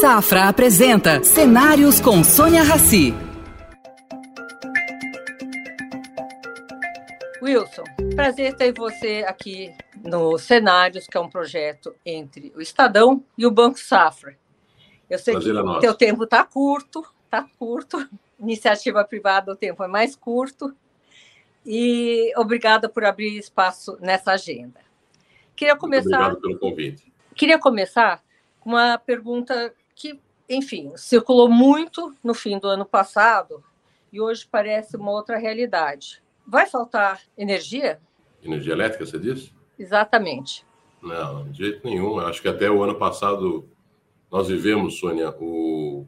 Safra 0.00 0.48
apresenta 0.48 1.22
Cenários 1.22 2.00
com 2.00 2.24
Sônia 2.24 2.62
Rassi. 2.62 3.12
Wilson, 7.42 7.84
prazer 8.16 8.56
ter 8.56 8.72
você 8.72 9.26
aqui 9.28 9.70
no 10.02 10.38
Cenários, 10.38 11.06
que 11.06 11.18
é 11.18 11.20
um 11.20 11.28
projeto 11.28 11.94
entre 12.04 12.50
o 12.56 12.62
Estadão 12.62 13.22
e 13.36 13.44
o 13.44 13.50
Banco 13.50 13.78
Safra. 13.78 14.38
Eu 15.10 15.18
sei 15.18 15.34
prazer 15.34 15.52
que 15.52 15.60
o 15.60 15.76
é 15.76 15.80
teu 15.80 15.94
tempo 15.94 16.24
está 16.24 16.46
curto, 16.46 17.04
está 17.26 17.46
curto. 17.58 18.08
Iniciativa 18.38 19.04
privada, 19.04 19.52
o 19.52 19.56
tempo 19.56 19.84
é 19.84 19.86
mais 19.86 20.16
curto. 20.16 20.74
E 21.66 22.32
obrigada 22.38 22.88
por 22.88 23.04
abrir 23.04 23.36
espaço 23.36 23.98
nessa 24.00 24.32
agenda. 24.32 24.80
Queria 25.54 25.76
começar. 25.76 26.30
Muito 26.30 26.38
obrigado 26.38 26.40
pelo 26.40 26.58
convite. 26.58 27.12
Queria 27.34 27.58
começar 27.58 28.22
com 28.60 28.70
uma 28.70 28.96
pergunta 28.96 29.74
que, 30.00 30.18
enfim, 30.48 30.92
circulou 30.96 31.50
muito 31.50 32.14
no 32.24 32.32
fim 32.32 32.58
do 32.58 32.66
ano 32.66 32.86
passado 32.86 33.62
e 34.10 34.18
hoje 34.18 34.48
parece 34.50 34.96
uma 34.96 35.10
outra 35.10 35.36
realidade. 35.36 36.22
Vai 36.46 36.66
faltar 36.66 37.20
energia? 37.36 38.00
Energia 38.42 38.72
elétrica, 38.72 39.04
você 39.04 39.18
disse? 39.18 39.52
Exatamente. 39.78 40.66
Não, 41.02 41.50
de 41.50 41.58
jeito 41.58 41.86
nenhum. 41.86 42.18
Acho 42.18 42.40
que 42.40 42.48
até 42.48 42.70
o 42.70 42.82
ano 42.82 42.94
passado 42.94 43.68
nós 44.30 44.48
vivemos, 44.48 44.98
Sônia, 44.98 45.34
o 45.38 46.06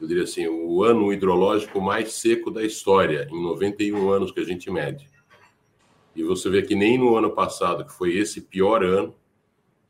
eu 0.00 0.08
diria 0.08 0.24
assim, 0.24 0.46
o 0.46 0.82
ano 0.82 1.12
hidrológico 1.12 1.80
mais 1.80 2.12
seco 2.12 2.50
da 2.50 2.62
história, 2.62 3.28
em 3.30 3.42
91 3.42 4.10
anos 4.10 4.32
que 4.32 4.40
a 4.40 4.44
gente 4.44 4.70
mede. 4.70 5.08
E 6.14 6.22
você 6.22 6.50
vê 6.50 6.62
que 6.62 6.74
nem 6.74 6.98
no 6.98 7.16
ano 7.16 7.30
passado, 7.30 7.84
que 7.84 7.92
foi 7.92 8.16
esse 8.16 8.40
pior 8.40 8.84
ano, 8.84 9.14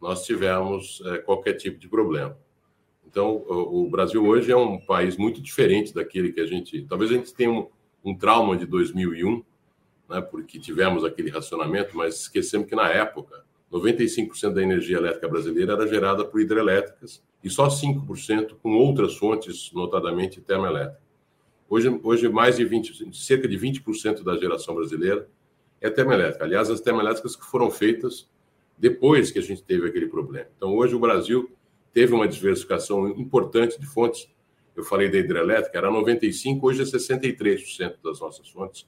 nós 0.01 0.25
tivemos 0.25 1.03
é, 1.07 1.19
qualquer 1.19 1.55
tipo 1.55 1.79
de 1.79 1.89
problema. 1.89 2.37
Então, 3.15 3.45
o, 3.47 3.89
Brasil 3.89 4.27
hoje 4.27 4.51
é 4.51 4.57
um 4.57 4.77
país 4.77 5.17
muito 5.17 5.41
diferente 5.41 5.95
daquele 5.95 6.33
que 6.33 6.41
a 6.41 6.47
gente. 6.47 6.83
Talvez 6.83 7.13
a 7.13 7.15
gente 7.15 7.33
tenha 7.33 7.49
um, 7.49 7.69
um 8.05 8.13
trauma 8.13 8.57
de 8.57 8.67
2001, 8.67 9.41
né, 10.11 10.21
porque 10.21 10.59
tivemos 10.59 11.05
aquele 11.05 11.31
racionamento, 11.31 11.97
mas 11.97 12.23
esquecemos 12.23 12.69
que 12.69 12.75
na 12.75 12.91
época, 12.91 13.45
95% 13.73 14.53
da 14.53 14.61
energia 14.61 14.97
elétrica 14.97 15.29
brasileira 15.29 15.75
era 15.75 15.87
gerada 15.87 16.25
por 16.25 16.41
hidrelétricas 16.41 17.23
e 17.41 17.49
só 17.49 17.69
5% 17.69 18.57
com 18.61 18.73
outras 18.73 19.17
fontes, 19.17 19.71
notadamente 19.73 20.41
termoelétrica. 20.41 21.01
Hoje, 21.71 22.01
hoje 22.03 22.29
mais 22.29 22.57
de 22.57 22.65
20, 22.65 23.15
cerca 23.15 23.47
de 23.47 23.57
20% 23.57 24.25
da 24.25 24.37
geração 24.37 24.75
brasileira 24.75 25.29
é 25.81 25.89
termoelétrica. 25.89 26.45
Aliás, 26.45 26.69
as 26.69 26.81
termoelétricas 26.81 27.37
que 27.37 27.47
foram 27.47 27.71
feitas 27.71 28.29
depois 28.77 29.31
que 29.31 29.39
a 29.39 29.43
gente 29.43 29.63
teve 29.63 29.87
aquele 29.87 30.09
problema. 30.09 30.49
Então, 30.57 30.75
hoje 30.75 30.97
o 30.97 30.99
Brasil 30.99 31.49
teve 31.95 32.13
uma 32.13 32.29
diversificação 32.29 33.09
importante 33.09 33.81
de 33.81 33.87
fontes. 33.87 34.29
Eu 34.77 34.83
falei 34.83 35.09
da 35.09 35.17
hidrelétrica, 35.17 35.79
era 35.79 35.89
95%, 35.89 36.59
hoje 36.61 36.83
é 36.83 36.85
63% 36.85 37.95
das 38.03 38.21
nossas 38.21 38.49
fontes 38.49 38.87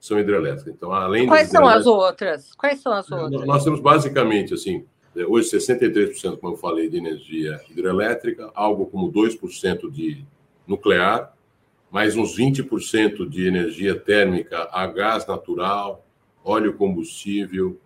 são 0.00 0.18
hidrelétricas. 0.18 0.72
Então, 0.72 0.92
além 0.92 1.26
Quais 1.26 1.48
são 1.48 1.66
as 1.66 1.86
outras? 1.86 2.54
Quais 2.54 2.80
são 2.80 2.92
as 2.92 3.10
outras? 3.10 3.46
Nós 3.46 3.64
temos 3.64 3.80
basicamente, 3.80 4.54
assim, 4.54 4.84
hoje 5.28 5.50
63%, 5.50 6.38
como 6.38 6.54
eu 6.54 6.56
falei, 6.56 6.88
de 6.88 6.96
energia 6.96 7.60
hidrelétrica, 7.68 8.50
algo 8.54 8.86
como 8.86 9.12
2% 9.12 9.90
de 9.90 10.24
nuclear, 10.66 11.34
mais 11.90 12.16
uns 12.16 12.36
20% 12.36 13.28
de 13.28 13.46
energia 13.46 13.98
térmica 13.98 14.68
a 14.72 14.86
gás 14.86 15.26
natural, 15.26 16.04
óleo 16.44 16.74
combustível 16.74 17.78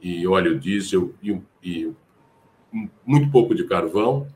e 0.00 0.26
óleo 0.26 0.58
diesel 0.58 1.14
e, 1.22 1.40
e 1.62 1.92
muito 3.04 3.30
pouco 3.30 3.54
de 3.54 3.64
carvão. 3.64 4.26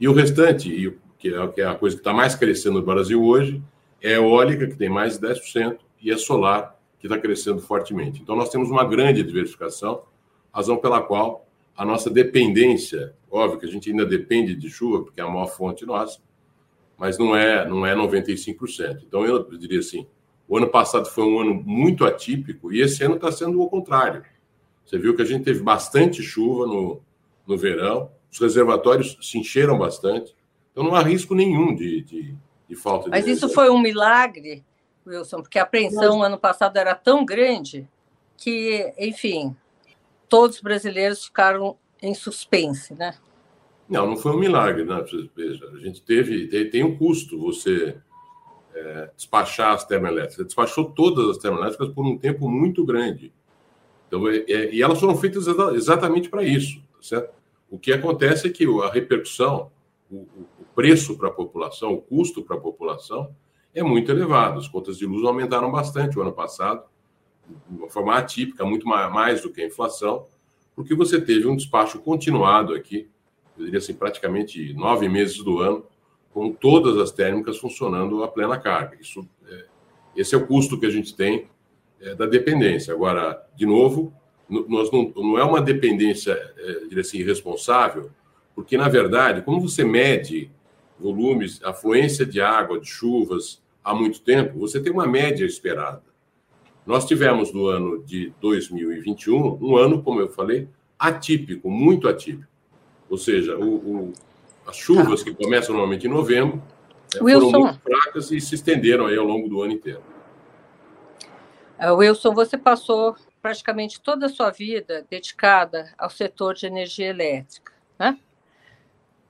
E 0.00 0.08
o 0.08 0.12
restante, 0.12 0.94
que, 1.18 1.34
é, 1.34 1.46
que 1.48 1.60
é 1.60 1.66
a 1.66 1.74
coisa 1.74 1.96
que 1.96 2.00
está 2.00 2.12
mais 2.12 2.34
crescendo 2.34 2.80
no 2.80 2.84
Brasil 2.84 3.22
hoje, 3.22 3.62
é 4.02 4.12
eólica, 4.12 4.66
que 4.66 4.76
tem 4.76 4.88
mais 4.88 5.18
de 5.18 5.26
10%, 5.26 5.78
e 6.02 6.10
é 6.10 6.16
solar, 6.16 6.78
que 6.98 7.06
está 7.06 7.18
crescendo 7.18 7.60
fortemente. 7.60 8.20
Então, 8.20 8.36
nós 8.36 8.50
temos 8.50 8.70
uma 8.70 8.84
grande 8.84 9.22
diversificação, 9.22 10.02
razão 10.52 10.76
pela 10.76 11.02
qual 11.02 11.46
a 11.76 11.84
nossa 11.84 12.08
dependência, 12.08 13.14
óbvio 13.30 13.58
que 13.58 13.66
a 13.66 13.70
gente 13.70 13.90
ainda 13.90 14.06
depende 14.06 14.54
de 14.54 14.70
chuva, 14.70 15.04
porque 15.04 15.20
é 15.20 15.24
a 15.24 15.28
maior 15.28 15.46
fonte 15.46 15.84
nossa, 15.84 16.20
mas 16.96 17.18
não 17.18 17.36
é, 17.36 17.68
não 17.68 17.84
é 17.84 17.94
95%. 17.94 19.02
Então, 19.06 19.24
eu 19.24 19.42
diria 19.58 19.80
assim, 19.80 20.06
o 20.48 20.56
ano 20.56 20.68
passado 20.68 21.06
foi 21.06 21.24
um 21.24 21.40
ano 21.40 21.54
muito 21.54 22.04
atípico 22.04 22.72
e 22.72 22.80
esse 22.80 23.04
ano 23.04 23.16
está 23.16 23.30
sendo 23.30 23.60
o 23.60 23.68
contrário. 23.68 24.22
Você 24.84 24.96
viu 24.98 25.14
que 25.14 25.22
a 25.22 25.26
gente 25.26 25.44
teve 25.44 25.62
bastante 25.62 26.22
chuva 26.22 26.66
no, 26.66 27.02
no 27.46 27.56
verão, 27.56 28.10
os 28.30 28.38
reservatórios 28.38 29.16
se 29.20 29.38
encheram 29.38 29.78
bastante, 29.78 30.34
então 30.72 30.84
não 30.84 30.94
há 30.94 31.02
risco 31.02 31.34
nenhum 31.34 31.74
de, 31.74 32.02
de, 32.02 32.34
de 32.68 32.74
falta 32.74 33.08
Mas 33.08 33.24
de. 33.24 33.30
Mas 33.30 33.38
isso 33.38 33.48
foi 33.48 33.70
um 33.70 33.78
milagre, 33.78 34.64
Wilson, 35.06 35.42
porque 35.42 35.58
a 35.58 35.62
apreensão 35.62 36.18
Mas... 36.18 36.28
ano 36.28 36.38
passado 36.38 36.76
era 36.76 36.94
tão 36.94 37.24
grande 37.24 37.88
que, 38.36 38.92
enfim, 38.98 39.56
todos 40.28 40.56
os 40.56 40.62
brasileiros 40.62 41.24
ficaram 41.24 41.76
em 42.02 42.14
suspense, 42.14 42.94
né? 42.94 43.14
Não, 43.88 44.06
não 44.06 44.16
foi 44.16 44.32
um 44.32 44.38
milagre, 44.38 44.84
né? 44.84 45.04
Veja, 45.34 45.64
a 45.72 45.78
gente 45.78 46.02
teve, 46.02 46.48
tem, 46.48 46.68
tem 46.68 46.84
um 46.84 46.96
custo 46.96 47.38
você 47.38 47.96
é, 48.74 49.10
despachar 49.16 49.72
as 49.72 49.84
termoelétricas. 49.84 50.44
Despachou 50.46 50.86
todas 50.86 51.28
as 51.30 51.38
termoelétricas 51.38 51.88
por 51.90 52.04
um 52.04 52.18
tempo 52.18 52.48
muito 52.48 52.84
grande. 52.84 53.32
Então, 54.06 54.28
é, 54.28 54.38
é, 54.48 54.74
e 54.74 54.82
elas 54.82 55.00
foram 55.00 55.16
feitas 55.16 55.46
exatamente 55.74 56.28
para 56.28 56.42
isso, 56.42 56.80
tá 56.92 56.98
certo? 57.00 57.35
O 57.70 57.78
que 57.78 57.92
acontece 57.92 58.46
é 58.46 58.50
que 58.50 58.64
a 58.82 58.90
repercussão, 58.90 59.70
o, 60.10 60.26
preço 60.74 61.16
para 61.16 61.28
a 61.28 61.32
população, 61.32 61.94
o 61.94 62.02
custo 62.02 62.42
para 62.42 62.56
a 62.56 62.60
população 62.60 63.34
é 63.74 63.82
muito 63.82 64.10
elevado. 64.10 64.58
As 64.58 64.68
contas 64.68 64.98
de 64.98 65.06
luz 65.06 65.24
aumentaram 65.24 65.72
bastante 65.72 66.18
o 66.18 66.22
ano 66.22 66.32
passado, 66.32 66.84
de 67.68 67.78
uma 67.78 67.88
forma 67.88 68.14
atípica, 68.14 68.64
muito 68.64 68.86
mais 68.86 69.40
do 69.40 69.50
que 69.50 69.62
a 69.62 69.66
inflação, 69.66 70.26
porque 70.74 70.94
você 70.94 71.20
teve 71.20 71.46
um 71.46 71.56
despacho 71.56 71.98
continuado 72.00 72.74
aqui, 72.74 73.08
eu 73.56 73.64
diria 73.64 73.78
assim, 73.78 73.94
praticamente 73.94 74.74
nove 74.74 75.08
meses 75.08 75.38
do 75.38 75.60
ano, 75.60 75.84
com 76.30 76.52
todas 76.52 76.98
as 76.98 77.10
térmicas 77.10 77.56
funcionando 77.56 78.22
a 78.22 78.28
plena 78.28 78.58
carga. 78.58 78.98
Isso, 79.00 79.26
é, 79.48 79.64
esse 80.14 80.34
é 80.34 80.38
o 80.38 80.46
custo 80.46 80.78
que 80.78 80.84
a 80.84 80.90
gente 80.90 81.16
tem 81.16 81.48
é, 81.98 82.14
da 82.14 82.26
dependência. 82.26 82.92
Agora, 82.92 83.42
de 83.56 83.64
novo, 83.64 84.12
nós 84.48 84.90
não, 84.92 85.12
não 85.16 85.38
é 85.38 85.44
uma 85.44 85.60
dependência, 85.60 86.32
é, 86.32 87.00
assim, 87.00 87.18
irresponsável, 87.18 88.10
porque, 88.54 88.76
na 88.76 88.88
verdade, 88.88 89.42
como 89.42 89.60
você 89.60 89.84
mede 89.84 90.50
volumes, 90.98 91.60
afluência 91.62 92.24
de 92.24 92.40
água, 92.40 92.80
de 92.80 92.86
chuvas, 92.86 93.62
há 93.84 93.94
muito 93.94 94.20
tempo, 94.20 94.58
você 94.58 94.80
tem 94.80 94.92
uma 94.92 95.06
média 95.06 95.44
esperada. 95.44 96.02
Nós 96.86 97.04
tivemos 97.04 97.52
no 97.52 97.66
ano 97.66 98.02
de 98.04 98.32
2021 98.40 99.58
um 99.60 99.76
ano, 99.76 100.02
como 100.02 100.20
eu 100.20 100.28
falei, 100.28 100.68
atípico, 100.98 101.68
muito 101.68 102.08
atípico. 102.08 102.50
Ou 103.10 103.18
seja, 103.18 103.56
o, 103.56 103.74
o, 103.74 104.12
as 104.66 104.76
chuvas 104.76 105.22
que 105.22 105.34
começam 105.34 105.74
normalmente 105.74 106.06
em 106.06 106.10
novembro 106.10 106.62
né, 107.14 107.20
foram 107.20 107.50
muito 107.50 107.80
fracas 107.80 108.30
e 108.30 108.40
se 108.40 108.54
estenderam 108.54 109.06
aí 109.06 109.16
ao 109.16 109.26
longo 109.26 109.48
do 109.48 109.60
ano 109.62 109.72
inteiro. 109.72 110.02
Uh, 111.78 111.94
Wilson, 111.94 112.32
você 112.32 112.56
passou 112.56 113.16
praticamente 113.46 114.00
toda 114.00 114.26
a 114.26 114.28
sua 114.28 114.50
vida 114.50 115.06
dedicada 115.08 115.94
ao 115.96 116.10
setor 116.10 116.54
de 116.54 116.66
energia 116.66 117.10
elétrica, 117.10 117.72
né? 117.96 118.18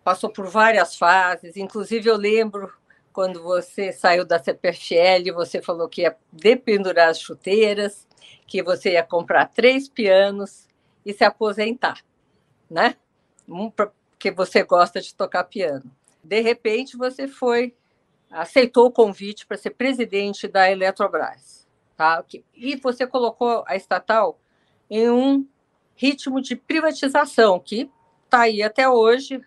Passou 0.02 0.30
por 0.30 0.46
várias 0.46 0.96
fases, 0.96 1.54
inclusive 1.54 2.08
eu 2.08 2.16
lembro 2.16 2.72
quando 3.12 3.42
você 3.42 3.92
saiu 3.92 4.24
da 4.24 4.42
CPFL, 4.42 5.34
você 5.34 5.60
falou 5.60 5.86
que 5.86 6.00
ia 6.00 6.16
dependurar 6.32 7.10
as 7.10 7.20
chuteiras, 7.20 8.08
que 8.46 8.62
você 8.62 8.92
ia 8.92 9.02
comprar 9.02 9.50
três 9.52 9.86
pianos 9.86 10.66
e 11.04 11.12
se 11.12 11.22
aposentar, 11.22 12.02
né? 12.70 12.96
porque 13.76 14.30
você 14.30 14.62
gosta 14.62 14.98
de 14.98 15.14
tocar 15.14 15.44
piano. 15.44 15.94
De 16.24 16.40
repente, 16.40 16.96
você 16.96 17.28
foi, 17.28 17.74
aceitou 18.30 18.86
o 18.86 18.90
convite 18.90 19.46
para 19.46 19.58
ser 19.58 19.72
presidente 19.72 20.48
da 20.48 20.70
Eletrobras. 20.70 21.65
Tá? 21.96 22.24
E 22.54 22.76
você 22.76 23.06
colocou 23.06 23.64
a 23.66 23.74
estatal 23.74 24.38
em 24.90 25.08
um 25.08 25.46
ritmo 25.94 26.40
de 26.40 26.54
privatização 26.54 27.58
que 27.58 27.90
está 28.24 28.42
aí 28.42 28.62
até 28.62 28.88
hoje, 28.88 29.40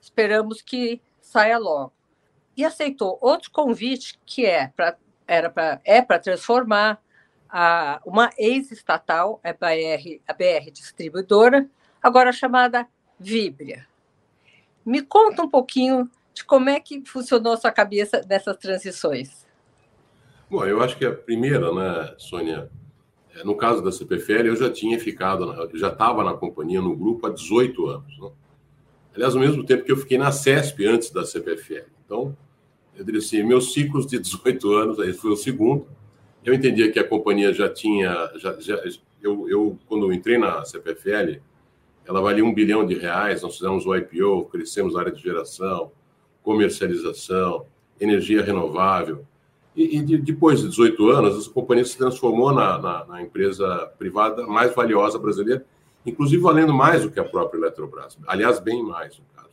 esperamos 0.00 0.62
que 0.62 1.00
saia 1.20 1.58
logo. 1.58 1.92
E 2.56 2.64
aceitou 2.64 3.18
outro 3.20 3.50
convite 3.50 4.18
que 4.24 4.46
é 4.46 4.68
para 4.68 4.96
era 5.26 5.52
é 5.84 6.00
transformar 6.00 7.02
a, 7.48 8.00
uma 8.04 8.30
ex-estatal, 8.38 9.40
a 9.42 9.52
BR, 9.52 10.20
a 10.26 10.32
BR 10.32 10.70
Distribuidora, 10.70 11.68
agora 12.02 12.32
chamada 12.32 12.86
Vibria. 13.18 13.86
Me 14.84 15.02
conta 15.02 15.42
um 15.42 15.48
pouquinho 15.48 16.08
de 16.32 16.44
como 16.44 16.70
é 16.70 16.78
que 16.78 17.02
funcionou 17.04 17.54
a 17.54 17.56
sua 17.56 17.72
cabeça 17.72 18.20
nessas 18.28 18.56
transições. 18.56 19.45
Bom, 20.48 20.64
eu 20.64 20.80
acho 20.80 20.96
que 20.96 21.04
a 21.04 21.12
primeira, 21.12 21.72
né, 21.72 22.14
Sônia, 22.18 22.70
é, 23.34 23.42
no 23.42 23.56
caso 23.56 23.82
da 23.82 23.90
CPFL, 23.90 24.46
eu 24.46 24.56
já 24.56 24.70
tinha 24.70 24.98
ficado, 24.98 25.44
eu 25.44 25.78
já 25.78 25.88
estava 25.88 26.22
na 26.22 26.34
companhia, 26.34 26.80
no 26.80 26.94
grupo, 26.94 27.26
há 27.26 27.30
18 27.30 27.86
anos. 27.86 28.18
Né? 28.18 28.30
aliás, 29.16 29.34
ao 29.34 29.40
mesmo 29.40 29.64
tempo 29.64 29.82
que 29.82 29.90
eu 29.90 29.96
fiquei 29.96 30.18
na 30.18 30.30
CESP 30.30 30.86
antes 30.86 31.10
da 31.10 31.24
CPFL. 31.24 31.86
Então, 32.04 32.36
eu 32.96 33.04
diria 33.04 33.18
assim, 33.18 33.42
meus 33.42 33.72
ciclos 33.72 34.06
de 34.06 34.18
18 34.18 34.72
anos, 34.72 35.00
aí 35.00 35.12
foi 35.12 35.30
o 35.30 35.36
segundo, 35.36 35.86
eu 36.44 36.54
entendia 36.54 36.92
que 36.92 36.98
a 36.98 37.04
companhia 37.04 37.52
já 37.52 37.68
tinha, 37.68 38.30
já, 38.36 38.58
já 38.60 38.80
eu, 39.20 39.48
eu, 39.48 39.78
quando 39.86 40.12
entrei 40.12 40.38
na 40.38 40.64
CPFL, 40.64 41.40
ela 42.06 42.20
valia 42.20 42.44
um 42.44 42.54
bilhão 42.54 42.86
de 42.86 42.94
reais, 42.94 43.42
nós 43.42 43.56
fizemos 43.56 43.84
o 43.84 43.94
IPO, 43.96 44.44
crescemos 44.44 44.94
a 44.94 45.00
área 45.00 45.12
de 45.12 45.20
geração, 45.20 45.90
comercialização, 46.42 47.66
energia 48.00 48.42
renovável. 48.42 49.26
E, 49.76 49.98
e 49.98 50.02
depois 50.18 50.62
de 50.62 50.68
18 50.70 51.10
anos, 51.10 51.38
essa 51.38 51.50
companhia 51.50 51.84
se 51.84 51.98
transformou 51.98 52.50
na, 52.50 52.78
na, 52.78 53.04
na, 53.04 53.22
empresa 53.22 53.92
privada 53.98 54.46
mais 54.46 54.74
valiosa 54.74 55.18
brasileira, 55.18 55.66
inclusive 56.04 56.42
valendo 56.42 56.72
mais 56.72 57.02
do 57.02 57.10
que 57.10 57.20
a 57.20 57.24
própria 57.24 57.58
Eletrobras. 57.58 58.18
Aliás, 58.26 58.58
bem 58.58 58.82
mais, 58.82 59.18
no 59.18 59.24
caso. 59.36 59.50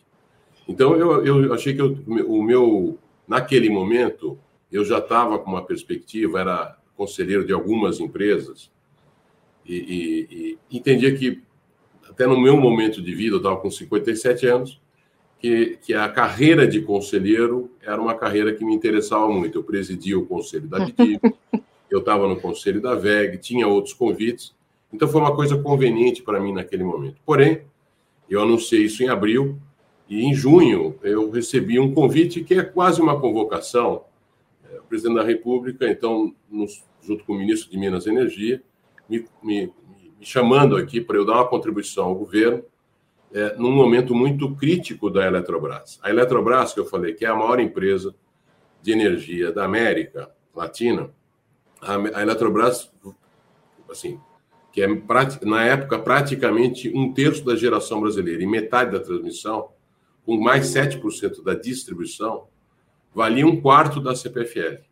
Então, 0.66 0.96
eu, 0.96 1.26
eu 1.26 1.54
achei 1.54 1.74
que 1.74 1.82
eu, 1.82 1.98
o 2.26 2.42
meu, 2.42 2.98
naquele 3.28 3.70
momento, 3.70 4.40
eu 4.72 4.86
já 4.86 5.00
estava 5.00 5.38
com 5.38 5.50
uma 5.50 5.66
perspectiva, 5.66 6.40
era 6.40 6.78
conselheiro 6.96 7.46
de 7.46 7.52
algumas 7.52 8.00
empresas, 8.00 8.72
e, 9.66 9.76
e, 9.76 10.58
e 10.72 10.78
entendia 10.78 11.14
que, 11.14 11.42
até 12.10 12.26
no 12.26 12.40
meu 12.40 12.56
momento 12.56 13.02
de 13.02 13.14
vida, 13.14 13.36
eu 13.36 13.38
estava 13.38 13.58
com 13.58 13.70
57 13.70 14.48
anos, 14.48 14.82
que, 15.44 15.78
que 15.82 15.94
a 15.94 16.08
carreira 16.08 16.66
de 16.66 16.80
conselheiro 16.80 17.70
era 17.82 18.02
uma 18.02 18.16
carreira 18.16 18.54
que 18.56 18.64
me 18.64 18.74
interessava 18.74 19.28
muito. 19.28 19.58
Eu 19.58 19.64
presidia 19.64 20.18
o 20.18 20.26
conselho 20.26 20.70
da 20.70 20.86
BIDIV, 20.86 21.20
eu 21.92 22.00
estava 22.00 22.30
no 22.30 22.40
conselho 22.40 22.80
da 22.80 22.96
VEG, 22.96 23.38
tinha 23.40 23.68
outros 23.68 23.94
convites, 23.94 24.56
então 24.92 25.06
foi 25.06 25.20
uma 25.20 25.36
coisa 25.36 25.58
conveniente 25.58 26.24
para 26.24 26.40
mim 26.40 26.54
naquele 26.54 26.86
momento. 26.86 27.18
Porém, 27.26 27.64
eu 28.30 28.42
anunciei 28.42 28.86
isso 28.86 29.04
em 29.04 29.10
abril, 29.10 29.60
e 30.08 30.24
em 30.24 30.34
junho 30.34 30.96
eu 31.04 31.30
recebi 31.30 31.78
um 31.78 31.94
convite 31.94 32.42
que 32.42 32.54
é 32.54 32.64
quase 32.64 33.02
uma 33.02 33.20
convocação. 33.20 34.06
É, 34.72 34.80
o 34.80 34.84
presidente 34.84 35.18
da 35.18 35.24
República, 35.24 35.90
então, 35.90 36.34
nos, 36.50 36.86
junto 37.02 37.26
com 37.26 37.34
o 37.34 37.38
ministro 37.38 37.70
de 37.70 37.78
Minas 37.78 38.06
e 38.06 38.12
Energia, 38.12 38.64
me, 39.10 39.26
me, 39.44 39.66
me 39.66 40.26
chamando 40.26 40.78
aqui 40.78 41.02
para 41.02 41.18
eu 41.18 41.26
dar 41.26 41.34
uma 41.34 41.48
contribuição 41.48 42.06
ao 42.06 42.16
governo 42.16 42.64
é, 43.34 43.56
num 43.58 43.72
momento 43.72 44.14
muito 44.14 44.56
crítico 44.56 45.10
da 45.10 45.26
Eletrobras. 45.26 46.00
A 46.04 46.10
Eletrobras, 46.10 46.72
que 46.74 46.80
eu 46.80 46.86
falei 46.86 47.14
que 47.14 47.26
é 47.26 47.30
a 47.30 47.36
maior 47.36 47.60
empresa 47.60 48.14
de 48.82 48.92
energia 48.92 49.52
da 49.52 49.66
América 49.66 50.30
Latina, 50.56 51.10
a, 51.82 51.96
a 52.20 52.22
Eletrobras, 52.22 52.94
assim, 53.90 54.20
que 54.72 54.84
é 54.84 54.88
na 55.42 55.64
época 55.64 55.98
praticamente 55.98 56.92
um 56.96 57.12
terço 57.12 57.44
da 57.44 57.56
geração 57.56 58.02
brasileira 58.02 58.44
e 58.44 58.48
metade 58.48 58.92
da 58.92 59.00
transmissão, 59.00 59.70
com 60.26 60.38
mais 60.38 60.68
7% 60.68 61.44
da 61.44 61.56
distribuição, 61.56 62.48
valia 63.14 63.48
um 63.48 63.60
quarto 63.60 64.00
da 64.00 64.16
CPFL, 64.16 64.84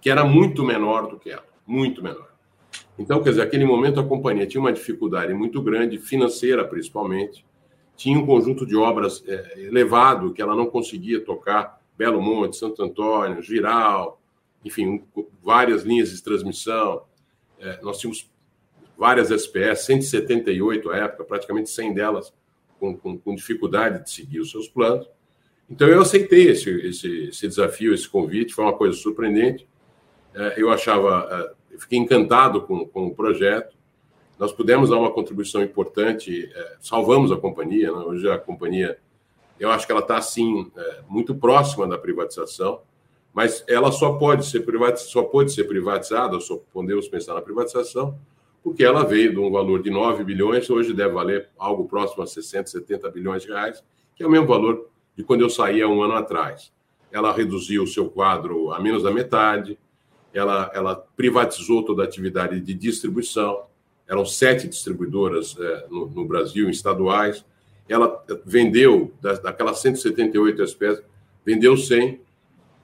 que 0.00 0.10
era 0.10 0.24
muito 0.24 0.62
menor 0.62 1.08
do 1.08 1.18
que 1.18 1.30
ela, 1.30 1.44
muito 1.66 2.02
menor. 2.02 2.34
Então, 2.98 3.22
quer 3.22 3.30
dizer, 3.30 3.44
naquele 3.44 3.64
momento 3.64 3.98
a 3.98 4.04
companhia 4.04 4.46
tinha 4.46 4.60
uma 4.60 4.72
dificuldade 4.72 5.32
muito 5.32 5.60
grande, 5.62 5.98
financeira 5.98 6.64
principalmente, 6.64 7.45
tinha 7.96 8.18
um 8.18 8.26
conjunto 8.26 8.66
de 8.66 8.76
obras 8.76 9.24
é, 9.26 9.60
elevado 9.62 10.32
que 10.32 10.42
ela 10.42 10.54
não 10.54 10.66
conseguia 10.66 11.20
tocar, 11.20 11.80
Belo 11.96 12.20
Monte, 12.20 12.56
Santo 12.56 12.82
Antônio, 12.82 13.42
Giral, 13.42 14.20
enfim, 14.64 15.02
várias 15.42 15.82
linhas 15.82 16.10
de 16.10 16.22
transmissão. 16.22 17.02
É, 17.58 17.80
nós 17.82 17.98
tínhamos 17.98 18.30
várias 18.98 19.30
SPS, 19.30 19.86
178 19.86 20.90
à 20.90 20.96
época, 20.98 21.24
praticamente 21.24 21.70
100 21.70 21.94
delas 21.94 22.32
com, 22.78 22.96
com, 22.96 23.18
com 23.18 23.34
dificuldade 23.34 24.04
de 24.04 24.10
seguir 24.10 24.40
os 24.40 24.50
seus 24.50 24.68
planos. 24.68 25.08
Então 25.68 25.88
eu 25.88 26.00
aceitei 26.00 26.48
esse, 26.48 26.70
esse, 26.70 27.24
esse 27.24 27.48
desafio, 27.48 27.92
esse 27.92 28.08
convite, 28.08 28.54
foi 28.54 28.64
uma 28.64 28.76
coisa 28.76 28.96
surpreendente. 28.96 29.66
É, 30.34 30.54
eu 30.56 30.70
achava, 30.70 31.54
é, 31.72 31.78
fiquei 31.78 31.98
encantado 31.98 32.62
com, 32.62 32.86
com 32.86 33.06
o 33.06 33.14
projeto 33.14 33.75
nós 34.38 34.52
pudemos 34.52 34.90
dar 34.90 34.98
uma 34.98 35.10
contribuição 35.10 35.62
importante, 35.62 36.50
é, 36.54 36.76
salvamos 36.80 37.32
a 37.32 37.36
companhia. 37.36 37.90
Né? 37.90 37.98
Hoje 37.98 38.30
a 38.30 38.38
companhia, 38.38 38.98
eu 39.58 39.70
acho 39.70 39.86
que 39.86 39.92
ela 39.92 40.02
está 40.02 40.18
assim 40.18 40.70
é, 40.76 41.00
muito 41.08 41.34
próxima 41.34 41.86
da 41.86 41.96
privatização, 41.96 42.82
mas 43.32 43.64
ela 43.68 43.90
só 43.92 44.14
pode 44.14 44.46
ser 44.46 44.60
privatizada, 44.60 45.10
só 45.10 45.22
pode 45.22 45.52
ser 45.52 45.64
privatizada, 45.64 46.40
só 46.40 46.60
podemos 46.72 47.08
pensar 47.08 47.34
na 47.34 47.40
privatização, 47.40 48.18
porque 48.62 48.84
ela 48.84 49.04
veio 49.04 49.30
de 49.30 49.38
um 49.38 49.50
valor 49.50 49.82
de 49.82 49.90
9 49.90 50.24
bilhões, 50.24 50.68
hoje 50.68 50.92
deve 50.92 51.14
valer 51.14 51.48
algo 51.58 51.86
próximo 51.86 52.22
a 52.22 52.26
60, 52.26 52.68
70 52.68 53.10
bilhões 53.10 53.42
de 53.42 53.48
reais, 53.48 53.82
que 54.14 54.22
é 54.22 54.26
o 54.26 54.30
mesmo 54.30 54.46
valor 54.46 54.88
de 55.14 55.22
quando 55.22 55.42
eu 55.42 55.50
saí 55.50 55.80
há 55.80 55.88
um 55.88 56.02
ano 56.02 56.14
atrás. 56.14 56.72
Ela 57.12 57.32
reduziu 57.32 57.84
o 57.84 57.86
seu 57.86 58.10
quadro 58.10 58.72
a 58.72 58.80
menos 58.80 59.02
da 59.02 59.10
metade, 59.10 59.78
ela, 60.32 60.70
ela 60.74 60.96
privatizou 61.16 61.82
toda 61.82 62.02
a 62.02 62.04
atividade 62.04 62.60
de 62.60 62.74
distribuição, 62.74 63.64
eram 64.08 64.24
sete 64.24 64.68
distribuidoras 64.68 65.56
é, 65.58 65.86
no, 65.90 66.06
no, 66.06 66.24
Brasil, 66.24 66.70
estaduais. 66.70 67.44
Ela 67.88 68.24
vendeu, 68.44 69.12
daquelas 69.20 69.80
178 69.80 70.62
espécies, 70.62 71.04
vendeu 71.44 71.76
100. 71.76 72.20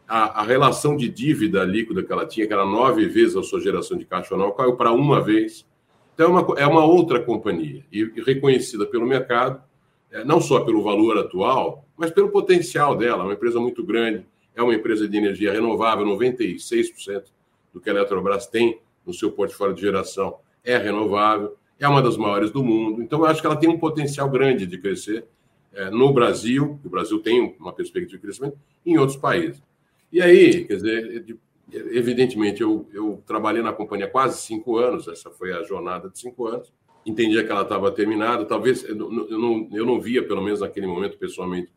A, 0.06 0.40
a, 0.40 0.42
relação 0.42 0.96
de 0.96 1.08
dívida 1.08 1.64
líquida 1.64 2.02
que 2.02 2.12
ela 2.12 2.26
tinha, 2.26 2.46
que 2.46 2.52
era 2.52 2.66
nove 2.66 3.06
vezes 3.06 3.36
a 3.36 3.42
sua 3.42 3.60
geração 3.60 3.96
de 3.96 4.04
caixa 4.04 4.34
anual, 4.34 4.52
caiu 4.52 4.76
para 4.76 4.92
uma 4.92 5.22
vez. 5.22 5.66
Então, 6.14 6.26
é 6.26 6.42
uma, 6.42 6.60
é 6.60 6.66
uma 6.66 6.84
outra 6.84 7.20
companhia, 7.20 7.84
e, 7.90 8.12
e 8.14 8.20
reconhecida 8.20 8.84
pelo 8.84 9.06
mercado, 9.06 9.62
é, 10.10 10.24
não 10.24 10.40
só 10.40 10.60
pelo 10.60 10.82
valor 10.82 11.16
atual, 11.18 11.86
mas 11.96 12.10
pelo 12.10 12.28
potencial 12.28 12.96
dela. 12.96 13.22
É 13.22 13.26
uma 13.26 13.32
empresa 13.32 13.58
muito 13.58 13.82
grande, 13.82 14.26
é 14.54 14.62
uma 14.62 14.74
empresa 14.74 15.08
de 15.08 15.16
energia 15.16 15.52
renovável, 15.52 16.04
96% 16.04 17.24
do 17.72 17.80
que 17.80 17.88
a 17.88 17.92
Eletrobras 17.94 18.46
tem 18.46 18.80
no 19.06 19.14
seu 19.14 19.32
portfólio 19.32 19.74
de 19.74 19.80
geração 19.80 20.36
é 20.64 20.76
renovável, 20.76 21.56
é 21.78 21.88
uma 21.88 22.02
das 22.02 22.16
maiores 22.16 22.50
do 22.50 22.62
mundo. 22.62 23.02
Então, 23.02 23.20
eu 23.20 23.26
acho 23.26 23.40
que 23.40 23.46
ela 23.46 23.56
tem 23.56 23.68
um 23.68 23.78
potencial 23.78 24.28
grande 24.30 24.66
de 24.66 24.78
crescer 24.78 25.24
é, 25.72 25.90
no 25.90 26.12
Brasil, 26.12 26.78
o 26.84 26.88
Brasil 26.88 27.18
tem 27.20 27.56
uma 27.58 27.72
perspectiva 27.72 28.16
de 28.16 28.22
crescimento, 28.22 28.58
e 28.84 28.92
em 28.92 28.98
outros 28.98 29.16
países. 29.16 29.60
E 30.12 30.20
aí, 30.20 30.64
quer 30.64 30.76
dizer, 30.76 31.38
evidentemente, 31.72 32.60
eu, 32.60 32.86
eu 32.92 33.22
trabalhei 33.26 33.62
na 33.62 33.72
companhia 33.72 34.06
quase 34.06 34.40
cinco 34.42 34.76
anos, 34.76 35.08
essa 35.08 35.30
foi 35.30 35.52
a 35.52 35.62
jornada 35.62 36.10
de 36.10 36.18
cinco 36.18 36.46
anos, 36.46 36.72
entendia 37.04 37.42
que 37.44 37.50
ela 37.50 37.62
estava 37.62 37.90
terminada, 37.90 38.44
talvez 38.44 38.84
eu 38.84 38.94
não, 38.94 39.68
eu 39.72 39.86
não 39.86 40.00
via, 40.00 40.22
pelo 40.22 40.42
menos 40.42 40.60
naquele 40.60 40.86
momento, 40.86 41.16
pessoalmente, 41.16 41.70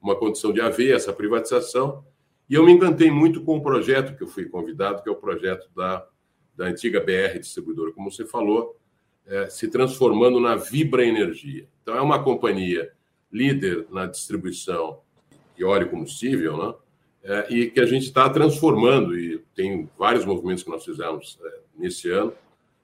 uma 0.00 0.16
condição 0.16 0.52
de 0.52 0.60
haver 0.60 0.94
essa 0.96 1.12
privatização, 1.12 2.04
e 2.48 2.54
eu 2.54 2.64
me 2.64 2.72
encantei 2.72 3.10
muito 3.10 3.42
com 3.42 3.58
o 3.58 3.62
projeto 3.62 4.16
que 4.16 4.24
eu 4.24 4.28
fui 4.28 4.46
convidado, 4.46 5.02
que 5.02 5.08
é 5.08 5.12
o 5.12 5.16
projeto 5.16 5.68
da 5.76 6.06
da 6.56 6.66
antiga 6.66 7.00
BR 7.00 7.38
distribuidora, 7.38 7.92
como 7.92 8.10
você 8.10 8.24
falou, 8.24 8.76
é, 9.26 9.48
se 9.48 9.68
transformando 9.68 10.40
na 10.40 10.56
Vibra 10.56 11.04
Energia. 11.04 11.66
Então, 11.82 11.96
é 11.96 12.00
uma 12.00 12.22
companhia 12.22 12.92
líder 13.32 13.86
na 13.90 14.06
distribuição 14.06 15.00
de 15.56 15.64
óleo 15.64 15.88
combustível, 15.88 16.56
né? 16.56 16.74
É, 17.24 17.54
e 17.54 17.70
que 17.70 17.80
a 17.80 17.86
gente 17.86 18.04
está 18.04 18.28
transformando, 18.28 19.16
e 19.16 19.38
tem 19.54 19.88
vários 19.96 20.24
movimentos 20.24 20.64
que 20.64 20.70
nós 20.70 20.84
fizemos 20.84 21.38
é, 21.44 21.60
nesse 21.78 22.10
ano, 22.10 22.32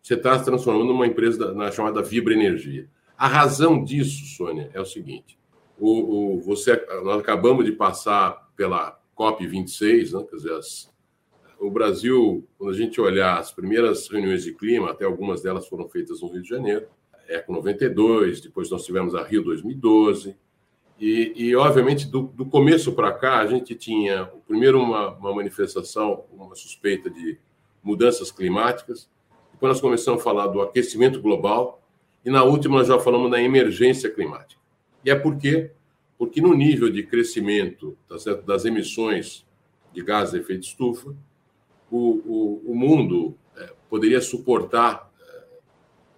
você 0.00 0.14
está 0.14 0.38
transformando 0.38 0.86
numa 0.86 1.06
empresa 1.06 1.38
da, 1.38 1.52
na 1.52 1.72
chamada 1.72 2.00
Vibra 2.02 2.32
Energia. 2.32 2.88
A 3.16 3.26
razão 3.26 3.82
disso, 3.82 4.36
Sônia, 4.36 4.70
é 4.72 4.80
o 4.80 4.84
seguinte: 4.84 5.36
o, 5.76 6.36
o, 6.36 6.40
você, 6.40 6.76
nós 7.02 7.20
acabamos 7.20 7.64
de 7.64 7.72
passar 7.72 8.48
pela 8.56 8.98
COP26, 9.16 10.16
né, 10.16 10.26
quer 10.30 10.36
dizer, 10.36 10.52
as, 10.52 10.88
o 11.58 11.70
Brasil, 11.70 12.46
quando 12.56 12.70
a 12.70 12.76
gente 12.76 13.00
olhar 13.00 13.38
as 13.38 13.50
primeiras 13.50 14.08
reuniões 14.08 14.44
de 14.44 14.52
clima, 14.52 14.90
até 14.90 15.04
algumas 15.04 15.42
delas 15.42 15.66
foram 15.66 15.88
feitas 15.88 16.20
no 16.20 16.28
Rio 16.28 16.42
de 16.42 16.48
Janeiro, 16.48 16.86
ECO 17.28 17.52
92, 17.52 18.40
depois 18.40 18.70
nós 18.70 18.84
tivemos 18.84 19.14
a 19.14 19.22
Rio 19.22 19.42
2012, 19.42 20.36
e, 21.00 21.32
e 21.36 21.56
obviamente, 21.56 22.06
do, 22.08 22.22
do 22.22 22.44
começo 22.44 22.92
para 22.92 23.12
cá, 23.12 23.38
a 23.38 23.46
gente 23.46 23.74
tinha, 23.74 24.26
primeiro, 24.46 24.80
uma, 24.80 25.10
uma 25.14 25.34
manifestação, 25.34 26.24
uma 26.32 26.54
suspeita 26.56 27.08
de 27.08 27.38
mudanças 27.82 28.32
climáticas, 28.32 29.08
depois 29.52 29.74
nós 29.74 29.80
começamos 29.80 30.20
a 30.20 30.24
falar 30.24 30.48
do 30.48 30.60
aquecimento 30.60 31.20
global, 31.20 31.82
e 32.24 32.30
na 32.30 32.42
última 32.42 32.78
nós 32.78 32.88
já 32.88 32.98
falamos 32.98 33.30
da 33.30 33.40
emergência 33.40 34.10
climática. 34.10 34.60
E 35.04 35.10
é 35.10 35.14
por 35.14 35.36
quê? 35.36 35.70
Porque 36.16 36.40
no 36.40 36.52
nível 36.52 36.90
de 36.90 37.04
crescimento 37.04 37.96
tá 38.08 38.16
das 38.44 38.64
emissões 38.64 39.46
de 39.92 40.02
gases 40.02 40.34
de 40.34 40.40
efeito 40.40 40.64
estufa, 40.64 41.14
o, 41.90 42.62
o, 42.66 42.72
o 42.72 42.74
mundo 42.74 43.36
é, 43.56 43.72
poderia 43.88 44.20
suportar, 44.20 45.10
é, 45.20 45.44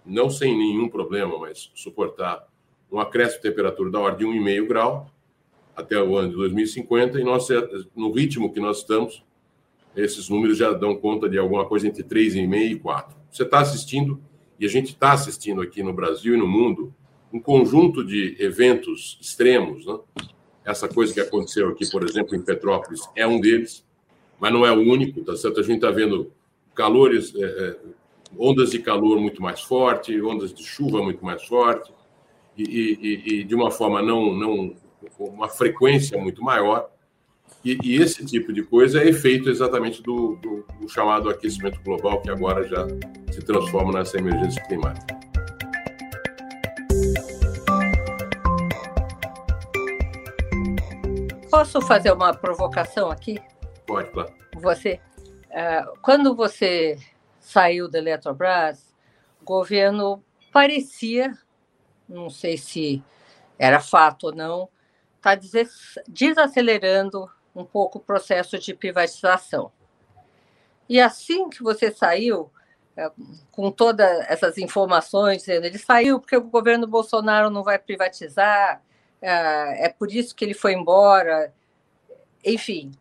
não 0.05 0.29
sem 0.29 0.57
nenhum 0.57 0.89
problema, 0.89 1.37
mas 1.39 1.71
suportar 1.73 2.47
um 2.91 2.99
acréscimo 2.99 3.41
de 3.41 3.49
temperatura 3.49 3.89
da 3.89 3.99
ordem 3.99 4.31
de 4.31 4.39
1,5 4.39 4.67
grau 4.67 5.11
até 5.75 6.01
o 6.01 6.17
ano 6.17 6.29
de 6.29 6.35
2050, 6.35 7.19
e 7.19 7.23
nós, 7.23 7.49
é, 7.49 7.67
no 7.95 8.11
ritmo 8.11 8.51
que 8.51 8.59
nós 8.59 8.79
estamos, 8.79 9.23
esses 9.95 10.29
números 10.29 10.57
já 10.57 10.71
dão 10.71 10.95
conta 10.95 11.27
de 11.27 11.37
alguma 11.37 11.65
coisa 11.65 11.87
entre 11.87 12.03
3,5 12.03 12.71
e 12.71 12.79
4. 12.79 13.17
Você 13.29 13.43
está 13.43 13.59
assistindo, 13.59 14.21
e 14.59 14.65
a 14.65 14.69
gente 14.69 14.93
está 14.93 15.13
assistindo 15.13 15.61
aqui 15.61 15.81
no 15.81 15.93
Brasil 15.93 16.35
e 16.35 16.37
no 16.37 16.47
mundo, 16.47 16.93
um 17.33 17.39
conjunto 17.39 18.03
de 18.03 18.35
eventos 18.39 19.17
extremos. 19.21 19.85
Né? 19.85 19.99
Essa 20.65 20.87
coisa 20.87 21.13
que 21.13 21.19
aconteceu 21.19 21.69
aqui, 21.69 21.89
por 21.89 22.03
exemplo, 22.03 22.35
em 22.35 22.41
Petrópolis, 22.41 23.01
é 23.15 23.25
um 23.25 23.39
deles, 23.39 23.85
mas 24.41 24.51
não 24.51 24.65
é 24.65 24.71
o 24.71 24.79
único, 24.79 25.23
tá 25.23 25.35
certo? 25.35 25.59
A 25.59 25.63
gente 25.63 25.75
está 25.75 25.91
vendo 25.91 26.31
calores, 26.73 27.31
é, 27.35 27.43
é, 27.43 27.77
ondas 28.35 28.71
de 28.71 28.79
calor 28.79 29.19
muito 29.19 29.39
mais 29.39 29.61
forte, 29.61 30.19
ondas 30.19 30.51
de 30.51 30.63
chuva 30.63 31.03
muito 31.03 31.23
mais 31.23 31.43
forte, 31.43 31.93
e, 32.57 32.63
e, 32.63 33.33
e 33.33 33.43
de 33.43 33.53
uma 33.53 33.69
forma 33.69 34.01
não, 34.01 34.33
não, 34.33 34.75
uma 35.19 35.47
frequência 35.47 36.17
muito 36.17 36.43
maior. 36.43 36.89
E, 37.63 37.77
e, 37.83 38.01
esse 38.01 38.25
tipo 38.25 38.51
de 38.51 38.63
coisa 38.63 39.03
é 39.03 39.09
efeito 39.09 39.47
exatamente 39.47 40.01
do, 40.01 40.35
do, 40.37 40.65
do, 40.79 40.89
chamado 40.89 41.29
aquecimento 41.29 41.79
global, 41.83 42.19
que 42.19 42.31
agora 42.31 42.67
já 42.67 42.87
se 43.31 43.41
transforma 43.45 43.93
nessa 43.93 44.17
emergência 44.17 44.63
climática. 44.63 45.19
Posso 51.51 51.79
fazer 51.81 52.11
uma 52.11 52.33
provocação 52.33 53.11
aqui? 53.11 53.39
Pode, 53.91 54.09
claro. 54.11 54.33
Você, 54.55 55.01
é, 55.49 55.83
quando 56.01 56.33
você 56.33 56.97
saiu 57.41 57.89
da 57.89 57.97
Eletrobras, 57.97 58.95
o 59.41 59.43
governo 59.43 60.23
parecia, 60.51 61.37
não 62.07 62.29
sei 62.29 62.57
se 62.57 63.03
era 63.59 63.81
fato 63.81 64.27
ou 64.27 64.35
não, 64.35 64.69
está 65.17 65.37
desacelerando 66.07 67.29
um 67.53 67.65
pouco 67.65 67.97
o 67.97 68.01
processo 68.01 68.57
de 68.57 68.73
privatização. 68.73 69.71
E 70.87 70.99
assim 70.99 71.49
que 71.49 71.61
você 71.61 71.91
saiu, 71.91 72.49
é, 72.95 73.11
com 73.51 73.71
todas 73.71 74.07
essas 74.29 74.57
informações, 74.57 75.45
ele 75.49 75.77
saiu 75.77 76.17
porque 76.17 76.37
o 76.37 76.41
governo 76.41 76.87
Bolsonaro 76.87 77.49
não 77.49 77.61
vai 77.61 77.77
privatizar, 77.77 78.81
é, 79.21 79.87
é 79.87 79.89
por 79.89 80.09
isso 80.09 80.33
que 80.33 80.45
ele 80.45 80.53
foi 80.53 80.73
embora. 80.73 81.53
Enfim, 82.43 82.91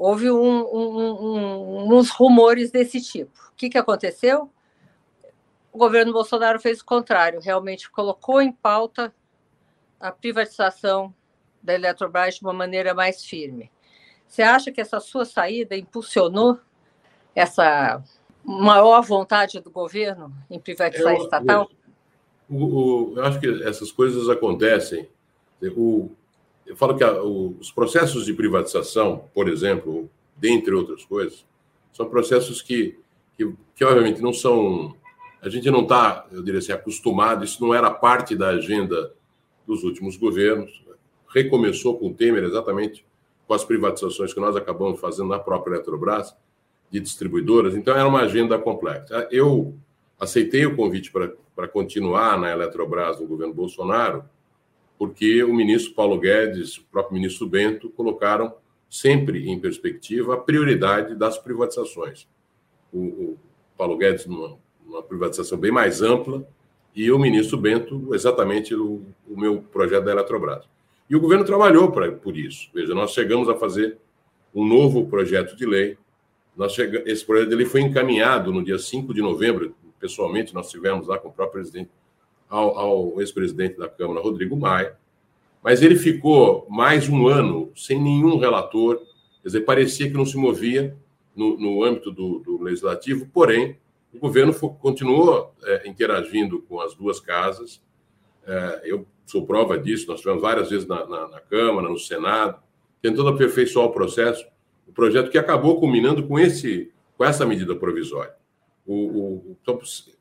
houve 0.00 0.30
um, 0.30 0.62
um, 0.62 1.94
uns 1.94 2.08
rumores 2.08 2.70
desse 2.70 3.02
tipo. 3.02 3.30
O 3.50 3.54
que, 3.54 3.68
que 3.68 3.76
aconteceu? 3.76 4.50
O 5.70 5.76
governo 5.76 6.10
Bolsonaro 6.10 6.58
fez 6.58 6.80
o 6.80 6.84
contrário, 6.86 7.38
realmente 7.38 7.90
colocou 7.90 8.40
em 8.40 8.50
pauta 8.50 9.14
a 10.00 10.10
privatização 10.10 11.14
da 11.62 11.74
Eletrobras 11.74 12.36
de 12.36 12.40
uma 12.40 12.54
maneira 12.54 12.94
mais 12.94 13.22
firme. 13.22 13.70
Você 14.26 14.40
acha 14.40 14.72
que 14.72 14.80
essa 14.80 15.00
sua 15.00 15.26
saída 15.26 15.76
impulsionou 15.76 16.58
essa 17.34 18.02
maior 18.42 19.02
vontade 19.02 19.60
do 19.60 19.70
governo 19.70 20.32
em 20.48 20.58
privatizar 20.58 21.14
eu, 21.14 21.22
estatal? 21.22 21.70
Eu, 22.50 23.12
eu, 23.16 23.24
acho 23.26 23.38
que 23.38 23.62
essas 23.64 23.92
coisas 23.92 24.30
acontecem. 24.30 25.06
O, 25.76 26.10
eu 26.70 26.76
falo 26.76 26.96
que 26.96 27.02
a, 27.02 27.20
os 27.20 27.72
processos 27.72 28.24
de 28.24 28.32
privatização, 28.32 29.24
por 29.34 29.48
exemplo, 29.48 30.08
dentre 30.36 30.72
outras 30.72 31.04
coisas, 31.04 31.44
são 31.92 32.08
processos 32.08 32.62
que, 32.62 32.96
que, 33.36 33.52
que 33.74 33.84
obviamente 33.84 34.22
não 34.22 34.32
são. 34.32 34.94
A 35.42 35.48
gente 35.48 35.68
não 35.68 35.82
está, 35.82 36.28
eu 36.30 36.44
diria 36.44 36.60
assim, 36.60 36.70
acostumado, 36.70 37.44
isso 37.44 37.60
não 37.60 37.74
era 37.74 37.90
parte 37.90 38.36
da 38.36 38.50
agenda 38.50 39.12
dos 39.66 39.82
últimos 39.82 40.16
governos. 40.16 40.84
Recomeçou 41.28 41.98
com 41.98 42.08
o 42.08 42.14
Temer 42.14 42.44
exatamente 42.44 43.04
com 43.48 43.54
as 43.54 43.64
privatizações 43.64 44.32
que 44.32 44.38
nós 44.38 44.54
acabamos 44.54 45.00
fazendo 45.00 45.28
na 45.28 45.38
própria 45.40 45.74
Eletrobras, 45.74 46.36
de 46.88 47.00
distribuidoras, 47.00 47.74
então 47.74 47.96
era 47.96 48.06
uma 48.06 48.20
agenda 48.20 48.58
complexa. 48.58 49.26
Eu 49.30 49.74
aceitei 50.18 50.66
o 50.66 50.76
convite 50.76 51.10
para 51.10 51.68
continuar 51.68 52.38
na 52.38 52.50
Eletrobras 52.52 53.18
no 53.18 53.26
governo 53.26 53.54
Bolsonaro, 53.54 54.24
porque 55.00 55.42
o 55.42 55.54
ministro 55.54 55.94
Paulo 55.94 56.18
Guedes, 56.18 56.76
o 56.76 56.84
próprio 56.84 57.14
ministro 57.14 57.46
Bento, 57.46 57.88
colocaram 57.88 58.52
sempre 58.86 59.48
em 59.48 59.58
perspectiva 59.58 60.34
a 60.34 60.36
prioridade 60.36 61.14
das 61.14 61.38
privatizações. 61.38 62.28
O, 62.92 62.98
o 62.98 63.38
Paulo 63.78 63.96
Guedes, 63.96 64.26
numa, 64.26 64.58
numa, 64.84 65.02
privatização 65.02 65.56
bem 65.56 65.72
mais 65.72 66.02
ampla, 66.02 66.46
e 66.94 67.10
o 67.10 67.18
ministro 67.18 67.56
Bento, 67.56 68.14
exatamente 68.14 68.74
o, 68.74 69.00
o 69.26 69.40
meu 69.40 69.62
projeto 69.72 70.04
da 70.04 70.12
Eletrobras. 70.12 70.68
E 71.08 71.16
o 71.16 71.20
governo 71.20 71.46
trabalhou 71.46 71.90
pra, 71.90 72.12
por 72.12 72.36
isso. 72.36 72.68
Veja, 72.74 72.94
nós 72.94 73.12
chegamos 73.12 73.48
a 73.48 73.54
fazer 73.54 73.96
um 74.54 74.66
novo 74.66 75.08
projeto 75.08 75.56
de 75.56 75.64
lei. 75.64 75.96
Nós 76.54 76.78
esse 76.78 77.24
projeto 77.24 77.48
de 77.48 77.54
lei 77.54 77.64
foi 77.64 77.80
encaminhado 77.80 78.52
no 78.52 78.62
dia 78.62 78.78
5 78.78 79.14
de 79.14 79.22
novembro. 79.22 79.74
Pessoalmente, 79.98 80.52
nós 80.52 80.68
tivemos 80.68 81.06
lá 81.06 81.16
com 81.16 81.28
o 81.28 81.32
próprio 81.32 81.62
presidente, 81.62 81.88
ao, 82.50 82.76
ao 82.76 83.20
ex-presidente 83.20 83.78
da 83.78 83.88
Câmara, 83.88 84.20
Rodrigo 84.20 84.56
Maia. 84.56 84.98
Mas 85.62 85.82
ele 85.82 85.94
ficou 85.94 86.66
mais 86.68 87.08
um 87.08 87.28
ano 87.28 87.70
sem 87.76 88.00
nenhum 88.00 88.38
relator. 88.38 88.98
Quer 89.42 89.48
dizer, 89.48 89.60
parecia 89.60 90.08
que 90.08 90.16
não 90.16 90.26
se 90.26 90.36
movia 90.36 90.96
no, 91.36 91.56
no 91.56 91.84
âmbito 91.84 92.10
do, 92.10 92.40
do, 92.40 92.62
legislativo. 92.62 93.26
Porém, 93.32 93.76
o 94.12 94.18
governo 94.18 94.52
foi, 94.52 94.70
continuou 94.80 95.54
é, 95.62 95.88
interagindo 95.88 96.60
com 96.62 96.80
as 96.80 96.94
duas 96.94 97.20
casas. 97.20 97.80
É, 98.46 98.80
eu 98.84 99.06
sou 99.26 99.46
prova 99.46 99.78
disso, 99.78 100.08
nós 100.08 100.20
tivemos 100.20 100.42
várias 100.42 100.70
vezes 100.70 100.88
na, 100.88 101.06
na, 101.06 101.28
na, 101.28 101.40
Câmara, 101.40 101.88
no 101.88 101.98
Senado, 101.98 102.58
tentando 103.00 103.28
aperfeiçoar 103.28 103.86
o 103.86 103.92
processo, 103.92 104.44
o 104.88 104.92
projeto 104.92 105.30
que 105.30 105.38
acabou 105.38 105.78
culminando 105.78 106.26
com, 106.26 106.38
esse, 106.38 106.90
com 107.16 107.24
essa 107.24 107.46
medida 107.46 107.76
provisória. 107.76 108.34
O, 108.86 108.94
o, 108.94 109.56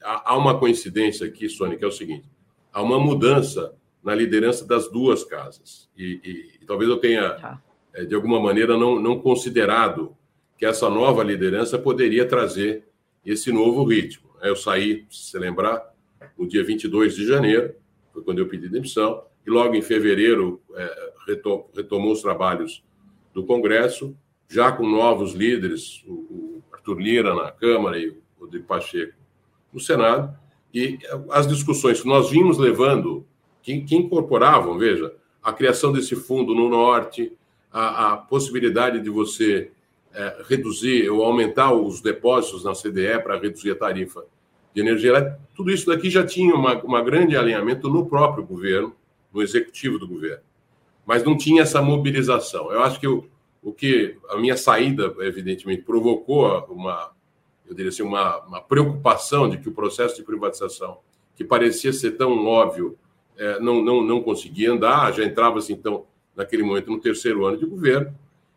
há 0.03 0.37
uma 0.37 0.59
coincidência 0.59 1.25
aqui, 1.25 1.49
Sônia, 1.49 1.77
que 1.77 1.83
é 1.83 1.87
o 1.87 1.91
seguinte: 1.91 2.25
há 2.71 2.81
uma 2.81 2.99
mudança 2.99 3.73
na 4.03 4.15
liderança 4.15 4.65
das 4.65 4.89
duas 4.89 5.23
casas. 5.23 5.89
E, 5.97 6.19
e, 6.23 6.59
e 6.61 6.65
talvez 6.65 6.89
eu 6.89 6.97
tenha, 6.97 7.31
tá. 7.31 7.61
é, 7.93 8.05
de 8.05 8.15
alguma 8.15 8.39
maneira, 8.39 8.77
não, 8.77 8.99
não 8.99 9.19
considerado 9.19 10.15
que 10.57 10.65
essa 10.65 10.89
nova 10.89 11.23
liderança 11.23 11.77
poderia 11.77 12.27
trazer 12.27 12.85
esse 13.25 13.51
novo 13.51 13.83
ritmo. 13.83 14.29
Eu 14.41 14.55
saí, 14.55 15.05
se 15.09 15.37
lembrar, 15.37 15.93
no 16.37 16.47
dia 16.47 16.63
22 16.63 17.15
de 17.15 17.25
janeiro, 17.25 17.75
foi 18.13 18.23
quando 18.23 18.39
eu 18.39 18.47
pedi 18.47 18.67
demissão, 18.69 19.23
e 19.45 19.49
logo 19.49 19.75
em 19.75 19.81
fevereiro 19.81 20.61
é, 20.75 21.13
retomou 21.75 22.11
os 22.11 22.21
trabalhos 22.21 22.83
do 23.33 23.45
Congresso, 23.45 24.15
já 24.47 24.71
com 24.71 24.87
novos 24.87 25.33
líderes, 25.33 26.03
o, 26.07 26.13
o 26.13 26.63
Arthur 26.73 26.99
Lira 26.99 27.35
na 27.35 27.51
Câmara 27.51 27.97
e 27.99 28.09
o 28.09 28.17
Rodrigo 28.39 28.65
Pacheco 28.65 29.13
no 29.73 29.79
Senado, 29.79 30.35
e 30.73 30.99
as 31.29 31.47
discussões 31.47 32.01
que 32.01 32.07
nós 32.07 32.29
vimos 32.29 32.57
levando, 32.57 33.25
que, 33.61 33.81
que 33.81 33.95
incorporavam, 33.95 34.77
veja, 34.77 35.13
a 35.41 35.53
criação 35.53 35.91
desse 35.91 36.15
fundo 36.15 36.53
no 36.53 36.69
Norte, 36.69 37.31
a, 37.71 38.13
a 38.13 38.17
possibilidade 38.17 38.99
de 38.99 39.09
você 39.09 39.71
é, 40.13 40.43
reduzir 40.47 41.09
ou 41.09 41.23
aumentar 41.23 41.71
os 41.73 42.01
depósitos 42.01 42.63
na 42.63 42.73
CDE 42.73 43.21
para 43.23 43.37
reduzir 43.37 43.71
a 43.71 43.75
tarifa 43.75 44.25
de 44.73 44.81
energia 44.81 45.09
elétrica, 45.09 45.39
tudo 45.55 45.71
isso 45.71 45.87
daqui 45.87 46.09
já 46.09 46.25
tinha 46.25 46.53
uma, 46.53 46.81
uma 46.83 47.01
grande 47.01 47.35
alinhamento 47.35 47.89
no 47.89 48.05
próprio 48.05 48.45
governo, 48.45 48.95
no 49.33 49.41
executivo 49.41 49.99
do 49.99 50.07
governo, 50.07 50.43
mas 51.05 51.23
não 51.23 51.37
tinha 51.37 51.61
essa 51.61 51.81
mobilização. 51.81 52.71
Eu 52.71 52.81
acho 52.81 52.99
que 52.99 53.07
o, 53.07 53.27
o 53.61 53.71
que 53.71 54.17
a 54.29 54.37
minha 54.37 54.57
saída, 54.57 55.13
evidentemente, 55.19 55.83
provocou 55.83 56.65
uma, 56.69 57.11
eu 57.69 57.75
diria 57.75 57.89
assim, 57.89 58.03
uma, 58.03 58.39
uma 58.45 58.61
preocupação 58.61 59.47
de 59.47 59.57
que 59.59 59.69
o 59.69 59.71
processo 59.71 60.15
de 60.15 60.23
privatização, 60.23 60.99
que 61.35 61.43
parecia 61.43 61.93
ser 61.93 62.11
tão 62.11 62.45
óbvio, 62.45 62.97
é, 63.37 63.59
não, 63.59 63.81
não, 63.83 64.01
não 64.01 64.21
conseguia 64.21 64.71
andar, 64.71 65.13
já 65.13 65.23
entrava-se, 65.23 65.71
então, 65.71 66.05
naquele 66.35 66.63
momento, 66.63 66.91
no 66.91 66.99
terceiro 66.99 67.45
ano 67.45 67.57
de 67.57 67.65
governo, 67.65 68.13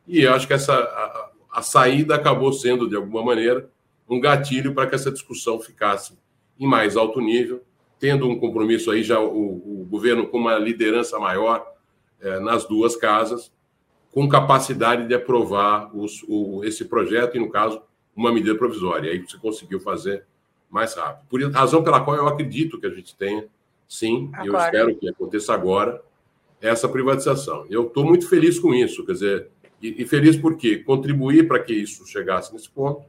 e 0.09 0.23
eu 0.23 0.33
acho 0.33 0.47
que 0.47 0.55
essa, 0.55 0.75
a, 0.75 1.31
a 1.53 1.63
saída 1.63 2.15
acabou 2.15 2.53
sendo, 2.53 2.89
de 2.89 2.97
alguma 2.97 3.23
maneira, 3.23 3.71
um 4.09 4.19
gatilho 4.19 4.75
para 4.75 4.87
que 4.87 4.95
essa 4.95 5.13
discussão 5.13 5.61
ficasse 5.61 6.19
em 6.59 6.67
mais 6.67 6.97
alto 6.97 7.21
nível, 7.21 7.63
tendo 7.99 8.29
um 8.29 8.39
compromisso 8.39 8.91
aí 8.91 9.03
já 9.03 9.21
o, 9.21 9.83
o 9.83 9.87
governo 9.89 10.27
com 10.27 10.39
uma 10.39 10.59
liderança 10.59 11.19
maior 11.19 11.65
é, 12.21 12.41
nas 12.41 12.67
duas 12.67 12.97
casas, 12.97 13.53
com 14.11 14.29
capacidade 14.29 15.07
de 15.07 15.15
aprovar 15.15 15.95
os, 15.97 16.25
o, 16.29 16.65
esse 16.65 16.85
projeto 16.85 17.37
e, 17.37 17.41
no 17.41 17.51
caso, 17.51 17.81
uma 18.15 18.33
medida 18.33 18.55
provisória. 18.57 19.11
Aí 19.11 19.19
você 19.19 19.37
conseguiu 19.39 19.81
fazer 19.81 20.25
mais 20.71 20.95
rápido. 20.95 21.27
Por 21.29 21.43
razão 21.53 21.83
pela 21.83 22.01
qual 22.01 22.17
eu 22.17 22.27
acredito 22.27 22.81
que 22.81 22.87
a 22.87 22.91
gente 22.91 23.15
tenha, 23.17 23.47
sim, 23.89 24.31
e 24.43 24.47
eu 24.47 24.57
espero 24.57 24.95
que 24.97 25.09
aconteça 25.09 25.53
agora, 25.53 26.03
essa 26.61 26.89
privatização. 26.89 27.67
Eu 27.69 27.87
estou 27.87 28.05
muito 28.05 28.29
feliz 28.29 28.59
com 28.59 28.73
isso, 28.73 29.05
quer 29.05 29.13
dizer, 29.13 29.49
e, 29.83 30.03
e 30.03 30.07
feliz 30.07 30.37
porque 30.37 30.79
contribuir 30.79 31.49
para 31.49 31.59
que 31.59 31.75
isso 31.75 32.07
chegasse 32.07 32.53
nesse 32.53 32.71
ponto, 32.71 33.05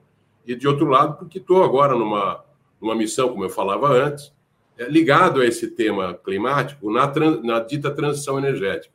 e 0.46 0.56
de 0.56 0.68
outro 0.68 0.88
lado, 0.88 1.18
porque 1.18 1.38
estou 1.38 1.64
agora 1.64 1.96
numa, 1.96 2.44
numa 2.82 2.96
missão, 2.96 3.30
como 3.30 3.46
eu 3.46 3.50
falava 3.50 3.88
antes, 3.88 4.34
é, 4.78 4.90
ligado 4.90 5.40
a 5.40 5.46
esse 5.46 5.68
tema 5.68 6.16
climático 6.16 6.92
na, 6.92 7.12
na 7.44 7.60
dita 7.60 7.92
transição 7.92 8.38
energética. 8.38 8.94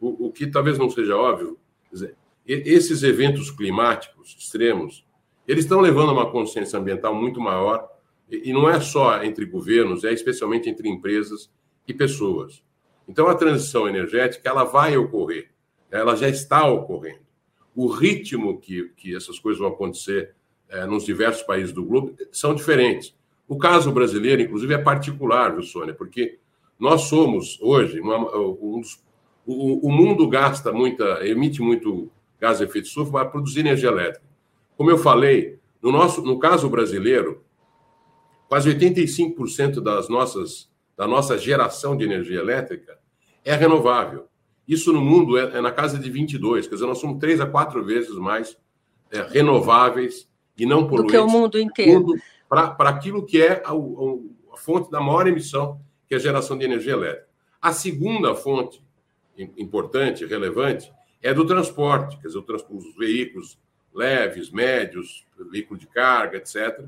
O, 0.00 0.26
o, 0.26 0.32
que 0.32 0.46
talvez 0.46 0.78
não 0.78 0.88
seja 0.88 1.16
óbvio, 1.16 1.58
dizer, 1.92 2.16
esses 2.46 3.02
eventos 3.02 3.50
climáticos 3.50 4.34
extremos, 4.38 5.04
eles 5.50 5.64
estão 5.64 5.80
levando 5.80 6.12
uma 6.12 6.30
consciência 6.30 6.78
ambiental 6.78 7.12
muito 7.12 7.40
maior, 7.40 7.88
e, 8.30 8.50
e 8.50 8.52
não 8.52 8.70
é 8.70 8.80
só 8.80 9.20
entre 9.24 9.44
governos, 9.44 10.04
é 10.04 10.12
especialmente 10.12 10.70
entre 10.70 10.88
empresas 10.88 11.50
e 11.88 11.92
pessoas. 11.92 12.62
Então, 13.08 13.26
a 13.26 13.34
transição 13.34 13.88
energética 13.88 14.48
ela 14.48 14.62
vai 14.62 14.96
ocorrer, 14.96 15.50
ela 15.90 16.14
já 16.14 16.28
está 16.28 16.64
ocorrendo. 16.68 17.26
O 17.74 17.88
ritmo 17.88 18.60
que, 18.60 18.90
que 18.96 19.16
essas 19.16 19.40
coisas 19.40 19.58
vão 19.60 19.70
acontecer 19.70 20.34
é, 20.68 20.86
nos 20.86 21.04
diversos 21.04 21.42
países 21.42 21.72
do 21.72 21.84
globo 21.84 22.14
são 22.30 22.54
diferentes. 22.54 23.12
O 23.48 23.58
caso 23.58 23.90
brasileiro, 23.90 24.42
inclusive, 24.42 24.72
é 24.72 24.78
particular, 24.78 25.52
viu, 25.52 25.64
Sônia? 25.64 25.94
Porque 25.94 26.38
nós 26.78 27.02
somos, 27.02 27.58
hoje, 27.60 27.98
uma, 27.98 28.18
um 28.38 28.80
dos, 28.80 29.02
o, 29.44 29.88
o, 29.88 29.90
mundo 29.90 30.28
gasta 30.28 30.72
muita, 30.72 31.26
emite 31.26 31.60
muito 31.60 32.08
gás 32.38 32.58
de 32.58 32.64
efeito 32.64 32.84
de 32.84 32.90
estufa 32.90 33.10
para 33.10 33.28
produzir 33.28 33.60
energia 33.60 33.88
elétrica. 33.88 34.29
Como 34.80 34.90
eu 34.90 34.96
falei, 34.96 35.58
no, 35.82 35.92
nosso, 35.92 36.22
no 36.22 36.38
caso 36.38 36.66
brasileiro, 36.70 37.44
quase 38.48 38.74
85% 38.74 39.78
das 39.78 40.08
nossas, 40.08 40.70
da 40.96 41.06
nossa 41.06 41.36
geração 41.36 41.94
de 41.94 42.06
energia 42.06 42.38
elétrica 42.38 42.98
é 43.44 43.54
renovável. 43.54 44.26
Isso 44.66 44.90
no 44.90 45.02
mundo 45.02 45.36
é, 45.36 45.58
é 45.58 45.60
na 45.60 45.70
casa 45.70 45.98
de 45.98 46.08
22, 46.10 46.66
quer 46.66 46.76
dizer, 46.76 46.86
nós 46.86 46.96
somos 46.96 47.18
três 47.18 47.42
a 47.42 47.46
quatro 47.46 47.84
vezes 47.84 48.14
mais 48.14 48.56
é, 49.10 49.20
renováveis 49.20 50.26
e 50.56 50.64
não 50.64 50.88
poluentes. 50.88 51.12
Do 51.12 51.18
que 51.18 51.18
o 51.18 51.28
mundo 51.28 51.60
inteiro 51.60 52.14
para 52.48 52.88
aquilo 52.88 53.26
que 53.26 53.42
é 53.42 53.62
a, 53.62 53.72
a, 53.72 54.56
fonte 54.56 54.90
da 54.90 54.98
maior 54.98 55.26
emissão, 55.26 55.78
que 56.08 56.14
é 56.14 56.16
a 56.16 56.20
geração 56.20 56.56
de 56.56 56.64
energia 56.64 56.94
elétrica. 56.94 57.28
A 57.60 57.70
segunda 57.74 58.34
fonte 58.34 58.82
importante, 59.58 60.24
relevante, 60.24 60.90
é 61.20 61.34
do 61.34 61.44
transporte, 61.44 62.16
quer 62.16 62.28
dizer, 62.28 62.42
os 62.70 62.96
veículos 62.96 63.58
leves, 63.94 64.50
médios, 64.50 65.26
veículo 65.50 65.78
de 65.78 65.86
carga, 65.86 66.36
etc., 66.36 66.84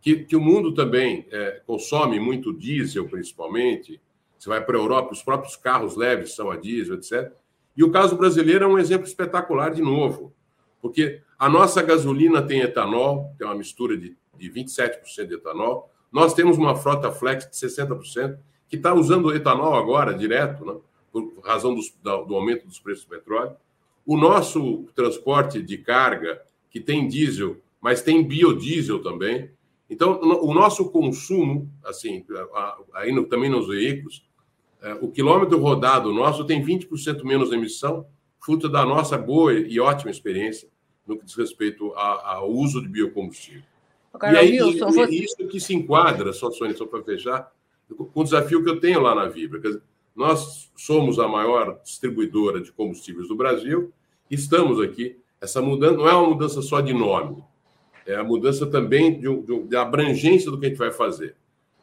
que, 0.00 0.24
que 0.24 0.36
o 0.36 0.40
mundo 0.40 0.72
também 0.72 1.26
é, 1.32 1.60
consome 1.66 2.20
muito 2.20 2.52
diesel, 2.52 3.08
principalmente. 3.08 4.00
Você 4.38 4.48
vai 4.48 4.64
para 4.64 4.76
a 4.76 4.80
Europa, 4.80 5.12
os 5.12 5.22
próprios 5.22 5.56
carros 5.56 5.96
leves 5.96 6.34
são 6.34 6.50
a 6.50 6.56
diesel, 6.56 6.94
etc. 6.94 7.32
E 7.76 7.82
o 7.82 7.90
caso 7.90 8.16
brasileiro 8.16 8.64
é 8.64 8.68
um 8.68 8.78
exemplo 8.78 9.06
espetacular 9.06 9.70
de 9.70 9.82
novo, 9.82 10.32
porque 10.80 11.20
a 11.38 11.48
nossa 11.48 11.82
gasolina 11.82 12.40
tem 12.40 12.60
etanol, 12.60 13.34
tem 13.36 13.46
uma 13.46 13.56
mistura 13.56 13.96
de 13.96 14.16
de 14.38 14.50
27% 14.50 15.26
de 15.26 15.34
etanol. 15.34 15.90
Nós 16.12 16.34
temos 16.34 16.56
uma 16.56 16.76
frota 16.76 17.10
flex 17.10 17.48
de 17.48 17.56
60%, 17.56 18.38
que 18.68 18.76
está 18.76 18.94
usando 18.94 19.34
etanol 19.34 19.74
agora, 19.74 20.14
direto, 20.14 20.64
né, 20.64 20.76
por 21.12 21.40
razão 21.44 21.74
dos, 21.74 21.94
do 22.02 22.34
aumento 22.34 22.66
dos 22.66 22.78
preços 22.78 23.04
do 23.04 23.10
petróleo. 23.10 23.56
O 24.06 24.16
nosso 24.16 24.84
transporte 24.94 25.60
de 25.60 25.78
carga, 25.78 26.40
que 26.70 26.80
tem 26.80 27.08
diesel, 27.08 27.60
mas 27.80 28.02
tem 28.02 28.22
biodiesel 28.22 29.02
também. 29.02 29.50
Então, 29.90 30.20
o 30.20 30.54
nosso 30.54 30.90
consumo, 30.90 31.70
assim, 31.84 32.24
aí 32.94 33.12
no, 33.12 33.26
também 33.26 33.50
nos 33.50 33.68
veículos, 33.68 34.24
é, 34.80 34.94
o 34.94 35.10
quilômetro 35.10 35.58
rodado 35.58 36.12
nosso 36.12 36.44
tem 36.44 36.64
20% 36.64 37.24
menos 37.24 37.52
emissão, 37.52 38.06
fruto 38.40 38.68
da 38.68 38.84
nossa 38.84 39.18
boa 39.18 39.52
e 39.52 39.80
ótima 39.80 40.10
experiência 40.10 40.68
no 41.06 41.16
que 41.16 41.24
diz 41.24 41.34
respeito 41.34 41.92
ao 41.94 42.50
uso 42.50 42.82
de 42.82 42.88
biocombustível. 42.88 43.62
Agora, 44.12 44.32
e 44.32 44.36
aí, 44.36 44.62
Wilson, 44.62 44.90
você... 44.90 45.14
isso 45.14 45.46
que 45.48 45.60
se 45.60 45.74
enquadra, 45.74 46.32
só, 46.32 46.50
Sônia, 46.50 46.76
só 46.76 46.86
para 46.86 47.02
fechar, 47.02 47.52
com 47.88 48.20
o 48.20 48.24
desafio 48.24 48.62
que 48.64 48.70
eu 48.70 48.80
tenho 48.80 49.00
lá 49.00 49.14
na 49.14 49.26
Vibra. 49.26 49.60
Dizer, 49.60 49.82
nós 50.16 50.70
somos 50.76 51.18
a 51.18 51.28
maior 51.28 51.80
distribuidora 51.82 52.60
de 52.60 52.72
combustíveis 52.72 53.28
do 53.28 53.36
Brasil, 53.36 53.92
estamos 54.30 54.80
aqui. 54.80 55.18
Essa 55.40 55.60
mudança 55.60 55.96
não 55.96 56.08
é 56.08 56.14
uma 56.14 56.30
mudança 56.30 56.62
só 56.62 56.80
de 56.80 56.92
nome, 56.92 57.44
é 58.06 58.16
a 58.16 58.24
mudança 58.24 58.66
também 58.66 59.20
de, 59.20 59.42
de, 59.42 59.62
de 59.64 59.76
abrangência 59.76 60.50
do 60.50 60.58
que 60.58 60.66
a 60.66 60.68
gente 60.68 60.78
vai 60.78 60.90
fazer. 60.90 61.36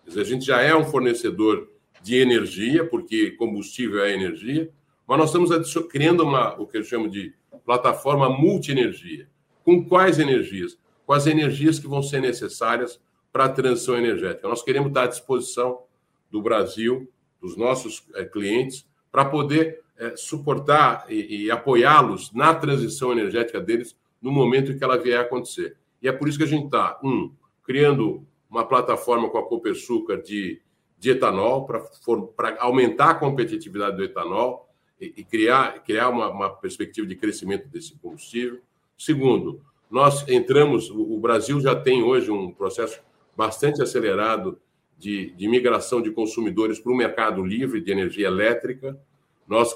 Dizer, 0.06 0.22
a 0.22 0.26
gente 0.26 0.46
já 0.46 0.62
é 0.62 0.76
um 0.76 0.84
fornecedor 0.84 1.70
de 2.02 2.16
energia, 2.16 2.86
porque 2.86 3.32
combustível 3.32 4.04
é 4.04 4.14
energia, 4.14 4.70
mas 5.08 5.18
nós 5.18 5.30
estamos 5.30 5.74
criando 5.88 6.24
uma, 6.24 6.60
o 6.60 6.66
que 6.66 6.78
eu 6.78 6.84
chamo 6.84 7.10
de 7.10 7.34
plataforma 7.66 8.30
multi-energia. 8.30 9.28
Com 9.64 9.86
quais 9.86 10.20
energias? 10.20 10.78
com 11.06 11.14
as 11.14 11.28
energias 11.28 11.80
que 11.80 11.88
vão 11.88 12.02
ser 12.02 12.22
necessárias 12.22 13.00
para 13.32 13.46
a 13.46 13.50
transição 13.50 13.98
energética. 13.98 14.48
Nós 14.48 14.64
queremos 14.64 14.90
estar 14.90 15.04
à 15.04 15.08
disposição 15.08 15.84
do 16.32 16.42
Brasil, 16.42 17.10
dos 17.44 17.58
nossos 17.58 18.08
é, 18.16 18.24
clientes, 18.24 18.88
para 19.12 19.26
poder 19.26 19.82
é, 19.98 20.16
suportar 20.16 21.06
e, 21.10 21.44
e 21.44 21.52
apoiá-los 21.52 22.32
na 22.32 22.56
transição 22.56 23.12
energética 23.12 23.60
deles 23.60 23.98
no 24.22 24.32
momento 24.32 24.72
em 24.72 24.78
que 24.78 24.84
ela 24.84 24.98
vier 24.98 25.20
a 25.20 25.24
acontecer. 25.24 25.76
E 26.02 26.08
é 26.08 26.12
por 26.14 26.30
isso 26.30 26.38
que 26.38 26.46
a 26.46 26.48
gente 26.48 26.66
está, 26.66 26.98
um, 27.04 27.30
criando 27.66 28.26
uma 28.50 28.66
plataforma 28.66 29.30
com 29.30 29.38
a 29.38 29.44
Copersucar 29.44 30.22
de, 30.22 30.62
de 30.98 31.10
etanol, 31.10 31.66
para 31.66 32.58
aumentar 32.60 33.10
a 33.10 33.16
competitividade 33.16 33.98
do 33.98 34.04
etanol 34.04 34.70
e, 35.02 35.14
e 35.18 35.24
criar, 35.26 35.84
criar 35.84 36.08
uma, 36.10 36.30
uma 36.30 36.50
perspectiva 36.50 37.06
de 37.06 37.18
crescimento 37.18 37.68
desse 37.68 37.94
combustível. 37.98 38.62
Segundo, 38.98 39.62
nós 39.92 40.26
entramos, 40.30 40.90
o 40.90 41.20
Brasil 41.20 41.60
já 41.60 41.76
tem 41.76 42.04
hoje 42.04 42.32
um 42.32 42.52
processo 42.52 43.02
bastante 43.36 43.82
acelerado 43.82 44.58
de, 45.04 45.32
de 45.32 45.50
migração 45.50 46.02
de 46.02 46.10
consumidores 46.12 46.80
para 46.80 46.94
o 46.94 46.96
mercado 46.96 47.44
livre 47.44 47.82
de 47.82 47.92
energia 47.92 48.28
elétrica. 48.28 48.98
Nós, 49.46 49.76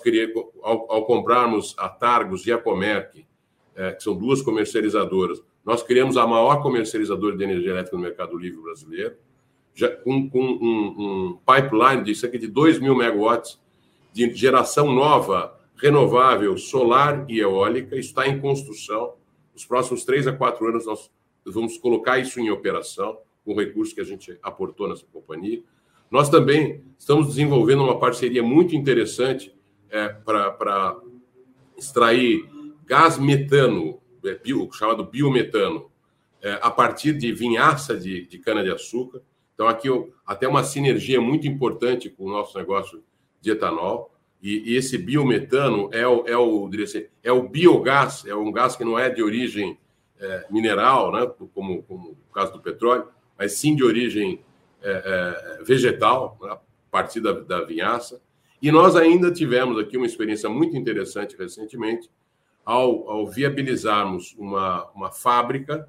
ao, 0.64 0.90
ao 0.90 1.06
comprarmos 1.06 1.76
a 1.78 1.90
Targos 1.90 2.48
e 2.48 2.52
a 2.54 2.58
Comerc, 2.58 3.26
é, 3.76 3.92
que 3.92 4.02
são 4.02 4.16
duas 4.16 4.42
comercializadoras, 4.42 5.44
nós 5.66 5.84
criamos 5.84 6.16
a 6.16 6.26
maior 6.26 6.62
comercializadora 6.62 7.36
de 7.36 7.44
energia 7.44 7.72
elétrica 7.72 7.98
no 7.98 8.04
mercado 8.04 8.38
livre 8.38 8.62
brasileiro, 8.62 9.16
já, 9.76 9.90
com, 9.98 10.30
com 10.30 10.40
um, 10.40 10.96
um, 10.98 11.40
pipeline 11.46 12.06
de 12.06 12.16
cerca 12.16 12.40
de 12.40 12.48
2 12.48 12.80
mil 12.80 12.96
megawatts 12.96 13.60
de 14.14 14.34
geração 14.34 14.94
nova, 14.94 15.60
renovável, 15.76 16.58
solar 16.58 17.26
e 17.28 17.40
eólica, 17.40 17.98
está 17.98 18.26
em 18.26 18.40
construção. 18.40 19.14
Nos 19.54 19.66
próximos 19.66 20.06
três 20.06 20.26
a 20.26 20.32
quatro 20.32 20.66
anos, 20.68 20.86
nós 20.86 21.12
vamos 21.46 21.78
colocar 21.78 22.18
isso 22.18 22.40
em 22.40 22.50
operação, 22.50 23.18
com 23.48 23.54
o 23.54 23.58
recurso 23.58 23.96
que 23.96 24.02
a 24.02 24.04
gente 24.04 24.38
aportou 24.44 24.90
nessa 24.90 25.06
companhia. 25.06 25.64
Nós 26.12 26.30
também 26.30 26.84
estamos 27.00 27.28
desenvolvendo 27.28 27.82
uma 27.82 27.98
parceria 27.98 28.44
muito 28.44 28.76
interessante 28.76 29.56
é, 29.90 30.10
para 30.10 30.98
extrair 31.78 32.46
gás 32.86 33.18
metano, 33.18 34.02
é, 34.26 34.36
bio, 34.36 34.70
chamado 34.74 35.06
biometano, 35.06 35.90
é, 36.42 36.60
a 36.62 36.70
partir 36.70 37.14
de 37.14 37.32
vinhaça 37.32 37.96
de, 37.96 38.28
de 38.28 38.38
cana-de-açúcar. 38.38 39.22
Então, 39.54 39.66
aqui 39.66 39.88
até 40.26 40.46
uma 40.46 40.66
sinergia 40.66 41.22
muito 41.22 41.48
importante 41.48 42.10
com 42.10 42.26
o 42.26 42.30
nosso 42.30 42.58
negócio 42.58 43.02
de 43.40 43.52
etanol. 43.52 44.14
E, 44.42 44.74
e 44.74 44.76
esse 44.76 44.98
biometano 44.98 45.90
é 45.94 46.06
o, 46.06 46.28
é, 46.28 46.38
o, 46.38 46.70
assim, 46.84 47.06
é 47.24 47.32
o 47.32 47.48
biogás, 47.48 48.26
é 48.26 48.36
um 48.36 48.52
gás 48.52 48.76
que 48.76 48.84
não 48.84 49.00
é 49.00 49.10
de 49.10 49.24
origem 49.24 49.80
é, 50.20 50.46
mineral, 50.50 51.14
né, 51.14 51.26
como, 51.54 51.82
como 51.84 52.10
o 52.12 52.34
caso 52.34 52.52
do 52.52 52.60
petróleo, 52.60 53.08
mas 53.38 53.54
sim 53.54 53.76
de 53.76 53.84
origem 53.84 54.42
é, 54.82 55.60
é, 55.60 55.64
vegetal, 55.64 56.38
a 56.44 56.60
partir 56.92 57.20
da, 57.20 57.34
da 57.34 57.62
vinhaça. 57.62 58.22
E 58.62 58.72
nós 58.72 58.96
ainda 58.96 59.32
tivemos 59.32 59.78
aqui 59.78 59.98
uma 59.98 60.06
experiência 60.06 60.50
muito 60.50 60.76
interessante 60.76 61.36
recentemente, 61.38 62.10
ao, 62.66 63.10
ao 63.10 63.28
viabilizarmos 63.28 64.36
uma, 64.38 64.90
uma 64.92 65.12
fábrica, 65.12 65.88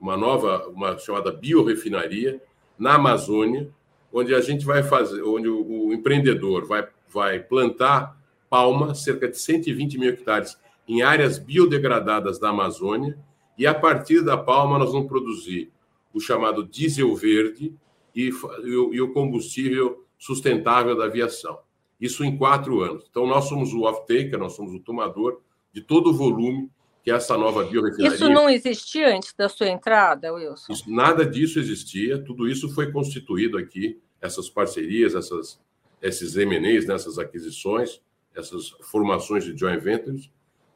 uma 0.00 0.16
nova, 0.16 0.68
uma 0.68 0.96
chamada 0.98 1.30
biorefinaria, 1.30 2.40
na 2.78 2.94
Amazônia, 2.94 3.68
onde 4.12 4.34
a 4.34 4.40
gente 4.40 4.64
vai 4.64 4.82
fazer, 4.82 5.22
onde 5.22 5.48
o, 5.48 5.88
o 5.88 5.92
empreendedor 5.92 6.66
vai 6.66 6.88
vai 7.14 7.38
plantar 7.38 8.18
palma, 8.50 8.94
cerca 8.94 9.28
de 9.28 9.38
120 9.38 9.98
mil 9.98 10.10
hectares, 10.10 10.58
em 10.86 11.02
áreas 11.02 11.38
biodegradadas 11.38 12.38
da 12.38 12.50
Amazônia, 12.50 13.16
e 13.56 13.66
a 13.66 13.72
partir 13.72 14.22
da 14.22 14.36
palma 14.36 14.78
nós 14.78 14.92
vamos 14.92 15.08
produzir 15.08 15.72
o 16.14 16.20
chamado 16.20 16.64
diesel 16.66 17.14
verde 17.14 17.74
e, 18.14 18.30
e 18.64 19.00
o 19.00 19.12
combustível 19.12 20.06
sustentável 20.18 20.96
da 20.96 21.04
aviação. 21.04 21.58
Isso 22.00 22.24
em 22.24 22.36
quatro 22.36 22.80
anos. 22.80 23.04
Então, 23.10 23.26
nós 23.26 23.44
somos 23.44 23.74
o 23.74 23.82
off-taker, 23.82 24.38
nós 24.38 24.54
somos 24.54 24.72
o 24.72 24.80
tomador 24.80 25.40
de 25.72 25.82
todo 25.82 26.10
o 26.10 26.14
volume 26.14 26.70
que 27.02 27.10
essa 27.10 27.36
nova 27.36 27.64
biorefinaria... 27.64 28.14
Isso 28.14 28.30
não 28.30 28.48
existia 28.48 29.14
antes 29.14 29.34
da 29.34 29.48
sua 29.48 29.68
entrada, 29.68 30.32
Wilson? 30.32 30.72
Isso, 30.72 30.90
nada 30.90 31.26
disso 31.26 31.58
existia, 31.58 32.22
tudo 32.22 32.48
isso 32.48 32.72
foi 32.72 32.90
constituído 32.90 33.58
aqui, 33.58 34.00
essas 34.22 34.48
parcerias, 34.48 35.14
essas 35.14 35.60
esses 36.04 36.36
M&As, 36.36 36.86
nessas 36.86 37.18
aquisições, 37.18 38.00
essas 38.34 38.70
formações 38.82 39.44
de 39.44 39.56
joint 39.56 39.80
ventures, 39.80 40.30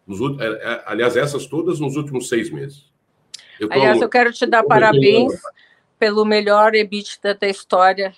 nos, 0.07 0.20
é, 0.40 0.46
é, 0.46 0.85
aliás, 0.87 1.16
essas 1.16 1.46
todas 1.46 1.79
nos 1.79 1.96
últimos 1.96 2.29
seis 2.29 2.51
meses. 2.51 2.90
Eu 3.59 3.68
tô, 3.68 3.75
aliás, 3.75 4.01
eu 4.01 4.09
quero 4.09 4.33
te 4.33 4.47
dar 4.47 4.62
parabéns 4.62 5.33
pelo 5.99 6.25
melhor 6.25 6.75
EBITDA 6.75 7.35
da 7.35 7.49
história 7.49 8.14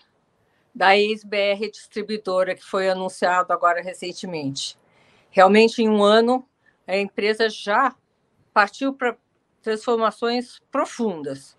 da 0.75 0.97
ex-BR 0.97 1.71
Distribuidora, 1.71 2.55
que 2.55 2.65
foi 2.65 2.89
anunciado 2.89 3.53
agora 3.53 3.83
recentemente. 3.83 4.77
Realmente, 5.31 5.83
em 5.83 5.89
um 5.89 6.03
ano, 6.03 6.47
a 6.87 6.97
empresa 6.97 7.49
já 7.49 7.95
partiu 8.53 8.93
para 8.93 9.17
transformações 9.63 10.59
profundas. 10.71 11.57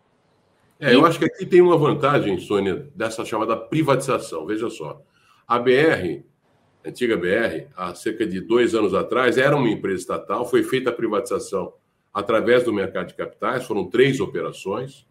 É, 0.80 0.92
e... 0.92 0.94
eu 0.94 1.06
acho 1.06 1.20
que 1.20 1.26
aqui 1.26 1.46
tem 1.46 1.62
uma 1.62 1.78
vantagem, 1.78 2.40
Sônia, 2.40 2.88
dessa 2.96 3.26
chamada 3.26 3.56
privatização. 3.58 4.46
Veja 4.46 4.70
só. 4.70 5.02
A 5.48 5.60
BR, 5.60 6.24
a 6.84 6.90
antiga 6.90 7.18
BR, 7.18 7.68
há 7.76 7.94
cerca 7.94 8.26
de 8.26 8.40
dois 8.42 8.74
anos 8.74 8.94
atrás, 8.94 9.38
era 9.38 9.56
uma 9.56 9.70
empresa 9.70 10.02
estatal, 10.02 10.46
foi 10.46 10.64
feita 10.64 10.90
a 10.90 10.94
privatização 10.94 11.74
através 12.14 12.64
do 12.64 12.74
mercado 12.74 13.08
de 13.08 13.14
capitais, 13.16 13.66
foram 13.66 13.86
três 13.86 14.20
operações, 14.20 15.06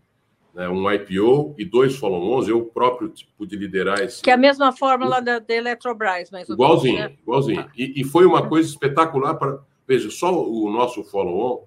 né, 0.54 0.68
um 0.68 0.90
IPO 0.90 1.54
e 1.58 1.64
dois 1.64 1.96
follow-ons, 1.96 2.48
eu 2.48 2.64
próprio 2.64 3.12
pude 3.38 3.56
liderar 3.56 4.00
esse... 4.00 4.22
Que 4.22 4.30
é 4.30 4.34
a 4.34 4.36
mesma 4.36 4.72
fórmula 4.72 5.20
da, 5.20 5.38
da 5.38 5.54
Eletrobras, 5.54 6.30
mas... 6.30 6.48
Igualzinho, 6.48 6.98
né? 6.98 7.16
igualzinho. 7.22 7.70
E, 7.76 8.00
e, 8.00 8.04
foi 8.04 8.26
uma 8.26 8.48
coisa 8.48 8.68
espetacular 8.68 9.34
para... 9.34 9.60
Veja, 9.86 10.10
só 10.10 10.32
o 10.32 10.70
nosso 10.70 11.02
follow-on, 11.04 11.64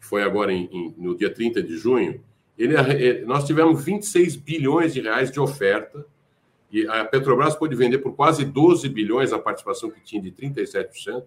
que 0.00 0.06
foi 0.06 0.22
agora 0.22 0.52
em, 0.52 0.68
em, 0.72 0.94
no 0.98 1.16
dia 1.16 1.32
30 1.32 1.62
de 1.62 1.76
junho, 1.76 2.20
ele, 2.58 2.74
é, 2.74 3.24
nós 3.24 3.44
tivemos 3.44 3.84
26 3.84 4.36
bilhões 4.36 4.94
de 4.94 5.00
reais 5.00 5.30
de 5.30 5.38
oferta 5.38 6.04
e 6.70 6.86
a 6.86 7.04
Petrobras 7.04 7.54
pôde 7.54 7.76
vender 7.76 7.98
por 7.98 8.14
quase 8.14 8.44
12 8.44 8.88
bilhões 8.88 9.32
a 9.32 9.38
participação 9.38 9.90
que 9.90 10.00
tinha 10.00 10.20
de 10.20 10.30
37%. 10.32 11.24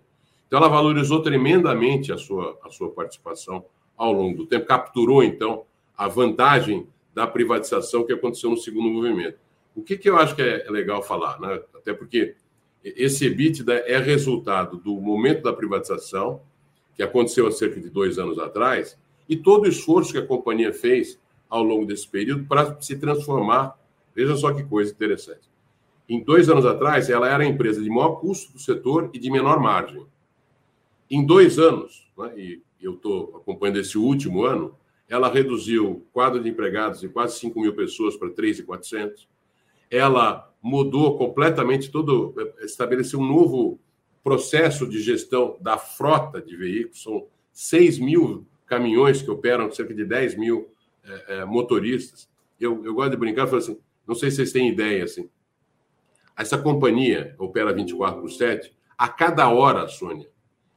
Então, 0.49 0.57
ela 0.57 0.67
valorizou 0.67 1.21
tremendamente 1.21 2.11
a 2.11 2.17
sua, 2.17 2.57
a 2.65 2.71
sua 2.71 2.89
participação 2.89 3.63
ao 3.95 4.11
longo 4.11 4.35
do 4.35 4.47
tempo, 4.47 4.65
capturou, 4.65 5.23
então, 5.23 5.63
a 5.95 6.07
vantagem 6.07 6.87
da 7.13 7.27
privatização 7.27 8.03
que 8.03 8.11
aconteceu 8.11 8.49
no 8.49 8.57
segundo 8.57 8.89
movimento. 8.89 9.37
O 9.75 9.83
que, 9.83 9.95
que 9.95 10.09
eu 10.09 10.17
acho 10.17 10.35
que 10.35 10.41
é 10.41 10.65
legal 10.71 11.03
falar, 11.03 11.39
né? 11.39 11.61
até 11.75 11.93
porque 11.93 12.35
esse 12.83 13.27
EBITDA 13.27 13.83
é 13.85 13.99
resultado 13.99 14.77
do 14.77 14.99
momento 14.99 15.43
da 15.43 15.53
privatização, 15.53 16.41
que 16.95 17.03
aconteceu 17.03 17.45
há 17.45 17.51
cerca 17.51 17.79
de 17.79 17.89
dois 17.89 18.17
anos 18.17 18.39
atrás, 18.39 18.97
e 19.27 19.37
todo 19.37 19.65
o 19.65 19.69
esforço 19.69 20.13
que 20.13 20.17
a 20.17 20.25
companhia 20.25 20.73
fez 20.73 21.19
ao 21.47 21.61
longo 21.61 21.85
desse 21.85 22.07
período 22.07 22.45
para 22.45 22.81
se 22.81 22.97
transformar. 22.97 23.77
Veja 24.15 24.35
só 24.35 24.51
que 24.51 24.63
coisa 24.63 24.91
interessante. 24.91 25.47
Em 26.07 26.23
dois 26.23 26.49
anos 26.49 26.65
atrás, 26.65 27.07
ela 27.07 27.29
era 27.29 27.43
a 27.43 27.47
empresa 27.47 27.79
de 27.79 27.89
maior 27.89 28.15
custo 28.15 28.53
do 28.53 28.59
setor 28.59 29.11
e 29.13 29.19
de 29.19 29.29
menor 29.29 29.59
margem. 29.59 30.07
Em 31.09 31.25
dois 31.25 31.57
anos, 31.57 32.11
né, 32.17 32.33
e 32.37 32.61
eu 32.81 32.93
estou 32.93 33.37
acompanhando 33.37 33.79
esse 33.79 33.97
último 33.97 34.43
ano, 34.43 34.75
ela 35.07 35.29
reduziu 35.29 35.91
o 35.91 35.99
quadro 36.13 36.41
de 36.41 36.49
empregados 36.49 37.01
de 37.01 37.09
quase 37.09 37.39
5 37.39 37.59
mil 37.59 37.75
pessoas 37.75 38.15
para 38.15 38.29
3.400. 38.29 39.27
Ela 39.89 40.53
mudou 40.61 41.17
completamente 41.17 41.89
todo, 41.89 42.35
estabeleceu 42.61 43.19
um 43.19 43.27
novo 43.27 43.79
processo 44.23 44.87
de 44.87 45.01
gestão 45.01 45.57
da 45.59 45.77
frota 45.77 46.39
de 46.39 46.55
veículos. 46.55 47.01
São 47.01 47.25
6 47.51 47.97
mil 47.97 48.45
caminhões 48.67 49.21
que 49.21 49.31
operam 49.31 49.71
cerca 49.71 49.95
de 49.95 50.05
10 50.05 50.37
mil 50.37 50.69
é, 51.03 51.39
é, 51.39 51.45
motoristas. 51.45 52.29
Eu, 52.59 52.85
eu 52.85 52.93
gosto 52.93 53.11
de 53.11 53.17
brincar, 53.17 53.47
eu 53.47 53.57
assim, 53.57 53.79
não 54.07 54.13
sei 54.13 54.29
se 54.29 54.37
vocês 54.37 54.51
têm 54.51 54.69
ideia, 54.69 55.05
assim, 55.05 55.27
essa 56.37 56.57
companhia 56.57 57.35
opera 57.37 57.73
24 57.73 58.21
por 58.21 58.29
7, 58.29 58.73
a 58.97 59.09
cada 59.09 59.49
hora, 59.49 59.87
Sônia, 59.87 60.29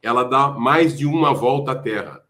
ela 0.03 0.25
dá 0.25 0.49
mais 0.49 0.97
de 0.97 1.07
uma 1.07 1.33
volta 1.33 1.73
à 1.73 1.75
Terra 1.75 2.25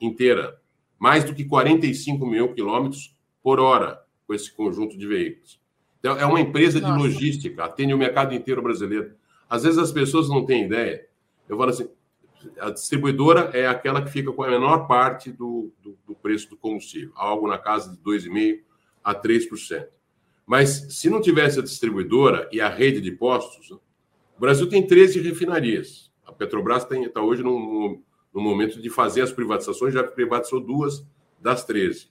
inteira, 0.00 0.60
mais 0.98 1.24
do 1.24 1.34
que 1.34 1.44
45 1.44 2.26
mil 2.26 2.52
quilômetros 2.52 3.16
por 3.42 3.58
hora 3.58 4.02
com 4.26 4.34
esse 4.34 4.52
conjunto 4.52 4.98
de 4.98 5.06
veículos. 5.06 5.60
Então, 5.98 6.18
é 6.18 6.26
uma 6.26 6.40
empresa 6.40 6.80
de 6.80 6.90
logística, 6.90 7.64
atende 7.64 7.94
o 7.94 7.98
mercado 7.98 8.34
inteiro 8.34 8.62
brasileiro. 8.62 9.14
Às 9.48 9.62
vezes 9.62 9.78
as 9.78 9.90
pessoas 9.90 10.28
não 10.28 10.44
têm 10.44 10.64
ideia. 10.64 11.06
Eu 11.48 11.56
falo 11.56 11.70
assim, 11.70 11.88
a 12.60 12.70
distribuidora 12.70 13.50
é 13.52 13.66
aquela 13.66 14.02
que 14.02 14.10
fica 14.10 14.32
com 14.32 14.42
a 14.42 14.50
menor 14.50 14.86
parte 14.86 15.32
do, 15.32 15.72
do, 15.82 15.96
do 16.06 16.14
preço 16.14 16.50
do 16.50 16.56
combustível, 16.56 17.12
algo 17.16 17.48
na 17.48 17.58
casa 17.58 17.90
de 17.90 17.98
2,5% 17.98 18.60
a 19.02 19.14
3%. 19.14 19.86
Mas 20.46 20.86
se 20.90 21.10
não 21.10 21.20
tivesse 21.20 21.58
a 21.58 21.62
distribuidora 21.62 22.48
e 22.52 22.60
a 22.60 22.68
rede 22.68 23.00
de 23.00 23.10
postos, 23.10 23.70
o 23.70 23.80
Brasil 24.38 24.68
tem 24.68 24.86
13 24.86 25.20
refinarias. 25.20 26.12
A 26.26 26.32
Petrobras 26.32 26.86
está 26.90 27.22
hoje 27.22 27.42
no, 27.42 28.02
momento 28.34 28.80
de 28.80 28.90
fazer 28.90 29.22
as 29.22 29.32
privatizações, 29.32 29.94
já 29.94 30.02
privatizou 30.02 30.60
duas 30.60 31.06
das 31.40 31.64
13. 31.64 32.08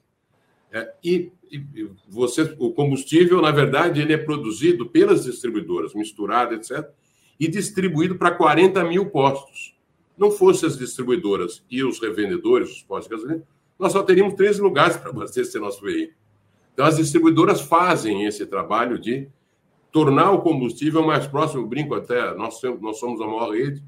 É, 0.71 0.93
e, 1.03 1.31
e, 1.51 1.89
você, 2.07 2.55
o 2.57 2.71
combustível, 2.71 3.41
na 3.41 3.51
verdade, 3.51 4.01
ele 4.01 4.13
é 4.13 4.17
produzido 4.17 4.87
pelas 4.87 5.25
distribuidoras, 5.25 5.93
misturado, 5.93 6.55
etc., 6.55 6.89
e 7.39 7.47
distribuído 7.47 8.15
para 8.15 8.31
40 8.31 8.83
mil 8.85 9.09
postos. 9.09 9.75
Não 10.17 10.31
fossem 10.31 10.67
as 10.67 10.77
distribuidoras 10.77 11.63
e 11.69 11.83
os 11.83 11.99
revendedores, 11.99 12.71
os 12.71 12.81
postos 12.81 13.09
de 13.09 13.15
gasolina, 13.15 13.47
nós 13.77 13.91
só 13.91 14.01
teríamos 14.03 14.35
13 14.35 14.61
lugares 14.61 14.95
para 14.95 15.09
abastecer 15.09 15.59
nosso 15.59 15.81
veículo. 15.81 16.17
Então, 16.73 16.85
as 16.85 16.97
distribuidoras 16.97 17.61
fazem 17.61 18.25
esse 18.25 18.45
trabalho 18.45 18.97
de 18.97 19.27
tornar 19.91 20.31
o 20.31 20.41
combustível 20.41 21.03
mais 21.03 21.27
próximo. 21.27 21.67
Brinco 21.67 21.95
até, 21.95 22.33
nós, 22.35 22.61
nós 22.81 22.99
somos 22.99 23.21
a 23.21 23.25
maior 23.25 23.51
rede, 23.51 23.83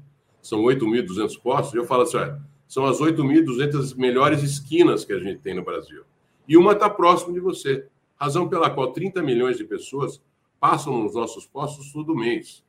são 0.48 0.62
8.200 0.62 1.38
postos, 1.42 1.74
eu 1.74 1.84
falo 1.84 2.02
assim, 2.04 2.16
olha, 2.16 2.40
são 2.66 2.86
as 2.86 2.98
8.200 2.98 3.94
melhores 3.96 4.42
esquinas 4.42 5.04
que 5.04 5.12
a 5.12 5.18
gente 5.18 5.40
tem 5.40 5.54
no 5.54 5.62
Brasil. 5.62 6.04
E 6.48 6.56
uma 6.56 6.72
está 6.72 6.88
próximo 6.88 7.34
de 7.34 7.40
você. 7.40 7.86
Razão 8.16 8.48
pela 8.48 8.70
qual 8.70 8.92
30 8.92 9.22
milhões 9.22 9.58
de 9.58 9.64
pessoas 9.64 10.22
passam 10.58 11.02
nos 11.02 11.14
nossos 11.14 11.46
postos 11.46 11.92
todo 11.92 12.16
mês. 12.16 12.64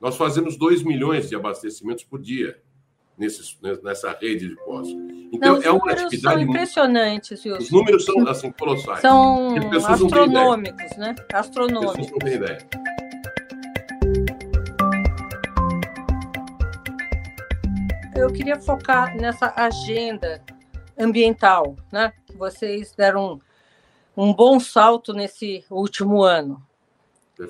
Nós 0.00 0.16
fazemos 0.16 0.56
2 0.56 0.82
milhões 0.82 1.28
de 1.28 1.36
abastecimentos 1.36 2.02
por 2.02 2.18
dia 2.18 2.58
nesses, 3.18 3.58
nessa 3.82 4.16
rede 4.18 4.48
de 4.48 4.56
postos. 4.64 4.96
Então, 5.30 5.56
Não, 5.56 5.62
é 5.62 5.70
uma 5.70 5.92
atividade. 5.92 6.20
São 6.20 6.40
impressionantes, 6.40 7.44
Wilson. 7.44 7.62
Os 7.62 7.70
números 7.70 8.04
são 8.06 8.26
assim, 8.26 8.50
colossais. 8.52 9.00
São 9.00 9.54
astronômicos, 9.86 10.96
né? 10.96 11.14
Astronômicos. 11.32 11.90
As 11.90 11.96
pessoas 11.96 12.10
não 12.10 12.18
têm 12.18 12.34
ideia. 12.34 12.97
Eu 18.18 18.32
queria 18.32 18.60
focar 18.60 19.16
nessa 19.16 19.52
agenda 19.54 20.42
ambiental, 20.98 21.76
né? 21.92 22.12
Vocês 22.34 22.92
deram 22.92 23.40
um, 24.16 24.24
um 24.24 24.34
bom 24.34 24.58
salto 24.58 25.12
nesse 25.12 25.64
último 25.70 26.24
ano, 26.24 26.60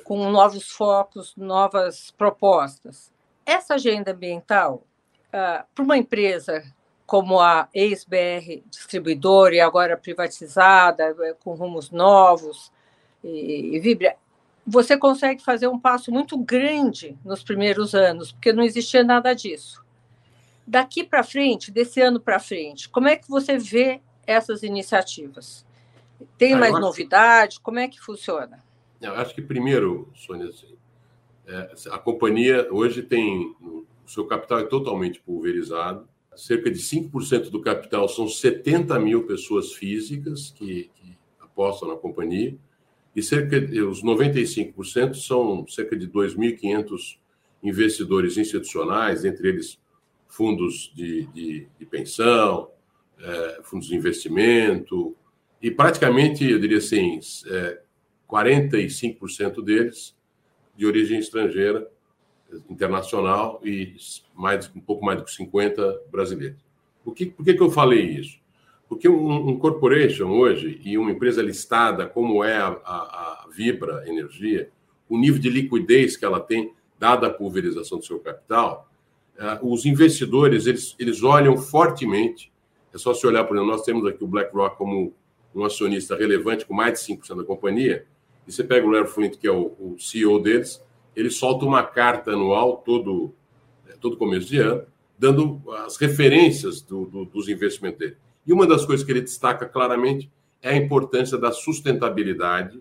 com 0.05 0.31
novos 0.31 0.69
focos, 0.71 1.35
novas 1.37 2.11
propostas. 2.11 3.11
Essa 3.47 3.75
agenda 3.75 4.13
ambiental, 4.13 4.85
uh, 5.29 5.65
para 5.75 5.85
uma 5.85 5.97
empresa 5.97 6.63
como 7.07 7.41
a 7.41 7.67
ex-BR 7.73 8.63
Distribuidora 8.69 9.55
e 9.55 9.61
agora 9.61 9.97
privatizada, 9.97 11.17
eh, 11.21 11.35
com 11.43 11.55
rumos 11.55 11.91
novos 11.91 12.71
e, 13.25 13.75
e 13.75 13.81
Vibra, 13.81 14.15
você 14.67 14.99
consegue 14.99 15.43
fazer 15.43 15.69
um 15.69 15.81
passo 15.81 16.13
muito 16.13 16.37
grande 16.37 17.17
nos 17.25 17.43
primeiros 17.43 17.95
anos, 17.95 18.33
porque 18.33 18.53
não 18.53 18.63
existia 18.63 19.03
nada 19.03 19.33
disso. 19.33 19.83
Daqui 20.69 21.03
para 21.03 21.23
frente, 21.23 21.71
desse 21.71 21.99
ano 21.99 22.21
para 22.21 22.39
frente, 22.39 22.91
como 22.91 23.09
é 23.09 23.17
que 23.17 23.27
você 23.27 23.57
vê 23.57 24.03
essas 24.27 24.63
iniciativas? 24.63 25.67
Tem 26.37 26.53
ah, 26.53 26.59
mais 26.59 26.73
acho... 26.73 26.81
novidade? 26.83 27.59
Como 27.61 27.79
é 27.79 27.89
que 27.89 27.99
funciona? 27.99 28.63
Eu 29.01 29.15
acho 29.15 29.35
que 29.35 29.41
primeiro, 29.41 30.13
Sônia, 30.15 30.49
assim, 30.49 30.77
é, 31.47 31.71
a 31.91 31.99
companhia 31.99 32.69
hoje 32.71 33.03
tem 33.03 33.57
o 33.63 33.87
seu 34.07 34.27
capital 34.27 34.59
é 34.59 34.65
totalmente 34.65 35.21
pulverizado. 35.21 36.07
Cerca 36.37 36.71
de 36.71 36.79
5% 36.79 37.49
do 37.49 37.63
capital 37.63 38.07
são 38.07 38.29
70 38.29 38.99
mil 39.01 39.27
pessoas 39.27 39.73
físicas 39.73 40.51
que, 40.51 40.91
que 40.95 41.17
apostam 41.41 41.89
na 41.89 41.97
companhia, 41.97 42.55
e 43.17 43.23
cerca 43.23 43.59
de, 43.59 43.81
os 43.81 44.05
95% 44.05 45.15
são 45.15 45.67
cerca 45.67 45.97
de 45.97 46.07
2.500 46.07 47.17
investidores 47.63 48.37
institucionais, 48.37 49.25
entre 49.25 49.49
eles 49.49 49.79
fundos 50.29 50.93
de, 50.95 51.27
de, 51.27 51.67
de 51.79 51.87
pensão, 51.87 52.71
é, 53.19 53.61
fundos 53.63 53.89
de 53.89 53.97
investimento, 53.97 55.17
e 55.61 55.71
praticamente, 55.71 56.49
eu 56.49 56.59
diria 56.59 56.79
assim, 56.79 57.19
é, 57.47 57.81
45% 58.29 59.63
deles 59.65 60.17
de 60.77 60.87
origem 60.87 61.19
estrangeira, 61.19 61.91
internacional, 62.71 63.61
e 63.65 63.97
mais, 64.35 64.71
um 64.75 64.81
pouco 64.81 65.05
mais 65.05 65.23
de 65.23 65.31
50% 65.31 65.99
brasileiros. 66.11 66.61
Por 67.03 67.15
que, 67.15 67.27
por 67.27 67.45
que, 67.45 67.55
que 67.55 67.63
eu 67.63 67.71
falei 67.71 68.03
isso? 68.03 68.39
Porque 68.89 69.09
um, 69.09 69.49
um 69.49 69.59
corporation 69.59 70.31
hoje 70.31 70.81
e 70.85 70.97
uma 70.97 71.11
empresa 71.11 71.43
listada 71.43 72.07
como 72.07 72.43
é 72.43 72.57
a, 72.57 72.69
a, 72.69 73.45
a 73.45 73.49
Vibra 73.55 74.09
Energia, 74.09 74.71
o 75.09 75.19
nível 75.19 75.41
de 75.41 75.51
liquidez 75.51 76.17
que 76.17 76.25
ela 76.25 76.41
tem, 76.41 76.73
dada 76.99 77.27
a 77.27 77.31
pulverização 77.31 77.99
do 77.99 78.05
seu 78.05 78.19
capital, 78.19 78.89
os 79.63 79.87
investidores 79.87 80.67
eles, 80.67 80.97
eles 80.99 81.23
olham 81.23 81.57
fortemente. 81.57 82.53
É 82.93 82.99
só 82.99 83.15
se 83.15 83.27
olhar, 83.27 83.45
por 83.45 83.57
exemplo, 83.57 83.73
nós 83.73 83.85
temos 83.85 84.07
aqui 84.07 84.25
o 84.25 84.27
BlackRock 84.27 84.77
como 84.77 85.13
um 85.55 85.65
acionista 85.65 86.17
relevante 86.17 86.67
com 86.67 86.75
mais 86.75 87.01
de 87.01 87.15
5% 87.15 87.37
da 87.37 87.45
companhia. 87.45 88.07
E 88.47 88.53
você 88.53 88.65
pega 88.65 88.87
o 88.87 88.91
Larry 88.91 89.09
Flint, 89.09 89.37
que 89.37 89.47
é 89.47 89.53
o, 89.53 89.75
o 89.79 89.97
CEO 89.99 90.41
deles, 90.41 90.83
ele 91.15 91.31
solta 91.31 91.65
uma 91.65 91.83
carta 91.83 92.33
anual 92.33 92.79
todo, 92.79 93.35
é, 93.89 93.93
todo 93.93 94.17
começo 94.17 94.49
de 94.49 94.59
ano, 94.59 94.85
dando 95.19 95.61
as 95.85 95.97
referências 95.97 96.81
do, 96.81 97.07
do, 97.07 97.25
dos 97.25 97.49
investimentos 97.49 97.99
dele. 97.99 98.17
E 98.47 98.53
uma 98.53 98.67
das 98.67 98.87
coisas 98.87 99.05
que 99.05 99.13
ele 99.13 99.21
destaca 99.21 99.67
claramente 99.67 100.31
é 100.63 100.71
a 100.71 100.77
importância 100.77 101.37
da 101.37 101.53
sustentabilidade, 101.53 102.81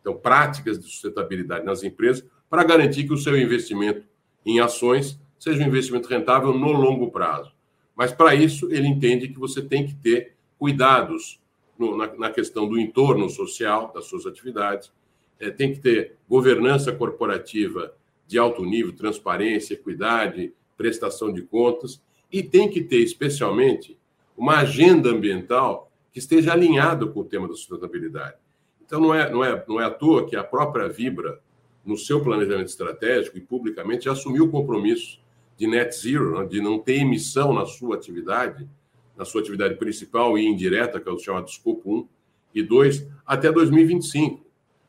então, 0.00 0.16
práticas 0.16 0.78
de 0.78 0.84
sustentabilidade 0.84 1.64
nas 1.64 1.82
empresas, 1.82 2.24
para 2.48 2.64
garantir 2.64 3.04
que 3.04 3.12
o 3.12 3.18
seu 3.18 3.36
investimento 3.36 4.06
em 4.44 4.60
ações 4.60 5.18
seja 5.38 5.62
um 5.62 5.66
investimento 5.66 6.08
rentável 6.08 6.52
no 6.52 6.72
longo 6.72 7.10
prazo. 7.10 7.52
Mas, 7.94 8.12
para 8.12 8.34
isso, 8.34 8.70
ele 8.70 8.86
entende 8.86 9.28
que 9.28 9.38
você 9.38 9.60
tem 9.60 9.86
que 9.86 9.94
ter 9.94 10.36
cuidados 10.58 11.40
no, 11.78 11.96
na, 11.96 12.12
na, 12.14 12.30
questão 12.30 12.68
do 12.68 12.78
entorno 12.78 13.28
social 13.30 13.92
das 13.94 14.06
suas 14.06 14.26
atividades, 14.26 14.92
é, 15.38 15.50
tem 15.50 15.72
que 15.72 15.80
ter 15.80 16.16
governança 16.28 16.92
corporativa 16.92 17.94
de 18.26 18.38
alto 18.38 18.64
nível, 18.64 18.92
transparência, 18.92 19.74
equidade, 19.74 20.52
prestação 20.76 21.32
de 21.32 21.42
contas, 21.42 22.02
e 22.30 22.42
tem 22.42 22.68
que 22.68 22.82
ter, 22.82 22.98
especialmente, 22.98 23.96
uma 24.36 24.58
agenda 24.58 25.10
ambiental 25.10 25.90
que 26.12 26.18
esteja 26.18 26.52
alinhada 26.52 27.06
com 27.06 27.20
o 27.20 27.24
tema 27.24 27.48
da 27.48 27.54
sustentabilidade. 27.54 28.36
Então, 28.84 29.00
não 29.00 29.14
é, 29.14 29.30
não 29.30 29.44
é, 29.44 29.64
não 29.68 29.80
é 29.80 29.84
à 29.84 29.90
toa 29.90 30.26
que 30.26 30.36
a 30.36 30.44
própria 30.44 30.88
Vibra, 30.88 31.40
no 31.84 31.96
seu 31.96 32.22
planejamento 32.22 32.68
estratégico 32.68 33.38
e 33.38 33.40
publicamente, 33.40 34.06
já 34.06 34.12
assumiu 34.12 34.44
o 34.44 34.50
compromisso 34.50 35.20
de 35.58 35.66
net 35.66 35.94
zero, 35.94 36.38
né, 36.38 36.46
de 36.46 36.60
não 36.62 36.78
ter 36.78 37.00
emissão 37.00 37.52
na 37.52 37.66
sua 37.66 37.96
atividade, 37.96 38.68
na 39.16 39.24
sua 39.24 39.40
atividade 39.40 39.74
principal 39.74 40.38
e 40.38 40.46
indireta, 40.46 41.00
que 41.00 41.08
é 41.08 41.12
o 41.12 41.18
chamado 41.18 41.48
escopo 41.48 41.98
1 41.98 42.08
e 42.54 42.62
2, 42.62 43.06
até 43.26 43.50
2025. 43.50 44.46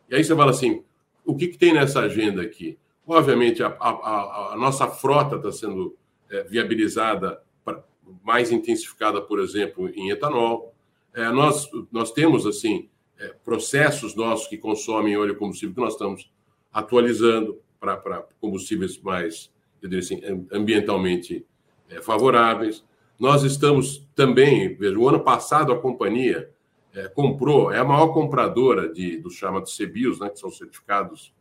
E 0.08 0.16
aí 0.16 0.24
você 0.24 0.36
fala 0.36 0.52
assim: 0.52 0.84
o 1.26 1.36
que, 1.36 1.48
que 1.48 1.58
tem 1.58 1.74
nessa 1.74 2.02
agenda 2.02 2.44
aqui? 2.44 2.78
Obviamente, 3.06 3.64
a, 3.64 3.70
a, 3.80 4.54
a 4.54 4.56
nossa 4.56 4.88
frota 4.88 5.38
está 5.38 5.52
sendo 5.52 5.98
é, 6.30 6.44
viabilizada, 6.44 7.42
pra, 7.66 7.84
mais 8.24 8.52
intensificada, 8.52 9.20
por 9.20 9.40
exemplo, 9.40 9.90
em 9.90 10.12
etanol. 10.12 10.76
É, 11.12 11.28
nós, 11.30 11.68
nós 11.92 12.12
temos, 12.12 12.46
assim, 12.46 12.88
é, 13.18 13.34
processos 13.44 14.16
nossos 14.16 14.48
que 14.48 14.58
consomem 14.58 15.18
óleo 15.18 15.36
combustível 15.36 15.74
que 15.74 15.82
nós 15.82 15.94
estamos 15.94 16.32
atualizando 16.72 17.60
para 17.80 18.28
combustíveis 18.40 19.00
mais, 19.00 19.52
eu 19.82 19.90
diria 19.90 20.00
assim, 20.00 20.22
ambientalmente 20.52 21.46
é, 21.90 22.02
favoráveis. 22.02 22.84
Nós 23.20 23.44
estamos 23.44 24.08
também, 24.16 24.76
veja, 24.76 24.98
o 24.98 25.08
ano 25.08 25.20
passado 25.20 25.72
a 25.72 25.80
companhia 25.80 26.52
é, 26.94 27.08
comprou, 27.08 27.72
é 27.72 27.80
a 27.80 27.84
maior 27.84 28.10
compradora 28.10 28.92
de, 28.92 29.18
dos 29.18 29.36
chamados 29.36 29.76
CBIOS, 29.78 30.20
né, 30.20 30.30
que 30.30 30.40
são 30.40 30.50
certificados 30.50 31.34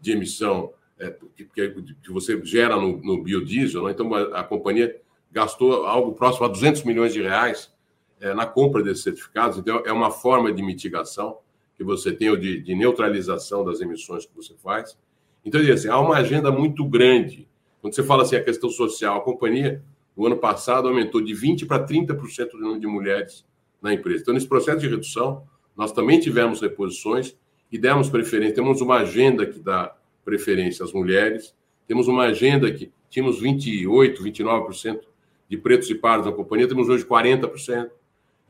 de 0.00 0.12
emissão 0.12 0.72
é, 0.98 1.16
que, 1.36 1.44
que, 1.44 2.12
você 2.12 2.40
gera 2.44 2.76
no, 2.76 2.98
no 2.98 3.22
biodiesel. 3.22 3.84
Né? 3.84 3.92
Então, 3.92 4.12
a, 4.14 4.40
a, 4.40 4.44
companhia 4.44 5.00
gastou 5.30 5.86
algo 5.86 6.12
próximo 6.12 6.46
a 6.46 6.48
200 6.48 6.84
milhões 6.84 7.12
de 7.12 7.22
reais 7.22 7.72
é, 8.20 8.32
na 8.34 8.46
compra 8.46 8.82
desses 8.82 9.02
certificados. 9.02 9.58
Então, 9.58 9.82
é 9.84 9.92
uma 9.92 10.10
forma 10.10 10.52
de 10.52 10.62
mitigação 10.62 11.38
que 11.76 11.82
você 11.82 12.12
tem, 12.12 12.30
ou 12.30 12.36
de, 12.36 12.60
de 12.60 12.74
neutralização 12.74 13.64
das 13.64 13.80
emissões 13.80 14.26
que 14.26 14.34
você 14.34 14.54
faz. 14.54 14.96
Então, 15.44 15.60
assim, 15.60 15.88
há 15.88 15.98
uma 15.98 16.16
agenda 16.16 16.50
muito 16.50 16.84
grande. 16.84 17.48
Quando 17.80 17.94
você 17.94 18.02
fala 18.02 18.22
assim, 18.22 18.36
a 18.36 18.42
questão 18.42 18.70
social, 18.70 19.18
a 19.18 19.20
companhia, 19.20 19.82
no 20.16 20.26
ano 20.26 20.36
passado, 20.36 20.88
aumentou 20.88 21.20
de 21.20 21.34
20% 21.34 21.66
para 21.66 21.84
30% 21.84 22.50
do 22.50 22.58
número 22.58 22.80
de 22.80 22.86
mulheres 22.86 23.44
na 23.80 23.92
empresa. 23.92 24.22
Então, 24.22 24.34
nesse 24.34 24.46
processo 24.46 24.78
de 24.78 24.88
redução, 24.88 25.44
nós 25.76 25.90
também 25.90 26.20
tivemos 26.20 26.60
reposições 26.60 27.36
e 27.70 27.78
demos 27.78 28.08
preferência. 28.08 28.54
Temos 28.54 28.80
uma 28.80 28.98
agenda 28.98 29.46
que 29.46 29.58
dá 29.58 29.96
preferência 30.24 30.84
às 30.84 30.92
mulheres, 30.92 31.54
temos 31.88 32.06
uma 32.06 32.24
agenda 32.24 32.70
que 32.70 32.92
tínhamos 33.10 33.42
28%, 33.42 34.18
29% 34.18 35.00
de 35.48 35.56
pretos 35.58 35.90
e 35.90 35.94
pardos 35.94 36.26
na 36.26 36.32
companhia, 36.32 36.68
temos 36.68 36.88
hoje 36.88 37.04
40%. 37.04 37.90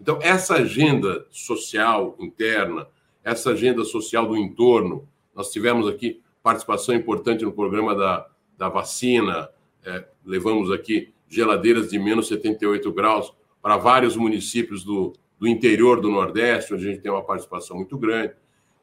Então, 0.00 0.18
essa 0.20 0.54
agenda 0.54 1.26
social 1.30 2.16
interna, 2.18 2.86
essa 3.24 3.50
agenda 3.50 3.84
social 3.84 4.26
do 4.26 4.36
entorno, 4.36 5.08
nós 5.34 5.50
tivemos 5.50 5.88
aqui 5.88 6.20
participação 6.42 6.94
importante 6.94 7.44
no 7.44 7.52
programa 7.52 7.94
da, 7.94 8.26
da 8.58 8.68
vacina, 8.68 9.48
é, 9.84 10.04
levamos 10.24 10.70
aqui 10.70 11.12
geladeiras 11.28 11.90
de 11.90 11.98
menos 11.98 12.28
78 12.28 12.92
graus 12.92 13.32
para 13.60 13.76
vários 13.76 14.16
municípios 14.16 14.84
do, 14.84 15.12
do 15.38 15.48
interior 15.48 16.00
do 16.00 16.10
Nordeste, 16.10 16.74
onde 16.74 16.86
a 16.86 16.90
gente 16.92 17.02
tem 17.02 17.10
uma 17.10 17.22
participação 17.24 17.76
muito 17.76 17.96
grande. 17.96 18.34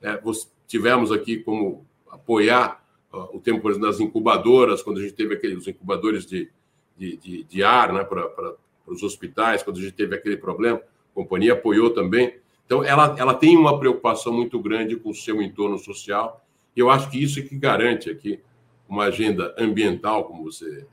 É, 0.02 0.20
tivemos 0.66 1.12
aqui 1.12 1.38
como 1.38 1.86
apoiar 2.10 2.84
uh, 3.14 3.36
o 3.36 3.40
tempo, 3.40 3.62
por 3.62 3.72
exemplo, 3.72 3.88
das 3.88 4.00
incubadoras, 4.00 4.82
quando 4.82 5.00
a 5.00 5.02
gente 5.02 5.14
teve 5.14 5.36
aqueles 5.36 5.68
incubadores 5.68 6.26
de, 6.26 6.50
de, 6.98 7.18
de, 7.18 7.44
de 7.44 7.64
ar 7.64 7.94
né, 7.94 8.04
para 8.04 8.56
os 8.88 9.04
hospitais, 9.04 9.64
quando 9.64 9.78
a 9.78 9.82
gente 9.82 9.94
teve 9.94 10.16
aquele 10.16 10.38
problema, 10.38 10.78
a 10.78 11.16
companhia 11.16 11.54
apoiou 11.54 11.92
também. 11.92 12.36
Então, 12.66 12.84
ela, 12.84 13.16
ela 13.18 13.34
tem 13.34 13.58
uma 13.58 13.80
preocupação 13.80 14.32
muito 14.32 14.60
grande 14.60 14.96
com 14.96 15.10
o 15.10 15.16
seu 15.16 15.42
entorno 15.42 15.78
social, 15.78 16.46
eu 16.80 16.90
acho 16.90 17.10
que 17.10 17.22
isso 17.22 17.40
é 17.40 17.44
que 17.44 17.58
garante 17.58 18.10
aqui 18.10 18.42
uma 18.88 19.06
agenda 19.06 19.54
ambiental, 19.58 20.26
como 20.26 20.44
você 20.44 20.86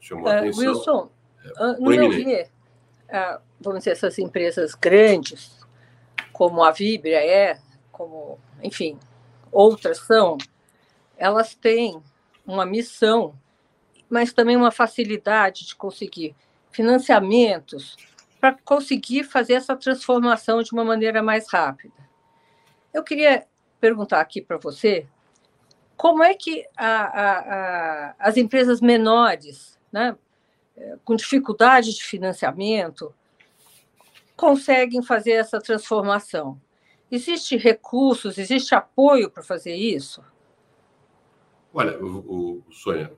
chamou 0.00 0.28
a 0.28 0.34
uh, 0.34 0.38
atenção. 0.38 0.72
Wilson, 0.72 1.10
é, 1.44 1.64
uh, 1.64 1.80
no 1.80 1.90
meu 1.90 2.10
ver, 2.10 2.50
uh, 3.08 3.40
vamos 3.60 3.80
dizer, 3.80 3.92
essas 3.92 4.18
empresas 4.18 4.74
grandes, 4.74 5.58
como 6.32 6.62
a 6.62 6.70
Vibra 6.70 7.10
é, 7.10 7.58
como, 7.90 8.38
enfim, 8.62 8.98
outras 9.50 9.98
são, 9.98 10.36
elas 11.16 11.54
têm 11.54 12.02
uma 12.46 12.66
missão, 12.66 13.34
mas 14.08 14.32
também 14.32 14.56
uma 14.56 14.70
facilidade 14.70 15.66
de 15.66 15.76
conseguir 15.76 16.34
financiamentos 16.70 17.96
para 18.40 18.56
conseguir 18.64 19.24
fazer 19.24 19.54
essa 19.54 19.76
transformação 19.76 20.62
de 20.62 20.72
uma 20.72 20.84
maneira 20.84 21.22
mais 21.22 21.50
rápida. 21.50 21.94
Eu 22.92 23.04
queria 23.04 23.46
perguntar 23.80 24.20
aqui 24.20 24.40
para 24.40 24.56
você 24.56 25.06
como 26.00 26.22
é 26.22 26.32
que 26.32 26.64
a, 26.78 26.86
a, 26.86 27.38
a, 27.38 28.14
as 28.20 28.38
empresas 28.38 28.80
menores, 28.80 29.78
né, 29.92 30.16
com 31.04 31.14
dificuldade 31.14 31.94
de 31.94 32.02
financiamento, 32.02 33.12
conseguem 34.34 35.02
fazer 35.02 35.32
essa 35.32 35.60
transformação? 35.60 36.58
Existe 37.12 37.54
recursos, 37.58 38.38
existe 38.38 38.74
apoio 38.74 39.30
para 39.30 39.42
fazer 39.42 39.74
isso? 39.74 40.24
Olha, 41.74 42.02
o, 42.02 42.62
o 42.68 42.72
Sônia, 42.72 43.12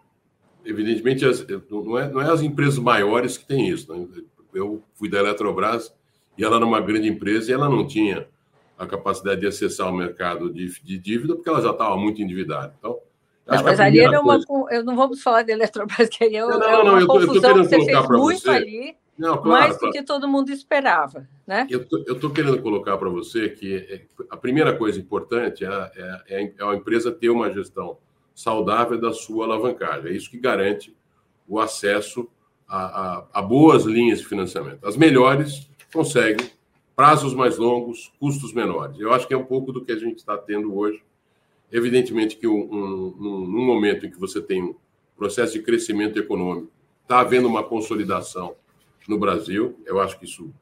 evidentemente 0.65 1.25
as, 1.25 1.47
não, 1.71 1.97
é, 1.97 2.11
não 2.11 2.21
é 2.21 2.33
as 2.33 2.43
empresas 2.43 2.81
maiores 2.81 3.39
que 3.39 3.47
têm 3.47 3.69
isso. 3.69 3.95
Né? 3.95 4.25
Eu 4.53 4.83
fui 4.95 5.09
da 5.09 5.21
Eletrobras 5.21 5.95
e 6.37 6.43
ela 6.43 6.57
era 6.57 6.67
uma 6.67 6.81
grande 6.81 7.09
empresa 7.09 7.49
e 7.49 7.55
ela 7.55 7.69
não 7.69 7.87
tinha 7.87 8.27
a 8.83 8.87
capacidade 8.87 9.41
de 9.41 9.47
acessar 9.47 9.89
o 9.89 9.97
mercado 9.97 10.53
de, 10.53 10.69
de 10.83 10.99
dívida 10.99 11.35
porque 11.35 11.49
ela 11.49 11.61
já 11.61 11.71
estava 11.71 11.97
muito 11.97 12.21
endividada. 12.21 12.75
Então, 12.79 12.99
não, 13.47 13.63
mas 13.63 13.81
ali 13.81 14.01
é 14.01 14.19
uma. 14.19 14.45
Coisa... 14.45 14.75
Eu 14.75 14.85
não 14.85 14.97
vamos 14.97 15.23
falar 15.23 15.43
de 15.43 15.53
Eletrobras, 15.53 16.09
que 16.09 16.25
aí 16.25 16.37
é, 16.37 16.41
não, 16.41 16.59
não, 16.59 16.67
é 16.67 16.85
não, 16.85 17.01
eu 17.01 17.07
tô, 17.07 17.13
confusão 17.15 17.51
eu 17.51 17.57
tô 17.57 17.63
que 17.63 17.69
você 17.69 17.85
fez 17.85 18.09
muito 18.09 18.43
você. 18.43 18.51
ali, 18.51 18.97
não, 19.19 19.37
claro, 19.39 19.49
mais 19.49 19.79
do 19.79 19.91
que 19.91 20.03
todo 20.03 20.29
mundo 20.29 20.51
esperava. 20.51 21.29
Né? 21.47 21.67
Eu 21.69 21.83
estou 21.83 22.31
querendo 22.31 22.61
colocar 22.63 22.97
para 22.97 23.09
você 23.09 23.49
que 23.49 23.77
é, 23.77 24.03
a 24.31 24.37
primeira 24.37 24.77
coisa 24.77 24.99
importante 24.99 25.65
é, 25.65 25.69
é, 26.29 26.43
é 26.59 26.65
a 26.65 26.75
empresa 26.75 27.11
ter 27.11 27.31
uma 27.31 27.53
gestão 27.53 27.99
saudável 28.35 29.01
da 29.01 29.13
sua 29.13 29.45
alavancagem. 29.45 30.11
É 30.11 30.15
isso 30.15 30.31
que 30.31 30.39
garante 30.39 30.97
o 31.47 31.61
acesso 31.61 32.29
a, 32.69 32.79
a, 32.79 33.27
a 33.35 33.43
boas 33.43 33.85
linhas 33.85 34.21
de 34.21 34.27
financiamento. 34.27 34.87
As 34.87 34.97
melhores 34.97 35.69
conseguem 35.93 36.49
prazos 36.95 37.35
mais 37.35 37.59
longos, 37.59 38.13
custos 38.19 38.53
menores. 38.53 38.99
Eu 38.99 39.13
acho 39.13 39.27
que 39.27 39.35
é 39.35 39.37
um 39.37 39.45
pouco 39.45 39.73
do 39.73 39.85
que 39.85 39.93
a 39.93 39.99
gente 39.99 40.19
está 40.19 40.37
tendo 40.37 40.77
hoje. 40.77 41.03
Evidentemente 41.71 42.37
que 42.37 42.47
um, 42.47 42.61
um, 42.61 43.15
num 43.19 43.65
momento 43.65 44.07
em 44.07 44.11
que 44.11 44.19
você 44.19 44.41
tem 44.41 44.63
um 44.63 44.75
processo 45.17 45.55
de 45.55 45.63
crescimento 45.63 46.19
econômico, 46.19 46.71
está 47.03 47.21
havendo 47.21 47.49
uma 47.49 47.63
consolidação 47.63 48.55
no 49.09 49.19
Brasil. 49.19 49.79
Eu 49.87 50.01
acho 50.01 50.19
que 50.19 50.25
isso, 50.25 50.53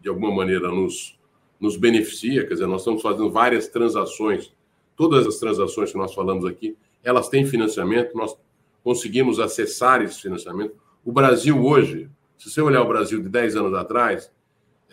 de 0.00 0.08
alguma 0.08 0.32
maneira, 0.32 0.68
nos, 0.68 1.18
nos 1.58 1.76
beneficia. 1.76 2.46
Quer 2.46 2.54
dizer, 2.54 2.66
nós 2.66 2.82
estamos 2.82 3.02
fazendo 3.02 3.30
várias 3.30 3.68
transações. 3.68 4.52
Todas 4.96 5.26
as 5.26 5.38
transações 5.38 5.90
que 5.92 5.98
nós 5.98 6.14
falamos 6.14 6.44
aqui 6.44 6.76
elas 7.02 7.28
têm 7.28 7.46
financiamento, 7.46 8.16
nós 8.16 8.36
conseguimos 8.82 9.38
acessar 9.38 10.02
esse 10.02 10.20
financiamento. 10.20 10.74
O 11.04 11.12
Brasil 11.12 11.62
hoje, 11.64 12.10
se 12.38 12.50
você 12.50 12.60
olhar 12.60 12.82
o 12.82 12.88
Brasil 12.88 13.22
de 13.22 13.28
10 13.28 13.56
anos 13.56 13.74
atrás, 13.74 14.30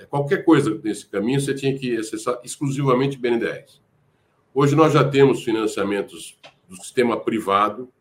qualquer 0.05 0.45
coisa 0.45 0.79
nesse 0.83 1.07
caminho 1.07 1.41
você 1.41 1.53
tinha 1.53 1.77
que 1.77 1.97
acessar 1.97 2.39
exclusivamente 2.43 3.17
BNDES. 3.17 3.81
Hoje 4.53 4.75
nós 4.75 4.93
já 4.93 5.03
temos 5.03 5.43
financiamentos 5.43 6.37
do 6.67 6.75
sistema 6.75 7.19
privado 7.19 7.91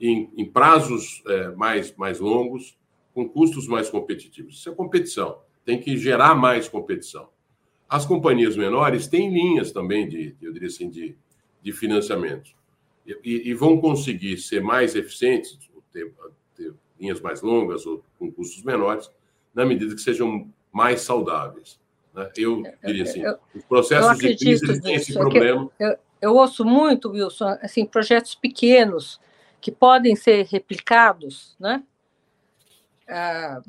em, 0.00 0.30
em 0.36 0.44
prazos 0.44 1.22
é, 1.26 1.48
mais, 1.48 1.94
mais 1.96 2.20
longos, 2.20 2.78
com 3.12 3.28
custos 3.28 3.66
mais 3.66 3.90
competitivos. 3.90 4.54
Isso 4.54 4.68
é 4.68 4.74
competição, 4.74 5.40
tem 5.64 5.80
que 5.80 5.96
gerar 5.96 6.34
mais 6.34 6.68
competição. 6.68 7.28
As 7.88 8.06
companhias 8.06 8.56
menores 8.56 9.06
têm 9.08 9.32
linhas 9.32 9.72
também 9.72 10.08
de, 10.08 10.36
eu 10.40 10.52
diria 10.52 10.68
assim, 10.68 10.88
de, 10.88 11.16
de 11.60 11.72
financiamento 11.72 12.54
e, 13.04 13.50
e 13.50 13.54
vão 13.54 13.80
conseguir 13.80 14.38
ser 14.38 14.62
mais 14.62 14.94
eficientes, 14.94 15.58
ter, 15.92 16.12
ter 16.54 16.72
linhas 16.98 17.20
mais 17.20 17.42
longas 17.42 17.84
ou 17.86 18.04
com 18.18 18.30
custos 18.30 18.62
menores, 18.62 19.10
na 19.54 19.66
medida 19.66 19.94
que 19.94 20.00
sejam 20.00 20.48
mais 20.72 21.02
saudáveis. 21.02 21.78
Né? 22.14 22.30
Eu 22.36 22.62
diria 22.84 23.04
assim, 23.04 23.22
os 23.54 23.64
processos 23.64 24.18
de 24.18 24.36
crise 24.36 24.80
têm 24.80 24.94
esse 24.94 25.12
problema. 25.12 25.70
Eu, 25.78 25.96
eu 26.20 26.34
ouço 26.34 26.64
muito, 26.64 27.10
Wilson, 27.10 27.58
assim, 27.62 27.84
projetos 27.84 28.34
pequenos 28.34 29.20
que 29.60 29.70
podem 29.70 30.16
ser 30.16 30.46
replicados, 30.46 31.56
né? 31.58 31.82
Ah, 33.08 33.60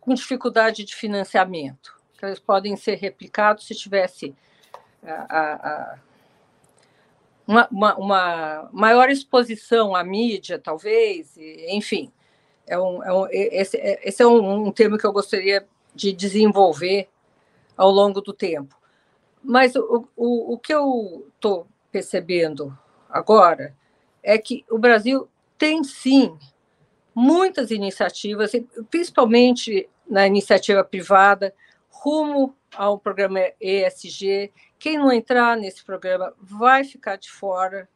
com 0.00 0.14
dificuldade 0.14 0.84
de 0.84 0.94
financiamento. 0.94 1.96
Eles 2.22 2.38
podem 2.38 2.76
ser 2.76 2.94
replicados 2.94 3.66
se 3.66 3.74
tivesse 3.74 4.34
a, 5.04 5.98
uma, 7.46 7.68
uma, 7.70 7.96
uma, 7.96 8.70
maior 8.72 9.10
exposição 9.10 9.94
à 9.94 10.02
mídia, 10.02 10.58
talvez, 10.58 11.36
enfim. 11.68 12.10
É 12.66 12.78
um, 12.78 13.02
é 13.02 13.12
um, 13.12 13.26
esse, 13.30 13.76
esse 13.76 14.22
é 14.22 14.26
um, 14.26 14.66
um 14.66 14.72
termo 14.72 14.98
que 14.98 15.06
eu 15.06 15.12
gostaria 15.12 15.66
de 15.96 16.12
desenvolver 16.12 17.08
ao 17.76 17.90
longo 17.90 18.20
do 18.20 18.32
tempo. 18.32 18.76
Mas 19.42 19.74
o, 19.74 20.06
o, 20.16 20.54
o 20.54 20.58
que 20.58 20.74
eu 20.74 21.26
estou 21.34 21.66
percebendo 21.90 22.76
agora 23.08 23.74
é 24.22 24.36
que 24.36 24.64
o 24.70 24.78
Brasil 24.78 25.28
tem 25.56 25.82
sim 25.82 26.36
muitas 27.14 27.70
iniciativas, 27.70 28.52
principalmente 28.90 29.88
na 30.08 30.26
iniciativa 30.26 30.84
privada, 30.84 31.54
rumo 31.88 32.54
ao 32.74 32.98
programa 32.98 33.40
ESG. 33.60 34.52
Quem 34.78 34.98
não 34.98 35.10
entrar 35.10 35.56
nesse 35.56 35.82
programa 35.84 36.34
vai 36.38 36.84
ficar 36.84 37.16
de 37.16 37.30
fora, 37.30 37.88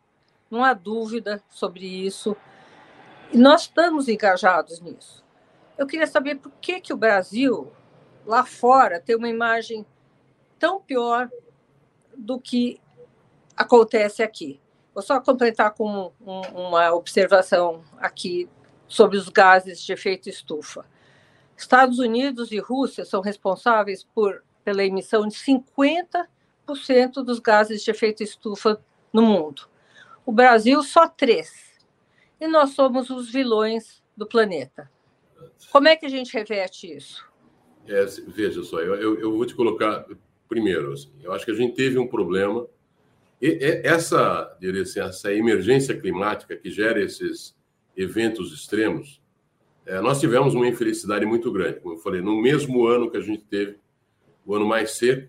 não 0.50 0.64
há 0.64 0.72
dúvida 0.72 1.42
sobre 1.50 1.84
isso. 1.84 2.36
E 3.32 3.38
nós 3.38 3.62
estamos 3.62 4.08
engajados 4.08 4.80
nisso. 4.80 5.24
Eu 5.76 5.86
queria 5.86 6.06
saber 6.06 6.36
por 6.36 6.52
que, 6.60 6.80
que 6.80 6.92
o 6.92 6.96
Brasil, 6.96 7.70
lá 8.26 8.44
fora, 8.44 9.00
tem 9.00 9.16
uma 9.16 9.28
imagem 9.28 9.84
tão 10.58 10.80
pior 10.80 11.30
do 12.16 12.40
que 12.40 12.80
acontece 13.56 14.22
aqui. 14.22 14.60
Vou 14.94 15.02
só 15.02 15.20
completar 15.20 15.72
com 15.72 16.12
um, 16.20 16.40
uma 16.40 16.92
observação 16.92 17.82
aqui 17.98 18.48
sobre 18.88 19.16
os 19.16 19.28
gases 19.28 19.80
de 19.82 19.92
efeito 19.92 20.28
estufa. 20.28 20.84
Estados 21.56 21.98
Unidos 21.98 22.52
e 22.52 22.58
Rússia 22.58 23.04
são 23.04 23.20
responsáveis 23.20 24.02
por, 24.02 24.42
pela 24.64 24.84
emissão 24.84 25.26
de 25.26 25.36
50% 25.36 26.26
dos 27.24 27.38
gases 27.38 27.82
de 27.82 27.90
efeito 27.90 28.22
estufa 28.22 28.80
no 29.12 29.22
mundo. 29.22 29.68
O 30.24 30.32
Brasil, 30.32 30.82
só 30.82 31.08
3%. 31.08 31.46
E 32.40 32.48
nós 32.48 32.70
somos 32.70 33.10
os 33.10 33.30
vilões 33.30 34.02
do 34.16 34.26
planeta. 34.26 34.90
Como 35.70 35.88
é 35.88 35.96
que 35.96 36.06
a 36.06 36.08
gente 36.08 36.32
reverte 36.32 36.90
isso? 36.90 37.29
É, 37.86 38.04
veja 38.28 38.62
só, 38.62 38.80
eu, 38.80 39.18
eu, 39.18 39.32
vou 39.32 39.44
te 39.44 39.54
colocar 39.54 40.06
primeiro. 40.48 40.92
Assim, 40.92 41.10
eu 41.22 41.32
acho 41.32 41.44
que 41.44 41.50
a 41.50 41.54
gente 41.54 41.74
teve 41.74 41.98
um 41.98 42.06
problema. 42.06 42.66
E, 43.40 43.48
e, 43.48 43.86
essa, 43.86 44.56
assim, 44.82 45.00
essa 45.00 45.34
emergência 45.34 45.98
climática 45.98 46.56
que 46.56 46.70
gera 46.70 47.02
esses 47.02 47.56
eventos 47.96 48.52
extremos, 48.52 49.20
é, 49.86 50.00
nós 50.00 50.20
tivemos 50.20 50.54
uma 50.54 50.68
infelicidade 50.68 51.26
muito 51.26 51.50
grande. 51.50 51.80
Como 51.80 51.94
eu 51.94 51.98
falei, 51.98 52.20
no 52.20 52.40
mesmo 52.40 52.86
ano 52.86 53.10
que 53.10 53.16
a 53.16 53.22
gente 53.22 53.44
teve 53.44 53.76
o 54.46 54.54
ano 54.54 54.66
mais 54.66 54.92
seco, 54.92 55.28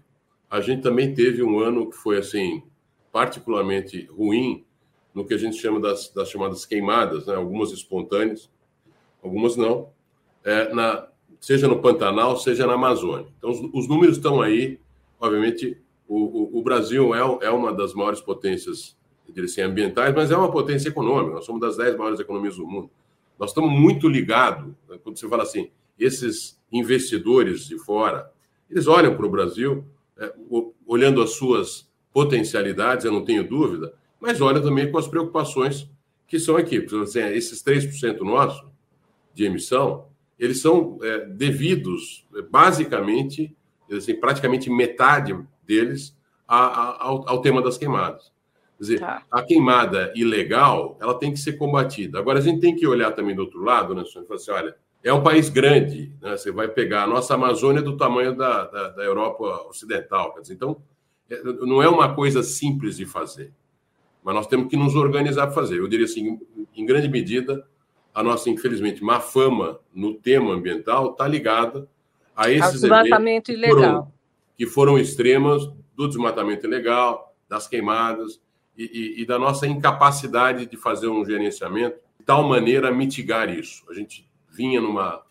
a 0.49 0.59
gente 0.59 0.81
também 0.81 1.13
teve 1.13 1.41
um 1.41 1.59
ano 1.59 1.89
que 1.89 1.95
foi 1.95 2.17
assim 2.17 2.63
particularmente 3.11 4.05
ruim 4.05 4.65
no 5.13 5.25
que 5.25 5.33
a 5.33 5.37
gente 5.37 5.57
chama 5.57 5.79
das, 5.79 6.09
das 6.11 6.29
chamadas 6.29 6.65
queimadas, 6.65 7.27
né? 7.27 7.35
algumas 7.35 7.71
espontâneas, 7.71 8.49
algumas 9.21 9.55
não, 9.55 9.91
é, 10.43 10.73
na, 10.73 11.07
seja 11.41 11.67
no 11.67 11.81
Pantanal, 11.81 12.37
seja 12.37 12.67
na 12.67 12.73
Amazônia. 12.73 13.27
Então, 13.37 13.49
os, 13.49 13.59
os 13.73 13.87
números 13.89 14.17
estão 14.17 14.41
aí. 14.41 14.79
Obviamente, 15.19 15.75
o, 16.07 16.17
o, 16.17 16.59
o 16.59 16.61
Brasil 16.61 17.15
é, 17.15 17.47
é, 17.47 17.49
uma 17.49 17.73
das 17.73 17.93
maiores 17.95 18.21
potências 18.21 18.95
assim, 19.43 19.61
ambientais, 19.61 20.13
mas 20.13 20.29
é 20.29 20.37
uma 20.37 20.51
potência 20.51 20.89
econômica. 20.89 21.35
Nós 21.35 21.45
somos 21.45 21.59
das 21.59 21.75
dez 21.77 21.97
maiores 21.97 22.19
economias 22.19 22.57
do 22.57 22.67
mundo. 22.67 22.91
Nós 23.39 23.49
estamos 23.49 23.71
muito 23.71 24.07
ligados, 24.07 24.67
né, 24.87 24.99
quando 25.03 25.17
você 25.17 25.27
fala 25.27 25.43
assim, 25.43 25.71
esses 25.97 26.59
investidores 26.71 27.67
de 27.67 27.77
fora, 27.79 28.31
eles 28.69 28.87
olham 28.87 29.15
para 29.15 29.25
o 29.25 29.29
Brasil, 29.29 29.83
é, 30.17 30.31
olhando 30.85 31.21
as 31.21 31.31
suas 31.31 31.89
potencialidades, 32.13 33.03
eu 33.03 33.11
não 33.11 33.25
tenho 33.25 33.47
dúvida, 33.47 33.93
mas 34.19 34.41
olham 34.41 34.61
também 34.61 34.91
com 34.91 34.97
as 34.97 35.07
preocupações 35.07 35.89
que 36.27 36.39
são 36.39 36.55
aqui. 36.55 36.85
Assim, 37.01 37.19
esses 37.19 37.63
3% 37.63 38.19
nosso 38.19 38.69
de 39.33 39.45
emissão, 39.45 40.10
eles 40.41 40.59
são 40.59 40.97
é, 41.03 41.25
devidos, 41.25 42.27
basicamente, 42.49 43.55
assim, 43.91 44.15
praticamente 44.15 44.71
metade 44.71 45.37
deles, 45.63 46.17
a, 46.47 46.65
a, 46.65 47.03
ao, 47.03 47.29
ao 47.29 47.41
tema 47.41 47.61
das 47.61 47.77
queimadas. 47.77 48.33
Quer 48.75 48.81
dizer, 48.83 48.99
tá. 48.99 49.23
a 49.29 49.43
queimada 49.43 50.11
ilegal, 50.15 50.97
ela 50.99 51.13
tem 51.13 51.31
que 51.31 51.39
ser 51.39 51.53
combatida. 51.53 52.17
Agora, 52.17 52.39
a 52.39 52.41
gente 52.41 52.59
tem 52.59 52.75
que 52.75 52.87
olhar 52.87 53.11
também 53.11 53.35
do 53.35 53.43
outro 53.43 53.63
lado, 53.63 53.93
né, 53.93 54.03
Sônia? 54.03 54.27
Assim, 54.33 54.49
olha, 54.49 54.75
é 55.03 55.13
um 55.13 55.21
país 55.21 55.47
grande, 55.47 56.11
né? 56.19 56.31
Você 56.31 56.51
vai 56.51 56.67
pegar 56.67 57.03
a 57.03 57.07
nossa 57.07 57.35
Amazônia 57.35 57.83
do 57.83 57.95
tamanho 57.95 58.35
da, 58.35 58.65
da, 58.65 58.89
da 58.89 59.03
Europa 59.03 59.43
Ocidental. 59.69 60.35
Dizer, 60.41 60.55
então, 60.55 60.81
é, 61.29 61.43
não 61.43 61.83
é 61.83 61.87
uma 61.87 62.15
coisa 62.15 62.41
simples 62.41 62.97
de 62.97 63.05
fazer. 63.05 63.53
Mas 64.23 64.33
nós 64.33 64.47
temos 64.47 64.67
que 64.67 64.75
nos 64.75 64.95
organizar 64.95 65.45
para 65.45 65.55
fazer. 65.55 65.77
Eu 65.77 65.87
diria 65.87 66.05
assim, 66.05 66.39
em 66.75 66.85
grande 66.85 67.07
medida, 67.07 67.63
a 68.13 68.23
nossa, 68.23 68.49
infelizmente, 68.49 69.03
má 69.03 69.19
fama 69.19 69.79
no 69.93 70.13
tema 70.13 70.53
ambiental 70.53 71.11
está 71.11 71.27
ligada 71.27 71.87
a 72.35 72.49
esses 72.49 72.83
eventos. 72.83 73.09
Que 73.69 73.75
foram, 73.75 74.11
que 74.57 74.65
foram 74.65 74.99
extremas 74.99 75.69
do 75.95 76.07
desmatamento 76.07 76.65
ilegal, 76.65 77.33
das 77.47 77.67
queimadas, 77.67 78.41
e, 78.77 78.83
e, 78.83 79.21
e, 79.21 79.25
da 79.25 79.37
nossa 79.37 79.67
incapacidade 79.67 80.65
de 80.65 80.77
fazer 80.77 81.07
um 81.07 81.25
gerenciamento 81.25 81.97
de 82.17 82.25
tal 82.25 82.43
maneira 82.43 82.87
a 82.87 82.91
mitigar 82.91 83.49
isso. 83.49 83.83
A 83.89 83.93
gente 83.93 84.27
vinha 84.49 84.79
numa 84.79 85.21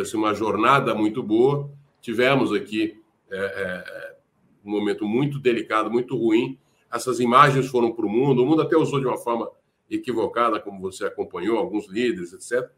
assim, 0.00 0.16
uma 0.16 0.34
jornada 0.34 0.94
muito 0.94 1.22
boa, 1.22 1.70
tivemos 2.00 2.52
aqui 2.52 3.00
é, 3.30 3.36
é, 3.38 4.16
um 4.64 4.70
momento 4.70 5.04
muito 5.04 5.38
delicado, 5.38 5.90
muito 5.90 6.16
ruim. 6.16 6.58
Essas 6.92 7.20
imagens 7.20 7.68
foram 7.68 7.92
para 7.92 8.04
o 8.04 8.08
mundo, 8.08 8.42
o 8.42 8.46
mundo 8.46 8.62
até 8.62 8.76
usou 8.76 9.00
de 9.00 9.06
uma 9.06 9.16
forma 9.16 9.50
equivocada, 9.90 10.60
como 10.60 10.80
você 10.80 11.04
acompanhou, 11.04 11.58
alguns 11.58 11.88
líderes, 11.88 12.32
etc. 12.32 12.70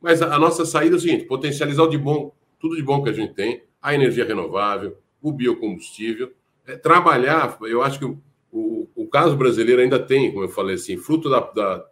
Mas 0.00 0.22
a, 0.22 0.38
nossa 0.38 0.64
saída 0.64 0.96
é 0.96 0.98
o 0.98 1.00
seguinte: 1.00 1.24
potencializar 1.24 1.82
o 1.82 1.88
de 1.88 1.98
bom, 1.98 2.34
tudo 2.58 2.76
de 2.76 2.82
bom 2.82 3.02
que 3.02 3.10
a 3.10 3.12
gente 3.12 3.34
tem, 3.34 3.62
a 3.80 3.94
energia 3.94 4.24
renovável, 4.24 4.96
o 5.20 5.32
biocombustível, 5.32 6.32
é, 6.66 6.76
trabalhar. 6.76 7.58
Eu 7.62 7.82
acho 7.82 7.98
que 7.98 8.04
o, 8.52 8.88
o 8.94 9.06
caso 9.08 9.36
brasileiro 9.36 9.82
ainda 9.82 9.98
tem, 9.98 10.30
como 10.30 10.44
eu 10.44 10.48
falei 10.48 10.76
assim, 10.76 10.96
fruto 10.96 11.28
da, 11.28 11.40
da 11.40 11.86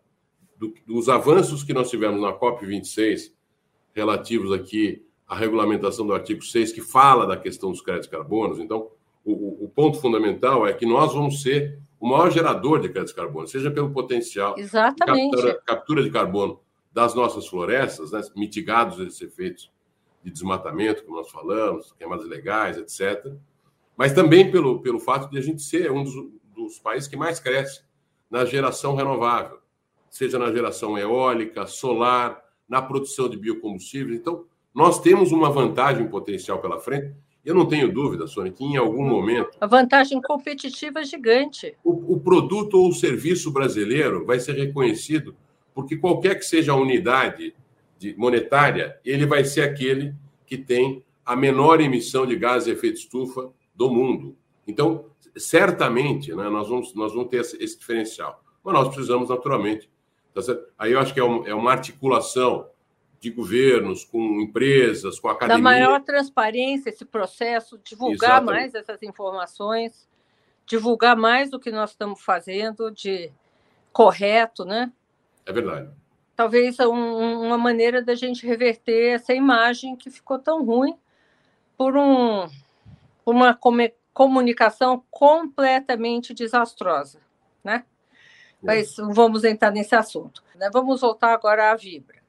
do, 0.57 0.75
dos 0.87 1.09
avanços 1.09 1.65
que 1.65 1.75
nós 1.75 1.91
tivemos 1.91 2.21
na 2.21 2.33
COP26, 2.33 3.33
relativos 3.93 4.53
aqui 4.53 5.05
à 5.27 5.35
regulamentação 5.35 6.07
do 6.07 6.15
artigo 6.15 6.43
6, 6.43 6.73
que 6.73 6.81
fala 6.81 7.27
da 7.27 7.37
questão 7.37 7.71
dos 7.71 7.81
créditos 7.81 8.09
carbonos. 8.09 8.61
Então, 8.61 8.91
o, 9.25 9.65
o, 9.65 9.69
ponto 9.69 10.01
fundamental 10.01 10.67
é 10.67 10.73
que 10.73 10.85
nós 10.85 11.13
vamos 11.13 11.43
ser 11.43 11.79
o 12.01 12.09
maior 12.09 12.31
gerador 12.31 12.81
de 12.81 12.89
créditos 12.89 13.15
carbono, 13.15 13.47
seja 13.47 13.71
pelo 13.71 13.91
potencial 13.91 14.59
Exatamente. 14.59 15.31
De 15.31 15.43
captura, 15.43 15.63
captura, 15.65 16.03
de 16.03 16.11
carbono 16.11 16.61
das 16.93 17.15
nossas 17.15 17.47
florestas, 17.47 18.13
né, 18.13 18.21
mitigados 18.37 18.99
esses 18.99 19.21
efeitos 19.23 19.71
de 20.23 20.31
desmatamento, 20.31 21.05
como 21.05 21.17
nós 21.17 21.31
falamos, 21.31 21.93
queimadas 21.99 22.29
legais, 22.29 22.77
etc. 22.77 23.33
Mas 23.97 24.13
também 24.13 24.51
pelo, 24.51 24.81
pelo 24.81 24.99
fato 24.99 25.31
de 25.31 25.39
a 25.39 25.41
gente 25.41 25.63
ser 25.63 25.91
um 25.91 26.03
dos, 26.03 26.15
dos 26.55 26.79
países 26.79 27.09
que 27.09 27.17
mais 27.17 27.39
cresce 27.41 27.83
na 28.31 28.45
geração 28.45 28.95
renovável, 28.95 29.59
seja 30.09 30.39
na 30.39 30.51
geração 30.53 30.99
eólica, 30.99 31.67
solar, 31.67 32.43
na 32.69 32.81
produção 32.81 33.29
de 33.29 33.37
biocombustíveis. 33.37 34.19
Então, 34.19 34.47
nós 34.75 35.01
temos 35.01 35.33
uma 35.33 35.51
vantagem 35.51 36.09
potencial 36.09 36.59
pela 36.61 36.79
frente. 36.79 37.15
Eu 37.45 37.55
não 37.55 37.67
tenho 37.67 37.93
dúvida, 37.93 38.27
Sônia, 38.27 38.53
que 38.53 38.65
em 38.65 38.77
algum 38.77 39.05
momento. 39.05 39.51
A 39.61 39.67
vantagem 39.67 40.21
competitiva 40.23 41.01
é 41.01 41.05
gigante. 41.05 41.77
O, 41.83 42.15
o 42.15 42.21
produto 42.21 42.75
ou 42.75 42.89
o 42.89 42.95
serviço 42.95 43.51
brasileiro 43.51 44.25
vai 44.25 44.39
ser 44.39 44.55
reconhecido, 44.55 45.35
porque 45.75 45.97
qualquer 45.97 46.37
que 46.37 46.45
seja 46.45 46.73
a 46.73 46.77
unidade 46.77 47.55
de, 47.99 48.15
monetária, 48.17 48.97
ele 49.05 49.27
vai 49.27 49.45
ser 49.45 49.63
aquele 49.63 50.15
que 50.47 50.57
tem 50.57 51.05
a 51.25 51.35
menor 51.35 51.81
emissão 51.81 52.27
de 52.27 52.37
gases 52.37 52.67
de 52.67 52.73
efeito 52.73 52.99
estufa 52.99 53.51
do 53.75 53.91
mundo. 53.91 54.37
Então, 54.67 55.07
certamente, 55.37 56.33
né, 56.35 56.49
nós, 56.49 56.69
vamos, 56.69 56.95
nós 56.95 57.13
vamos 57.13 57.29
ter 57.29 57.39
esse, 57.39 57.63
esse 57.63 57.79
diferencial. 57.79 58.41
Mas 58.63 58.75
nós 58.75 58.89
precisamos, 58.89 59.29
naturalmente. 59.29 59.91
Tá 60.33 60.41
Aí 60.79 60.93
eu 60.93 61.01
acho 61.01 61.13
que 61.13 61.21
é, 61.21 61.25
um, 61.25 61.47
é 61.47 61.55
uma 61.55 61.73
articulação 61.73 62.67
de 63.23 63.31
governos 63.31 64.05
com 64.05 64.41
empresas, 64.41 65.21
com 65.21 65.29
a 65.29 65.33
academia. 65.33 65.57
Da 65.57 65.63
maior 65.63 66.01
transparência 66.01 66.91
esse 66.91 67.05
processo, 67.05 67.79
divulgar 67.85 68.43
Exatamente. 68.43 68.51
mais 68.51 68.75
essas 68.75 69.01
informações, 69.05 70.09
divulgar 70.67 71.17
mais 71.17 71.53
o 71.53 71.61
que 71.61 71.71
nós 71.71 71.91
estamos 71.91 72.21
fazendo 72.21 72.91
de 72.91 73.31
correto, 73.93 74.65
né? 74.65 74.91
É 75.47 75.53
verdade. 75.53 75.89
Talvez 76.35 76.81
um, 76.81 77.47
uma 77.47 77.57
maneira 77.57 78.03
da 78.03 78.17
gente 78.17 78.45
reverter 78.45 79.15
essa 79.15 79.33
imagem 79.33 79.95
que 79.95 80.11
ficou 80.11 80.41
tão 80.41 80.65
ruim 80.65 80.99
por 81.79 81.97
um, 81.97 82.49
uma 83.25 83.57
comunicação 84.13 85.05
completamente 85.09 86.35
desastrosa. 86.35 87.21
né? 87.63 87.85
Mas 88.61 88.97
vamos 88.97 89.45
entrar 89.45 89.71
nesse 89.71 89.95
assunto. 89.95 90.43
Né? 90.57 90.69
Vamos 90.73 91.01
voltar 91.01 91.33
agora 91.33 91.71
à 91.71 91.77
Vibra. 91.77 92.22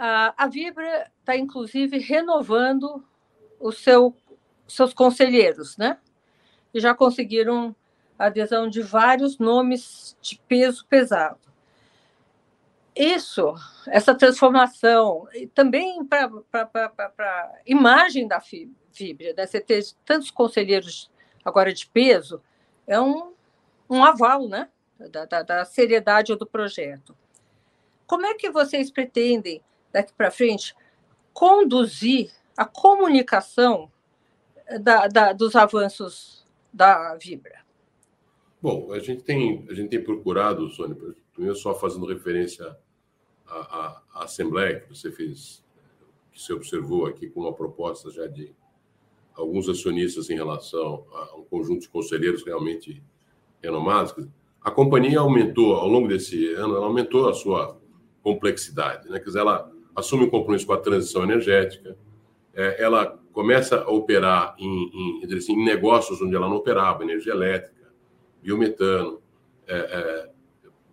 A, 0.00 0.44
a 0.44 0.46
Vibra 0.46 1.10
está, 1.18 1.36
inclusive, 1.36 1.98
renovando 1.98 3.04
os 3.58 3.78
seu, 3.78 4.14
seus 4.68 4.94
conselheiros, 4.94 5.76
né? 5.76 5.98
E 6.72 6.78
já 6.78 6.94
conseguiram 6.94 7.74
adesão 8.16 8.68
de 8.68 8.80
vários 8.80 9.38
nomes 9.38 10.16
de 10.20 10.40
peso 10.46 10.86
pesado. 10.86 11.40
Isso, 12.94 13.54
essa 13.88 14.14
transformação, 14.14 15.26
também 15.52 16.04
para 16.04 16.30
a 17.18 17.52
imagem 17.66 18.28
da 18.28 18.40
Fibra, 18.40 19.34
né? 19.36 19.46
você 19.46 19.60
ter 19.60 19.84
tantos 20.04 20.30
conselheiros 20.30 21.10
agora 21.44 21.72
de 21.72 21.88
peso, 21.88 22.40
é 22.86 23.00
um, 23.00 23.32
um 23.90 24.04
aval 24.04 24.48
né? 24.48 24.68
Da, 25.10 25.24
da, 25.24 25.42
da 25.42 25.64
seriedade 25.64 26.34
do 26.36 26.46
projeto. 26.46 27.16
Como 28.06 28.26
é 28.26 28.34
que 28.34 28.50
vocês 28.50 28.90
pretendem, 28.90 29.62
daqui 29.92 30.12
para 30.12 30.30
frente, 30.30 30.74
conduzir 31.32 32.30
a 32.56 32.64
comunicação 32.64 33.90
da, 34.80 35.06
da, 35.06 35.32
dos 35.32 35.54
avanços 35.54 36.44
da 36.72 37.14
Vibra? 37.16 37.64
Bom, 38.60 38.92
a 38.92 38.98
gente 38.98 39.22
tem, 39.22 39.64
a 39.70 39.74
gente 39.74 39.88
tem 39.88 40.02
procurado, 40.02 40.68
Sônia, 40.70 40.96
só 41.54 41.74
fazendo 41.74 42.06
referência 42.06 42.76
à, 43.46 44.02
à, 44.12 44.24
Assembleia 44.24 44.80
que 44.80 44.88
você 44.88 45.12
fez, 45.12 45.64
que 46.32 46.42
você 46.42 46.52
observou 46.52 47.06
aqui 47.06 47.28
com 47.28 47.42
uma 47.42 47.52
proposta 47.52 48.10
já 48.10 48.26
de 48.26 48.52
alguns 49.32 49.68
acionistas 49.68 50.28
em 50.28 50.34
relação 50.34 51.06
a 51.12 51.36
um 51.36 51.44
conjunto 51.44 51.82
de 51.82 51.88
conselheiros 51.88 52.44
realmente 52.44 53.00
renomados. 53.62 54.12
A 54.60 54.70
companhia 54.72 55.20
aumentou, 55.20 55.76
ao 55.76 55.86
longo 55.86 56.08
desse 56.08 56.52
ano, 56.54 56.74
ela 56.74 56.86
aumentou 56.86 57.28
a 57.28 57.34
sua 57.34 57.80
complexidade. 58.22 59.08
Né? 59.08 59.20
Quer 59.20 59.26
dizer, 59.26 59.38
ela 59.38 59.72
assume 59.98 60.24
um 60.24 60.30
compromisso 60.30 60.66
com 60.66 60.72
a 60.72 60.78
transição 60.78 61.24
energética, 61.24 61.96
é, 62.54 62.82
ela 62.82 63.18
começa 63.32 63.82
a 63.82 63.90
operar 63.90 64.54
em, 64.58 65.22
em, 65.22 65.34
assim, 65.36 65.52
em 65.52 65.64
negócios 65.64 66.20
onde 66.22 66.34
ela 66.34 66.48
não 66.48 66.56
operava, 66.56 67.02
energia 67.02 67.32
elétrica, 67.32 67.92
biometano, 68.42 69.20
é, 69.66 69.76
é, 69.76 70.30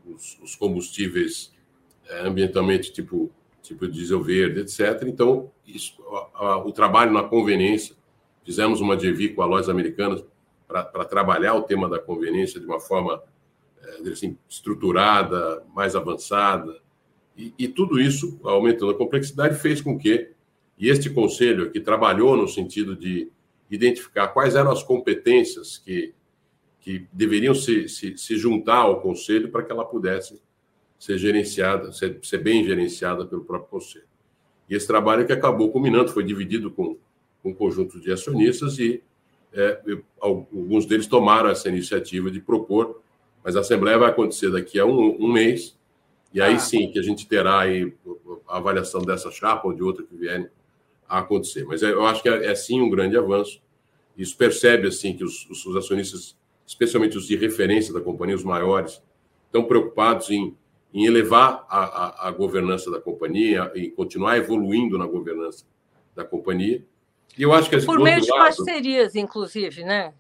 os, 0.06 0.40
os, 0.42 0.56
combustíveis 0.56 1.54
é, 2.08 2.28
ambientalmente 2.28 2.92
tipo, 2.92 3.32
tipo 3.62 3.88
diesel 3.88 4.22
verde, 4.22 4.62
etc. 4.62 5.04
Então, 5.08 5.52
isso, 5.66 5.96
a, 6.36 6.46
a, 6.46 6.58
o 6.58 6.72
trabalho 6.72 7.12
na 7.12 7.24
conveniência, 7.24 7.96
fizemos 8.44 8.82
uma 8.82 8.98
JV 8.98 9.30
com 9.30 9.42
a 9.42 9.46
Lojas 9.46 9.70
Americanas 9.70 10.24
para 10.68 11.06
trabalhar 11.06 11.54
o 11.54 11.64
tema 11.64 11.88
da 11.88 12.00
conveniência 12.00 12.60
de 12.60 12.66
uma 12.66 12.80
forma 12.80 13.24
é, 13.82 14.10
assim, 14.10 14.38
estruturada, 14.50 15.64
mais 15.74 15.96
avançada, 15.96 16.80
e, 17.38 17.54
e, 17.58 17.68
tudo 17.68 18.00
isso, 18.00 18.40
aumentando 18.44 18.92
a 18.92 18.98
complexidade, 18.98 19.60
fez 19.60 19.82
com 19.82 19.98
que, 19.98 20.32
este 20.78 21.10
conselho 21.10 21.68
aqui 21.68 21.80
trabalhou 21.80 22.36
no 22.36 22.48
sentido 22.48 22.96
de 22.96 23.30
identificar 23.72 24.28
quais 24.28 24.56
eram 24.56 24.72
as 24.72 24.84
competências 24.84 25.78
que 25.78 26.14
que 26.86 27.08
deveriam 27.12 27.56
se, 27.56 27.90
se, 27.90 28.16
se 28.16 28.38
juntar 28.38 28.78
ao 28.78 29.02
conselho 29.02 29.50
para 29.50 29.64
que 29.64 29.72
ela 29.72 29.84
pudesse 29.84 30.40
ser 31.00 31.18
gerenciada, 31.18 31.92
ser, 31.92 32.20
ser, 32.22 32.38
bem 32.38 32.64
gerenciada 32.64 33.26
pelo 33.26 33.44
próprio 33.44 33.72
conselho. 33.72 34.06
E 34.70 34.76
esse 34.76 34.86
trabalho 34.86 35.26
que 35.26 35.34
acabou 35.34 35.72
culminando 35.72 36.12
foi 36.12 36.24
dividido 36.24 36.70
com, 36.70 36.96
com 37.42 37.50
um 37.50 37.54
conjunto 37.56 38.00
de 38.00 38.12
acionistas 38.12 38.78
e 38.78 39.02
é, 39.52 39.82
alguns 40.22 40.86
deles 40.86 41.08
tomaram 41.08 41.50
essa 41.50 41.70
iniciativa 41.70 42.30
de 42.30 42.40
propor, 42.40 43.02
mas 43.44 43.56
a 43.56 43.62
Assembleia 43.62 43.98
vai 43.98 44.12
acontecer 44.12 44.52
daqui 44.52 44.80
a 44.80 44.86
um, 44.86 45.18
um 45.20 45.32
mês, 45.34 45.75
e 46.36 46.42
aí 46.42 46.56
ah. 46.56 46.60
sim 46.60 46.92
que 46.92 47.00
a 47.00 47.02
gente 47.02 47.26
terá 47.26 47.62
aí 47.62 47.94
a 48.48 48.58
avaliação 48.58 49.02
dessa 49.02 49.32
chapa 49.32 49.68
ou 49.68 49.74
de 49.74 49.82
outra 49.82 50.04
que 50.04 50.16
vierem 50.16 50.50
a 51.08 51.20
acontecer. 51.20 51.64
Mas 51.64 51.82
é, 51.82 51.94
eu 51.94 52.06
acho 52.06 52.22
que 52.22 52.28
é, 52.28 52.48
é 52.48 52.54
sim 52.54 52.82
um 52.82 52.90
grande 52.90 53.18
avanço. 53.18 53.62
Isso 54.18 54.36
percebe 54.36 54.90
assim 54.90 55.16
que 55.16 55.24
os, 55.24 55.50
os 55.50 55.76
acionistas 55.78 56.36
especialmente 56.66 57.18
os 57.18 57.26
de 57.26 57.36
referência 57.38 57.94
da 57.94 58.02
companhia, 58.02 58.36
os 58.36 58.44
maiores, 58.44 59.02
estão 59.46 59.64
preocupados 59.64 60.30
em, 60.30 60.58
em 60.94 61.06
elevar 61.06 61.66
a, 61.70 61.80
a, 61.80 62.28
a 62.28 62.32
governança 62.32 62.90
da 62.92 63.00
companhia 63.00 63.72
e 63.76 63.90
continuar 63.90 64.38
evoluindo 64.38 64.98
na 64.98 65.06
governança 65.06 65.66
da 66.16 66.26
companhia. 66.26 66.84
E 67.38 67.44
eu 67.44 67.54
acho 67.54 67.70
que 67.70 67.80
por 67.86 68.00
meio 68.00 68.22
de 68.22 68.30
lado, 68.30 68.40
parcerias, 68.40 69.16
inclusive, 69.16 69.84
né? 69.84 70.14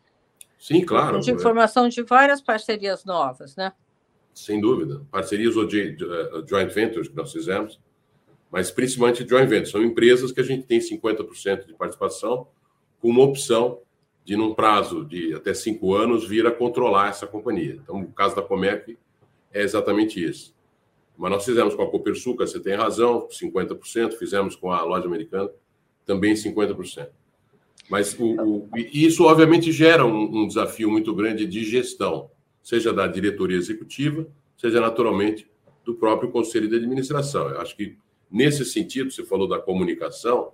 Sim, 0.60 0.82
claro. 0.82 1.20
De 1.20 1.32
informação 1.32 1.90
de 1.90 2.02
várias 2.04 2.42
parcerias 2.42 3.04
novas, 3.04 3.56
né? 3.56 3.74
Sem 4.36 4.60
dúvida. 4.60 5.02
Parcerias 5.10 5.56
ou 5.56 5.66
de, 5.66 5.96
de, 5.96 6.04
uh, 6.04 6.46
joint 6.48 6.72
ventures 6.72 7.08
que 7.08 7.16
nós 7.16 7.32
fizemos, 7.32 7.80
mas 8.52 8.70
principalmente 8.70 9.28
joint 9.28 9.48
ventures. 9.48 9.72
São 9.72 9.82
empresas 9.82 10.32
que 10.32 10.42
a 10.42 10.44
gente 10.44 10.68
tem 10.68 10.80
50% 10.80 11.66
de 11.66 11.74
participação, 11.74 12.48
com 13.00 13.10
uma 13.10 13.24
opção 13.24 13.80
de, 14.26 14.36
num 14.36 14.54
prazo 14.54 15.06
de 15.06 15.34
até 15.34 15.54
cinco 15.54 15.96
anos, 15.96 16.28
vir 16.28 16.46
a 16.46 16.52
controlar 16.52 17.10
essa 17.10 17.26
companhia. 17.26 17.80
Então, 17.82 18.02
o 18.02 18.12
caso 18.12 18.36
da 18.36 18.42
Comec 18.42 18.98
é 19.54 19.62
exatamente 19.62 20.24
isso. 20.24 20.54
Mas 21.18 21.32
nós 21.32 21.46
fizemos 21.46 21.74
com 21.74 21.84
a 21.84 21.90
Copersuca, 21.90 22.46
você 22.46 22.60
tem 22.60 22.76
razão, 22.76 23.30
50%, 23.30 24.14
fizemos 24.14 24.56
com 24.56 24.70
a 24.70 24.84
loja 24.84 25.08
americana, 25.08 25.50
também 26.06 26.34
50%. 26.34 27.08
Mas 27.90 28.20
o, 28.20 28.26
o, 28.26 28.70
isso, 28.76 29.24
obviamente, 29.24 29.72
gera 29.72 30.06
um, 30.06 30.42
um 30.42 30.48
desafio 30.48 30.92
muito 30.92 31.14
grande 31.16 31.46
de 31.46 31.64
gestão, 31.64 32.30
seja 32.66 32.92
da 32.92 33.06
diretoria 33.06 33.56
executiva, 33.56 34.28
seja, 34.58 34.82
naturalmente, 34.82 35.48
do 35.86 35.94
próprio 35.94 36.32
conselho 36.32 36.68
de 36.68 36.76
administração. 36.76 37.48
Eu 37.48 37.62
acho 37.62 37.78
que, 37.78 37.96
nesse 38.30 38.66
sentido, 38.66 39.12
você 39.12 39.24
falou 39.24 39.48
da 39.48 39.60
comunicação, 39.60 40.52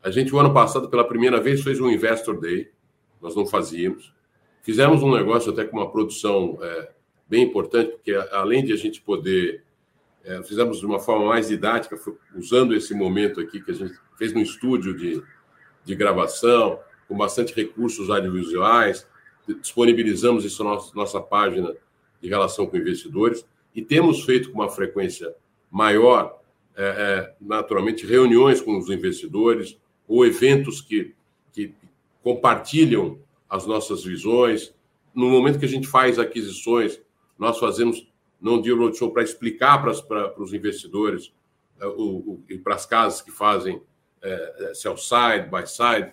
a 0.00 0.12
gente, 0.12 0.32
o 0.32 0.38
ano 0.38 0.54
passado, 0.54 0.88
pela 0.88 1.02
primeira 1.02 1.40
vez, 1.40 1.60
fez 1.60 1.80
um 1.80 1.90
Investor 1.90 2.38
Day, 2.38 2.70
nós 3.20 3.34
não 3.34 3.44
fazíamos. 3.44 4.14
Fizemos 4.62 5.02
um 5.02 5.12
negócio 5.12 5.50
até 5.50 5.64
com 5.64 5.76
uma 5.76 5.90
produção 5.90 6.56
é, 6.62 6.92
bem 7.28 7.42
importante, 7.42 7.90
porque 7.94 8.12
além 8.30 8.64
de 8.64 8.72
a 8.72 8.76
gente 8.76 9.02
poder. 9.02 9.64
É, 10.22 10.40
fizemos 10.44 10.78
de 10.78 10.86
uma 10.86 11.00
forma 11.00 11.26
mais 11.26 11.48
didática, 11.48 11.98
usando 12.36 12.76
esse 12.76 12.94
momento 12.94 13.40
aqui 13.40 13.60
que 13.60 13.70
a 13.72 13.74
gente 13.74 13.94
fez 14.16 14.32
no 14.32 14.40
estúdio 14.40 14.94
de, 14.96 15.20
de 15.84 15.94
gravação, 15.96 16.78
com 17.08 17.16
bastante 17.16 17.54
recursos 17.54 18.08
audiovisuais, 18.08 19.08
disponibilizamos 19.46 20.44
isso 20.44 20.62
na 20.62 20.78
nossa, 20.94 21.20
página 21.20 21.74
de 22.20 22.28
relação 22.28 22.66
com 22.66 22.76
investidores 22.76 23.44
e 23.74 23.82
temos 23.82 24.24
feito 24.24 24.50
com 24.50 24.58
uma 24.58 24.68
frequência 24.68 25.34
maior, 25.70 26.40
é, 26.76 26.82
é, 26.84 27.34
naturalmente, 27.40 28.06
reuniões 28.06 28.60
com 28.60 28.78
os 28.78 28.88
investidores 28.90 29.78
ou 30.06 30.26
eventos 30.26 30.80
que, 30.80 31.14
que 31.52 31.74
compartilham 32.22 33.18
as 33.48 33.66
nossas 33.66 34.04
visões. 34.04 34.74
No 35.14 35.28
momento 35.28 35.58
que 35.58 35.64
a 35.64 35.68
gente 35.68 35.86
faz 35.86 36.18
aquisições, 36.18 37.00
nós 37.38 37.58
fazemos 37.58 38.06
não 38.40 38.60
deal 38.60 38.78
roadshow 38.78 39.12
para 39.12 39.22
explicar 39.22 39.82
para, 39.82 39.94
para, 40.02 40.28
para 40.30 40.42
os 40.42 40.52
investidores 40.52 41.32
uh, 41.80 41.88
o, 41.88 42.42
e 42.48 42.58
para 42.58 42.74
as 42.74 42.86
casas 42.86 43.20
que 43.20 43.30
fazem 43.30 43.76
uh, 43.76 44.74
sell 44.74 44.96
side, 44.96 45.48
buy 45.50 45.66
side, 45.66 46.12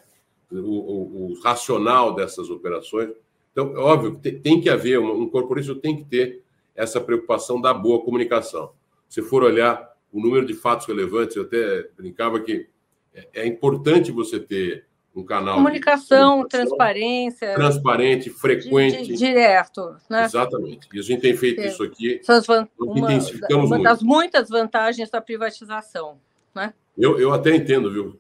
o, 0.52 0.58
o, 0.58 1.32
o, 1.32 1.40
racional 1.42 2.14
dessas 2.14 2.50
operações. 2.50 3.10
Então, 3.52 3.76
é 3.76 3.80
óbvio, 3.80 4.18
tem, 4.18 4.40
tem 4.40 4.62
que 4.62 4.70
haver, 4.70 5.00
um, 5.00 5.24
um 5.24 5.30
corporativo 5.30 5.76
tem 5.76 5.96
que 5.96 6.06
ter 6.06 6.42
essa 6.76 7.02
preocupação 7.02 7.60
da 7.60 7.74
boa 7.74 8.04
comunicação. 8.04 8.72
Se 9.10 9.22
for 9.22 9.44
olhar 9.44 9.92
o 10.12 10.22
número 10.22 10.46
de 10.46 10.54
fatos 10.54 10.88
relevantes, 10.88 11.36
eu 11.36 11.44
até 11.44 11.90
brincava 11.98 12.40
que 12.40 12.68
é, 13.14 13.28
é 13.42 13.48
importante 13.48 14.12
você 14.12 14.40
ter 14.40 14.86
um 15.16 15.24
canal 15.24 15.56
comunicação, 15.56 16.44
de 16.44 16.50
transparência, 16.50 17.56
transparente, 17.56 18.30
frequente, 18.30 19.02
di, 19.02 19.08
di, 19.14 19.18
direto, 19.18 19.96
né? 20.08 20.26
Exatamente. 20.26 20.88
E 20.94 21.00
a 21.00 21.02
gente 21.02 21.22
tem 21.22 21.36
feito 21.36 21.60
é. 21.60 21.68
isso 21.68 21.84
aqui. 21.84 22.22
Van... 22.46 22.68
Uma, 22.78 23.66
uma 23.66 23.80
das 23.82 24.04
muitas 24.04 24.48
vantagens 24.50 25.10
da 25.10 25.20
privatização, 25.20 26.20
né? 26.54 26.72
Eu, 26.96 27.20
eu 27.20 27.34
até 27.34 27.56
entendo, 27.56 27.92
viu? 27.92 28.20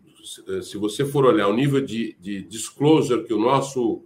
Se 0.63 0.77
você 0.77 1.05
for 1.05 1.25
olhar 1.25 1.47
o 1.47 1.53
nível 1.53 1.81
de, 1.81 2.15
de 2.19 2.41
disclosure 2.43 3.23
que 3.23 3.33
o 3.33 3.39
nosso 3.39 4.03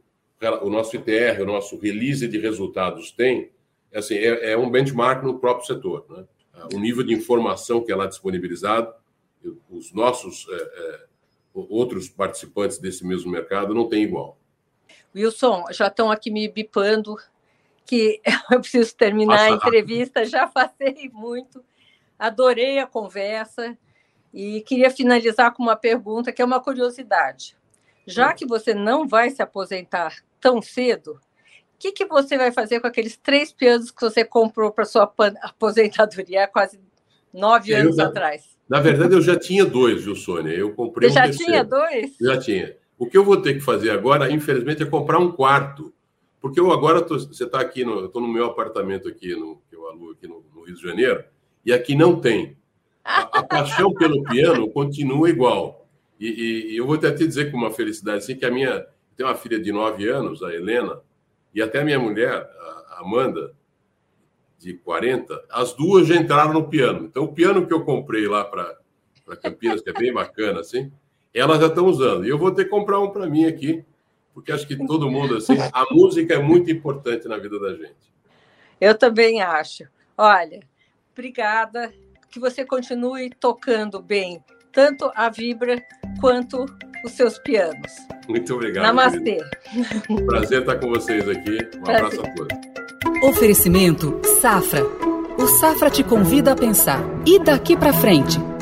o 0.62 0.70
nosso 0.70 0.96
ITR, 0.96 1.42
o 1.42 1.46
nosso 1.46 1.78
release 1.78 2.28
de 2.28 2.40
resultados 2.40 3.12
tem, 3.12 3.52
é, 3.92 4.00
assim, 4.00 4.16
é, 4.16 4.54
é 4.54 4.58
um 4.58 4.70
benchmark 4.70 5.24
no 5.24 5.40
próprio 5.40 5.68
setor. 5.68 6.06
Né? 6.10 6.26
O 6.74 6.80
nível 6.80 7.04
de 7.04 7.14
informação 7.14 7.84
que 7.84 7.92
é 7.92 7.96
lá 7.96 8.08
disponibilizado, 8.08 8.94
os 9.70 9.92
nossos 9.94 10.48
é, 10.50 10.56
é, 10.56 11.06
outros 11.54 12.10
participantes 12.10 12.78
desse 12.78 13.06
mesmo 13.06 13.32
mercado 13.32 13.74
não 13.74 13.88
tem 13.88 14.04
igual. 14.04 14.38
Wilson, 15.16 15.66
já 15.72 15.88
estão 15.88 16.10
aqui 16.10 16.32
me 16.32 16.48
bipando 16.48 17.16
que 17.86 18.22
eu 18.52 18.60
preciso 18.60 18.96
terminar 18.96 19.38
Passa 19.38 19.54
a 19.54 19.56
entrevista, 19.58 20.26
já 20.26 20.48
passei 20.48 21.10
muito, 21.14 21.64
adorei 22.18 22.80
a 22.80 22.88
conversa 22.88 23.78
e 24.34 24.62
queria 24.62 24.90
finalizar 24.90 25.54
com 25.54 25.64
uma 25.64 25.76
pergunta 25.76 26.32
que 26.32 26.42
é 26.42 26.46
uma 26.46 26.62
curiosidade. 26.62 27.56
Já 28.06 28.34
que 28.34 28.46
você 28.46 28.74
não 28.74 29.08
vai 29.08 29.30
se 29.30 29.42
aposentar 29.42 30.16
tão 30.40 30.62
cedo, 30.62 31.20
que, 31.82 31.92
que 31.92 32.06
você 32.06 32.38
vai 32.38 32.52
fazer 32.52 32.80
com 32.80 32.86
aqueles 32.86 33.18
três 33.18 33.52
pianos 33.52 33.90
que 33.90 34.02
você 34.02 34.24
comprou 34.24 34.72
para 34.72 34.86
sua 34.86 35.12
aposentadoria 35.42 36.44
há 36.44 36.48
quase 36.48 36.80
nove 37.34 37.74
anos 37.74 37.98
atrás? 37.98 38.44
Na 38.70 38.80
verdade, 38.80 39.16
eu 39.16 39.22
já 39.22 39.36
tinha 39.36 39.66
dois, 39.66 40.04
viu, 40.04 40.16
Sônia? 40.16 40.54
Eu 40.54 40.76
comprei 40.76 41.10
Você 41.10 41.14
um 41.14 41.16
já 41.16 41.24
terceiro. 41.24 41.52
tinha 41.52 41.64
dois? 41.64 42.16
Já 42.22 42.38
tinha. 42.40 42.78
O 43.00 43.08
que 43.08 43.18
eu 43.18 43.26
vou 43.26 43.42
ter 43.42 43.56
que 43.56 43.62
fazer 43.62 43.90
agora, 43.90 44.32
infelizmente, 44.32 44.84
é 44.84 44.86
comprar 44.86 45.18
um 45.18 45.32
quarto. 45.32 45.92
Porque 46.40 46.60
eu 46.60 46.72
agora, 46.72 47.02
tô, 47.02 47.18
você 47.18 47.46
está 47.46 47.60
aqui, 47.60 47.84
no, 47.84 48.00
eu 48.00 48.06
estou 48.06 48.22
no 48.22 48.28
meu 48.28 48.46
apartamento 48.46 49.08
aqui, 49.08 49.36
no, 49.36 49.60
que 49.68 49.76
eu 49.76 49.88
alugo 49.88 50.12
aqui 50.12 50.28
no, 50.28 50.46
no 50.54 50.64
Rio 50.64 50.76
de 50.76 50.82
Janeiro, 50.84 51.24
e 51.66 51.74
aqui 51.74 51.96
não 51.96 52.20
tem. 52.22 52.56
A, 53.04 53.44
paixão 53.44 53.94
pelo 53.94 54.24
piano 54.24 54.70
continua 54.70 55.30
igual. 55.30 55.88
E, 56.20 56.28
e, 56.28 56.74
e, 56.74 56.78
eu 56.78 56.86
vou 56.86 56.96
até 56.96 57.12
te 57.12 57.28
dizer 57.28 57.52
com 57.52 57.58
uma 57.58 57.72
felicidade 57.72 58.20
assim, 58.20 58.36
que 58.36 58.46
a 58.46 58.52
minha... 58.52 58.86
Tem 59.18 59.26
uma 59.26 59.36
filha 59.36 59.60
de 59.60 59.72
nove 59.72 60.08
anos, 60.08 60.42
a 60.42 60.54
Helena, 60.54 61.00
e 61.54 61.62
até 61.62 61.82
a 61.82 61.86
minha 61.86 62.00
mulher, 62.00 62.50
a 62.90 63.02
Amanda, 63.02 63.54
de 64.62 64.74
40, 64.76 65.44
as 65.50 65.74
duas 65.74 66.08
já 66.08 66.16
entraram 66.16 66.54
no 66.54 66.70
piano. 66.70 67.06
Então, 67.06 67.24
o 67.24 67.34
piano 67.34 67.66
que 67.66 67.74
eu 67.74 67.84
comprei 67.84 68.28
lá 68.28 68.46
para 68.46 68.78
Campinas, 69.42 69.82
que 69.82 69.90
é 69.90 69.94
bem 69.94 70.14
bacana, 70.14 70.60
assim, 70.60 70.92
elas 71.34 71.60
já 71.60 71.68
estão 71.68 71.86
usando. 71.88 72.26
E 72.26 72.30
eu 72.30 72.38
vou 72.38 72.52
ter 72.52 72.66
que 72.66 72.70
comprar 72.70 73.00
um 73.00 73.10
para 73.10 73.28
mim 73.28 73.46
aqui, 73.46 73.84
porque 74.34 74.52
acho 74.52 74.68
que 74.68 74.78
todo 74.86 75.10
mundo, 75.10 75.38
assim, 75.38 75.58
a 75.74 75.86
música 75.92 76.36
é 76.36 76.40
muito 76.40 76.72
importante 76.72 77.28
na 77.28 77.38
vida 77.38 77.60
da 77.60 77.74
gente. 77.74 78.14
Eu 78.80 78.98
também 78.98 79.42
acho. 79.42 79.84
Olha, 80.18 80.62
obrigada. 81.12 81.94
Que 82.32 82.40
você 82.40 82.66
continue 82.66 83.30
tocando 83.30 84.02
bem, 84.02 84.42
tanto 84.72 85.12
a 85.16 85.30
vibra 85.30 85.84
quanto 86.20 86.66
os 87.04 87.12
seus 87.12 87.38
pianos. 87.40 87.92
Muito 88.28 88.54
obrigado. 88.54 88.86
Namastê. 88.86 89.38
Querido. 89.64 90.26
Prazer 90.26 90.62
estar 90.62 90.80
com 90.80 90.90
vocês 90.90 91.28
aqui. 91.28 91.58
Um 91.78 91.84
Prazer. 91.84 92.06
abraço 92.06 92.22
a 92.22 92.34
todos. 92.34 92.58
Oferecimento 93.24 94.20
Safra. 94.40 94.84
O 95.38 95.48
Safra 95.60 95.90
te 95.90 96.04
convida 96.04 96.54
a 96.54 96.56
pensar. 96.56 97.02
E 97.26 97.38
daqui 97.40 97.76
para 97.76 97.94
frente? 97.94 98.40